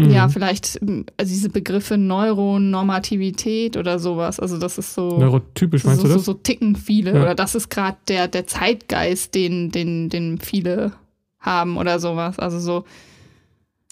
ja, 0.08 0.26
mhm. 0.26 0.30
vielleicht 0.30 0.80
also 1.16 1.32
diese 1.32 1.50
Begriffe 1.50 1.98
Neuronormativität 1.98 3.76
oder 3.76 3.98
sowas. 3.98 4.40
Also 4.40 4.58
das 4.58 4.78
ist 4.78 4.94
so. 4.94 5.18
Neurotypisch 5.18 5.84
meinst 5.84 6.02
so, 6.02 6.08
du 6.08 6.14
das? 6.14 6.24
So, 6.24 6.32
so 6.32 6.38
ticken 6.38 6.76
viele. 6.76 7.14
Ja. 7.14 7.22
Oder 7.22 7.34
das 7.34 7.54
ist 7.54 7.68
gerade 7.70 7.96
der, 8.08 8.28
der 8.28 8.46
Zeitgeist, 8.46 9.34
den, 9.34 9.70
den, 9.70 10.08
den 10.08 10.38
viele 10.38 10.92
haben 11.38 11.76
oder 11.76 11.98
sowas. 11.98 12.38
Also 12.38 12.58
so. 12.58 12.84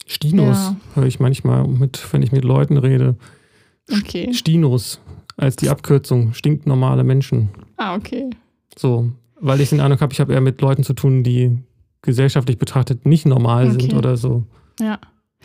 Stinos 0.06 0.56
ja. 0.56 0.76
höre 0.94 1.06
ich 1.06 1.20
manchmal, 1.20 1.66
mit, 1.66 2.02
wenn 2.12 2.22
ich 2.22 2.32
mit 2.32 2.44
Leuten 2.44 2.78
rede. 2.78 3.16
Okay. 3.90 4.32
Stinos 4.32 5.00
als 5.36 5.56
die 5.56 5.68
Abkürzung. 5.68 6.32
Stinknormale 6.34 7.04
Menschen. 7.04 7.50
Ah, 7.76 7.94
okay. 7.94 8.30
So, 8.76 9.10
weil 9.40 9.60
ich 9.60 9.70
den 9.70 9.80
Eindruck 9.80 10.00
habe, 10.00 10.12
ich 10.12 10.20
habe 10.20 10.32
eher 10.32 10.40
mit 10.40 10.60
Leuten 10.60 10.84
zu 10.84 10.94
tun, 10.94 11.22
die 11.22 11.58
gesellschaftlich 12.02 12.58
betrachtet 12.58 13.06
nicht 13.06 13.26
normal 13.26 13.68
okay. 13.68 13.80
sind 13.80 13.94
oder 13.94 14.16
so. 14.16 14.44
Ja. 14.80 14.98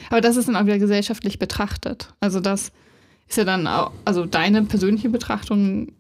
Aber 0.09 0.21
das 0.21 0.37
ist 0.37 0.47
dann 0.47 0.55
auch 0.55 0.65
wieder 0.65 0.79
gesellschaftlich 0.79 1.39
betrachtet. 1.39 2.13
Also 2.19 2.39
das 2.39 2.71
ist 3.27 3.37
ja 3.37 3.45
dann 3.45 3.67
auch, 3.67 3.91
also 4.05 4.25
deine 4.25 4.63
persönliche 4.63 5.09
Betrachtung 5.09 5.93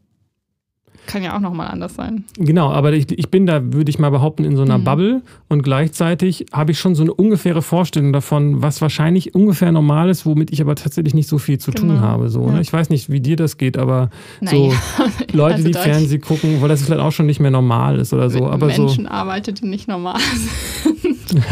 kann 1.05 1.23
ja 1.23 1.35
auch 1.35 1.39
nochmal 1.39 1.67
anders 1.67 1.95
sein. 1.95 2.23
Genau, 2.37 2.71
aber 2.71 2.93
ich, 2.93 3.11
ich 3.11 3.29
bin 3.29 3.45
da, 3.45 3.73
würde 3.73 3.89
ich 3.89 3.99
mal 3.99 4.09
behaupten, 4.09 4.45
in 4.45 4.55
so 4.55 4.61
einer 4.61 4.77
mhm. 4.77 4.83
Bubble 4.83 5.21
und 5.49 5.61
gleichzeitig 5.61 6.45
habe 6.53 6.71
ich 6.71 6.79
schon 6.79 6.95
so 6.95 7.03
eine 7.03 7.13
ungefähre 7.13 7.61
Vorstellung 7.61 8.13
davon, 8.13 8.61
was 8.61 8.81
wahrscheinlich 8.81 9.35
ungefähr 9.35 9.71
normal 9.71 10.09
ist, 10.09 10.25
womit 10.25 10.51
ich 10.51 10.61
aber 10.61 10.75
tatsächlich 10.75 11.13
nicht 11.13 11.27
so 11.27 11.37
viel 11.37 11.57
zu 11.57 11.71
genau. 11.71 11.95
tun 11.95 12.01
habe. 12.01 12.29
So, 12.29 12.47
ne? 12.47 12.55
ja. 12.55 12.61
Ich 12.61 12.71
weiß 12.71 12.89
nicht, 12.89 13.11
wie 13.11 13.19
dir 13.19 13.35
das 13.35 13.57
geht, 13.57 13.77
aber 13.77 14.09
naja. 14.39 14.71
so 14.71 14.73
Leute, 15.33 15.55
also 15.55 15.67
die 15.67 15.73
Fernsehen 15.73 16.21
gucken, 16.21 16.61
weil 16.61 16.69
das 16.69 16.83
vielleicht 16.83 17.01
auch 17.01 17.11
schon 17.11 17.25
nicht 17.25 17.39
mehr 17.39 17.51
normal 17.51 17.99
ist 17.99 18.13
oder 18.13 18.29
so. 18.29 18.47
Aber 18.47 18.67
Menschen 18.67 19.05
so, 19.05 19.11
arbeitet, 19.11 19.61
die 19.61 19.67
nicht 19.67 19.87
normal 19.87 20.19
sind. 21.01 21.43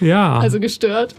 Ja. 0.00 0.38
Also 0.38 0.60
gestört. 0.60 1.14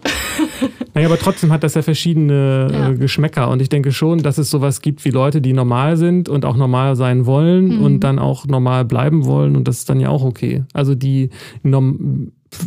Naja, 0.93 1.07
aber 1.07 1.17
trotzdem 1.17 1.51
hat 1.51 1.63
das 1.63 1.75
ja 1.75 1.82
verschiedene 1.82 2.67
äh, 2.71 2.73
ja. 2.73 2.91
Geschmäcker. 2.91 3.49
Und 3.49 3.61
ich 3.61 3.69
denke 3.69 3.91
schon, 3.91 4.23
dass 4.23 4.38
es 4.38 4.49
sowas 4.49 4.82
gibt 4.82 5.05
wie 5.05 5.11
Leute, 5.11 5.41
die 5.41 5.53
normal 5.53 5.97
sind 5.97 6.30
und 6.30 6.45
auch 6.45 6.57
normal 6.57 6.95
sein 6.95 7.25
wollen 7.25 7.77
mhm. 7.77 7.84
und 7.84 7.99
dann 8.01 8.19
auch 8.19 8.47
normal 8.47 8.86
bleiben 8.86 9.25
wollen. 9.25 9.55
Und 9.55 9.67
das 9.67 9.80
ist 9.80 9.89
dann 9.89 9.99
ja 9.99 10.09
auch 10.09 10.23
okay. 10.23 10.63
Also 10.73 10.95
die 10.95 11.30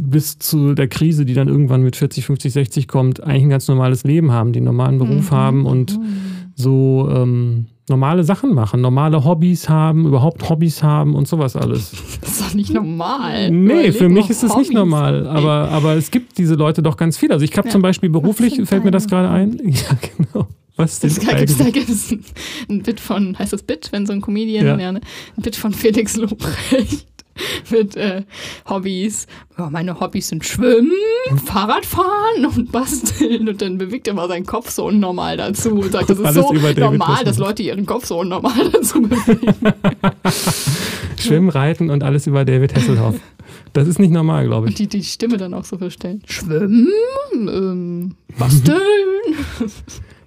bis 0.05 0.39
zu 0.39 0.75
der 0.75 0.89
Krise, 0.89 1.25
die 1.25 1.35
dann 1.35 1.49
irgendwann 1.49 1.83
mit 1.83 1.97
40, 1.97 2.25
50, 2.25 2.53
60 2.53 2.89
kommt, 2.89 3.23
eigentlich 3.23 3.43
ein 3.43 3.51
ganz 3.51 3.69
normales 3.69 4.05
Leben 4.05 4.31
haben, 4.31 4.53
die 4.53 4.59
einen 4.59 4.67
normalen 4.67 4.99
Beruf 4.99 5.31
mhm. 5.31 5.35
haben 5.35 5.67
und 5.67 5.99
mhm. 5.99 6.05
So 6.63 7.09
ähm, 7.11 7.67
normale 7.89 8.25
Sachen 8.25 8.55
machen, 8.55 8.81
normale 8.81 9.25
Hobbys 9.25 9.69
haben, 9.69 10.07
überhaupt 10.07 10.49
Hobbys 10.49 10.83
haben 10.83 11.15
und 11.15 11.29
sowas 11.29 11.57
alles. 11.57 11.93
Das 12.23 12.31
ist 12.31 12.41
doch 12.41 12.55
nicht 12.55 12.73
normal. 12.73 13.51
Nee, 13.51 13.73
Überleg 13.73 13.95
für 13.95 14.09
mich 14.09 14.31
ist 14.31 14.43
es 14.43 14.57
nicht 14.57 14.73
normal. 14.73 15.27
Aber, 15.27 15.69
aber 15.71 15.97
es 15.97 16.11
gibt 16.11 16.39
diese 16.39 16.55
Leute 16.55 16.83
doch 16.83 16.97
ganz 16.97 17.19
viele. 17.19 17.35
Also 17.35 17.45
ich 17.45 17.57
habe 17.59 17.69
ja. 17.69 17.73
zum 17.73 17.83
Beispiel 17.83 18.09
beruflich, 18.09 18.61
fällt 18.65 18.85
mir 18.85 18.91
das 18.91 19.09
gerade 19.09 19.29
ein. 19.29 19.61
Ja, 19.65 19.97
genau. 20.17 20.47
Was 20.77 21.01
denn 21.01 21.15
da 21.27 21.35
gibt 21.35 21.61
ein, 21.61 22.25
ein 22.71 22.83
Bit 22.83 23.01
von, 23.01 23.39
heißt 23.39 23.53
das 23.53 23.63
Bit, 23.63 23.89
wenn 23.93 24.07
so 24.07 24.13
ein 24.13 24.21
Comedian, 24.23 24.65
ja. 24.65 24.79
ja 24.79 24.93
ne? 24.93 25.01
ein 25.37 25.43
Bit 25.43 25.57
von 25.57 25.73
Felix 25.73 26.17
Lobrecht 26.17 27.07
mit 27.71 27.97
äh, 27.97 28.23
Hobbys. 28.69 29.27
Ja, 29.59 29.71
meine 29.71 29.99
Hobbys 30.01 30.29
sind 30.29 30.45
Schwimmen, 30.45 30.93
Fahrradfahren 31.45 32.47
und 32.57 32.73
Basteln. 32.73 33.49
Und 33.49 33.63
dann 33.63 33.79
bewegt 33.79 34.09
er 34.09 34.15
mal 34.15 34.29
seinen 34.29 34.47
Kopf 34.47 34.71
so 34.71 34.87
unnormal 34.87 35.37
dazu 35.37 35.71
und 35.71 35.93
sagt, 35.93 36.11
das 36.11 36.19
ist 36.19 36.35
so 36.35 36.53
normal, 36.53 37.25
dass 37.25 37.39
Leute 37.39 37.63
ihren 37.63 37.87
Kopf 37.87 38.07
so 38.07 38.21
unnormal 38.21 38.71
dazu 38.73 39.03
bewegen. 39.03 39.75
Schwimmen, 41.19 41.49
Reiten 41.49 41.91
und 41.91 42.03
alles 42.03 42.27
über 42.27 42.45
David 42.45 42.75
Hasselhoff. 42.75 43.17
Das 43.73 43.89
ist 43.89 43.99
nicht 43.99 44.13
normal, 44.13 44.47
glaube 44.47 44.67
ich. 44.67 44.73
Und 44.73 44.79
die, 44.79 44.87
die 44.87 45.05
Stimme 45.05 45.39
dann 45.39 45.55
auch 45.55 45.65
so 45.65 45.79
verstellen. 45.79 46.23
Schwimmen, 46.27 46.89
ähm, 47.33 48.15
basteln. 48.39 48.79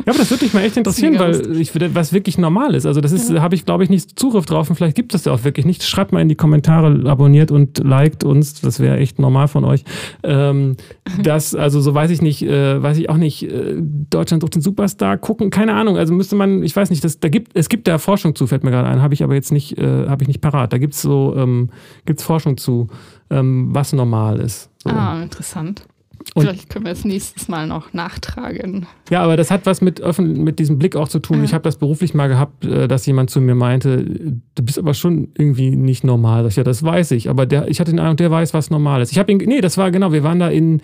Ja, 0.05 0.11
aber 0.11 0.19
das 0.19 0.29
würde 0.29 0.45
mich 0.45 0.53
mal 0.53 0.61
echt 0.61 0.77
interessieren, 0.77 1.17
weil 1.17 1.57
ich 1.57 1.71
was 1.95 2.13
wirklich 2.13 2.37
normal 2.37 2.75
ist. 2.75 2.85
Also 2.85 3.01
das 3.01 3.11
ist, 3.11 3.31
ja. 3.31 3.41
habe 3.41 3.55
ich 3.55 3.65
glaube 3.65 3.83
ich 3.83 3.89
nicht 3.89 4.19
Zugriff 4.19 4.45
drauf 4.45 4.69
und 4.69 4.75
vielleicht 4.75 4.95
gibt 4.95 5.13
es 5.13 5.23
das 5.23 5.25
ja 5.25 5.31
auch 5.31 5.43
wirklich 5.43 5.65
nicht. 5.65 5.83
Schreibt 5.83 6.11
mal 6.11 6.21
in 6.21 6.29
die 6.29 6.35
Kommentare, 6.35 7.09
abonniert 7.09 7.51
und 7.51 7.79
liked 7.79 8.23
uns, 8.23 8.61
das 8.61 8.79
wäre 8.79 8.97
echt 8.97 9.19
normal 9.19 9.47
von 9.47 9.63
euch. 9.63 9.83
Ähm, 10.23 10.75
das, 11.23 11.55
also 11.55 11.81
so 11.81 11.93
weiß 11.93 12.11
ich 12.11 12.21
nicht, 12.21 12.43
äh, 12.43 12.81
weiß 12.81 12.97
ich 12.97 13.09
auch 13.09 13.17
nicht, 13.17 13.43
äh, 13.43 13.75
Deutschland 13.77 14.41
sucht 14.43 14.55
den 14.55 14.61
Superstar 14.61 15.17
gucken, 15.17 15.49
keine 15.49 15.73
Ahnung. 15.73 15.97
Also 15.97 16.13
müsste 16.13 16.35
man, 16.35 16.61
ich 16.63 16.75
weiß 16.75 16.89
nicht, 16.89 17.03
das, 17.03 17.19
da 17.19 17.29
gibt, 17.29 17.55
es 17.55 17.69
gibt 17.69 17.87
da 17.87 17.97
Forschung 17.97 18.35
zu, 18.35 18.47
fällt 18.47 18.63
mir 18.63 18.71
gerade 18.71 18.87
ein, 18.87 19.01
habe 19.01 19.13
ich 19.13 19.23
aber 19.23 19.33
jetzt 19.33 19.51
nicht, 19.51 19.77
äh, 19.77 20.07
habe 20.07 20.23
ich 20.23 20.27
nicht 20.27 20.41
parat. 20.41 20.73
Da 20.73 20.77
gibt 20.77 20.93
es 20.93 21.01
so, 21.01 21.33
ähm, 21.37 21.69
gibt 22.05 22.19
es 22.19 22.25
Forschung 22.25 22.57
zu, 22.57 22.87
ähm, 23.29 23.69
was 23.71 23.93
normal 23.93 24.39
ist. 24.39 24.69
So. 24.83 24.89
Ah, 24.89 25.21
interessant. 25.23 25.85
Und 26.33 26.43
Vielleicht 26.43 26.69
können 26.69 26.85
wir 26.85 26.91
es 26.91 27.05
nächstes 27.05 27.47
Mal 27.47 27.67
noch 27.67 27.93
nachtragen. 27.93 28.87
Ja, 29.09 29.21
aber 29.23 29.37
das 29.37 29.51
hat 29.51 29.65
was 29.65 29.81
mit, 29.81 30.01
mit 30.19 30.59
diesem 30.59 30.79
Blick 30.79 30.95
auch 30.95 31.07
zu 31.07 31.19
tun. 31.19 31.37
Ja. 31.37 31.43
Ich 31.43 31.53
habe 31.53 31.63
das 31.63 31.77
beruflich 31.77 32.13
mal 32.13 32.27
gehabt, 32.27 32.65
äh, 32.65 32.87
dass 32.87 33.05
jemand 33.05 33.29
zu 33.29 33.39
mir 33.39 33.55
meinte, 33.55 34.03
du 34.03 34.63
bist 34.63 34.79
aber 34.79 34.93
schon 34.93 35.29
irgendwie 35.37 35.75
nicht 35.75 36.03
normal. 36.03 36.49
Ja, 36.49 36.63
das 36.63 36.83
weiß 36.83 37.11
ich. 37.11 37.29
Aber 37.29 37.45
der, 37.45 37.67
ich 37.67 37.79
hatte 37.79 37.91
den 37.91 37.99
Eindruck, 37.99 38.17
der 38.17 38.31
weiß, 38.31 38.53
was 38.53 38.69
normal 38.69 39.01
ist. 39.01 39.11
Ich 39.11 39.19
habe 39.19 39.31
ihn, 39.31 39.37
nee, 39.37 39.61
das 39.61 39.77
war 39.77 39.91
genau, 39.91 40.11
wir 40.11 40.23
waren 40.23 40.39
da 40.39 40.49
in, 40.49 40.81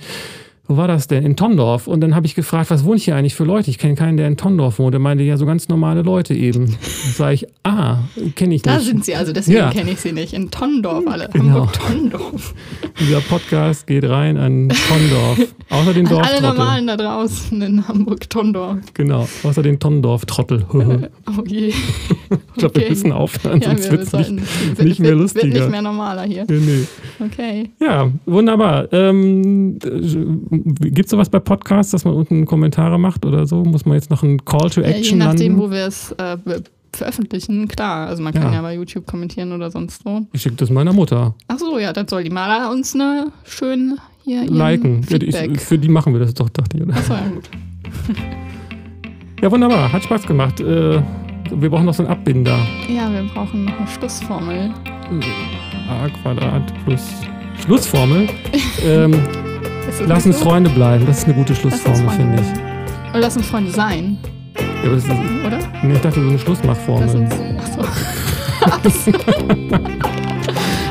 wo 0.72 0.78
war 0.78 0.88
das 0.88 1.08
denn? 1.08 1.26
In 1.26 1.36
Tondorf. 1.36 1.88
Und 1.88 2.00
dann 2.00 2.16
habe 2.16 2.26
ich 2.26 2.34
gefragt, 2.34 2.72
was 2.72 2.86
wohnt 2.86 3.02
hier 3.02 3.18
eigentlich 3.18 3.36
für 3.36 3.44
Leute? 3.44 3.70
Ich 3.70 3.78
kenne 3.78 3.96
keinen, 3.96 4.16
der 4.16 4.28
in 4.28 4.38
Tondorf 4.38 4.80
wohnt. 4.80 4.94
Er 4.94 5.00
meinte, 5.00 5.22
ja, 5.22 5.36
so 5.36 5.46
ganz 5.46 5.68
normale 5.68 6.02
Leute 6.02 6.34
eben. 6.34 6.68
Da 6.68 7.12
sage 7.14 7.34
ich, 7.34 7.48
ah, 7.64 7.98
kenne 8.38 8.56
ich 8.56 8.64
nicht. 8.64 8.68
Da 8.68 8.80
sind 8.80 9.04
sie, 9.04 9.16
also 9.16 9.34
deswegen 9.34 9.58
ja. 9.58 9.70
kenne 9.70 9.92
ich 9.92 10.00
sie 10.00 10.14
nicht. 10.14 10.32
In 10.32 10.50
Tondorf 10.50 11.06
alle. 11.08 11.28
Genau. 11.34 11.68
Hamburg-Tondorf. 11.68 12.54
Dieser 13.02 13.20
Podcast 13.20 13.86
geht 13.86 14.08
rein 14.08 14.38
an 14.38 14.70
Tondorf. 14.70 15.54
Außer 15.70 15.94
den 15.94 16.06
Dorf. 16.06 16.26
Alle 16.26 16.42
normalen 16.42 16.88
da 16.88 16.96
draußen 16.96 17.62
in 17.62 17.86
Hamburg-Tondorf. 17.86 18.78
Genau, 18.94 19.28
außer 19.44 19.64
den 19.64 19.78
Tondorf-Trottel. 19.78 20.66
oh 20.72 21.44
je. 21.46 21.68
ich 21.68 21.76
glaube, 22.56 22.76
okay. 22.76 22.82
wir 22.82 22.90
müssen 22.90 23.12
aufhören, 23.12 23.62
sonst 23.62 23.86
ja, 23.86 23.92
wird 23.92 24.02
es 24.04 24.14
nicht, 24.14 24.32
nicht 24.32 24.78
wird, 24.80 25.00
mehr 25.00 25.16
lustiger. 25.16 25.44
Wird 25.48 25.54
nicht 25.56 25.72
mehr 25.72 25.82
normaler 25.82 26.24
hier. 26.24 26.46
Nee, 26.50 26.60
nee. 26.60 27.26
Okay. 27.26 27.70
Ja, 27.82 28.10
wunderbar. 28.26 28.88
Ähm, 28.94 29.78
Gibt 30.64 31.06
es 31.06 31.12
sowas 31.12 31.30
bei 31.30 31.40
Podcasts, 31.40 31.92
dass 31.92 32.06
man 32.06 32.14
unten 32.14 32.46
Kommentare 32.46 33.00
macht 33.00 33.26
oder 33.26 33.46
so? 33.46 33.64
Muss 33.64 33.86
man 33.86 33.96
jetzt 33.96 34.10
noch 34.10 34.24
einen 34.24 34.44
Call 34.46 34.70
to 34.70 34.82
Action 34.82 35.20
ja, 35.20 35.26
Je 35.26 35.32
nachdem, 35.32 35.58
landen? 35.58 35.68
wo 35.68 35.72
wir 35.72 35.88
es 35.88 36.12
äh, 36.14 36.38
veröffentlichen, 36.94 37.68
klar. 37.68 38.08
Also 38.08 38.22
man 38.22 38.34
kann 38.34 38.44
ja. 38.44 38.54
ja 38.54 38.62
bei 38.62 38.76
YouTube 38.76 39.06
kommentieren 39.06 39.52
oder 39.52 39.72
sonst 39.72 40.06
wo. 40.06 40.22
Ich 40.34 40.42
schicke 40.42 40.56
das 40.56 40.70
meiner 40.70 40.94
Mutter. 40.94 41.36
Ach 41.48 41.58
so, 41.58 41.80
ja, 41.80 41.94
dann 41.94 42.08
soll 42.08 42.24
die 42.24 42.30
Maler 42.30 42.72
uns 42.72 42.94
eine 42.94 43.28
schön 43.44 43.98
hier 44.24 44.44
liken. 44.46 45.06
Ich, 45.10 45.62
für 45.62 45.78
die 45.78 45.90
machen 45.90 46.14
wir 46.14 46.20
das 46.20 46.34
doch, 46.34 46.50
dachte 46.50 46.78
ich. 46.78 46.84
Oder? 46.84 46.96
Achso, 46.96 47.14
ja 47.14 47.28
gut. 47.34 47.50
ja, 49.42 49.52
wunderbar. 49.52 49.92
Hat 49.92 50.04
Spaß 50.04 50.24
gemacht. 50.28 50.60
Äh, 50.60 51.02
wir 51.54 51.70
brauchen 51.70 51.86
noch 51.86 51.94
so 51.94 52.04
einen 52.04 52.12
Abbinder. 52.12 52.58
Ja, 52.88 53.12
wir 53.12 53.24
brauchen 53.34 53.66
noch 53.66 53.78
eine 53.78 53.88
Schlussformel. 53.88 54.72
A 55.90 56.08
Quadrat 56.22 56.74
plus 56.86 57.02
Schlussformel. 57.64 58.30
ähm, 58.86 59.14
Lass 60.08 60.26
uns 60.26 60.40
Freunde 60.40 60.70
bleiben. 60.70 61.06
Das 61.06 61.20
ist 61.20 61.26
eine 61.26 61.34
gute 61.34 61.56
Schlussformel, 61.56 62.10
finde 62.10 62.42
ich. 62.42 63.12
Oder 63.12 63.20
lass 63.20 63.38
uns 63.38 63.48
Freunde 63.48 63.72
sein. 63.72 64.18
Ja, 64.56 64.64
aber 64.86 64.96
das 64.96 65.04
ist, 65.04 65.12
Oder? 65.12 65.60
Nee, 65.84 65.94
ich 65.94 66.02
dachte 66.02 66.22
so 66.22 66.30
eine 66.30 66.40
Schlussmachformel. 66.40 67.30
Achso. 68.62 69.12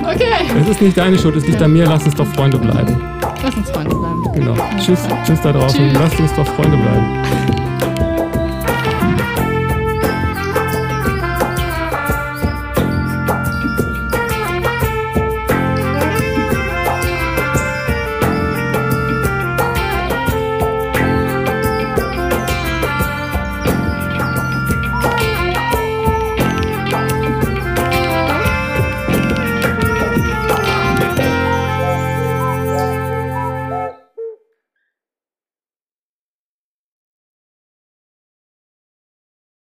okay. 0.03 0.24
Es 0.61 0.68
ist 0.68 0.82
nicht 0.82 0.97
deine 0.97 1.18
Schuld, 1.18 1.36
es 1.36 1.47
liegt 1.47 1.62
an 1.62 1.72
mir. 1.72 1.86
Lass 1.86 2.05
uns 2.05 2.14
doch 2.14 2.26
Freunde 2.26 2.59
bleiben. 2.59 3.01
Lass 3.43 3.55
uns 3.55 3.70
Freunde 3.70 3.95
bleiben. 3.95 4.32
Genau. 4.34 4.55
Tschüss, 4.78 5.01
tschüss 5.24 5.41
da 5.41 5.53
draußen. 5.53 5.78
Tschüss. 5.78 5.99
Lasst 5.99 6.20
uns 6.20 6.34
doch 6.34 6.47
Freunde 6.47 6.76
bleiben. 6.76 7.69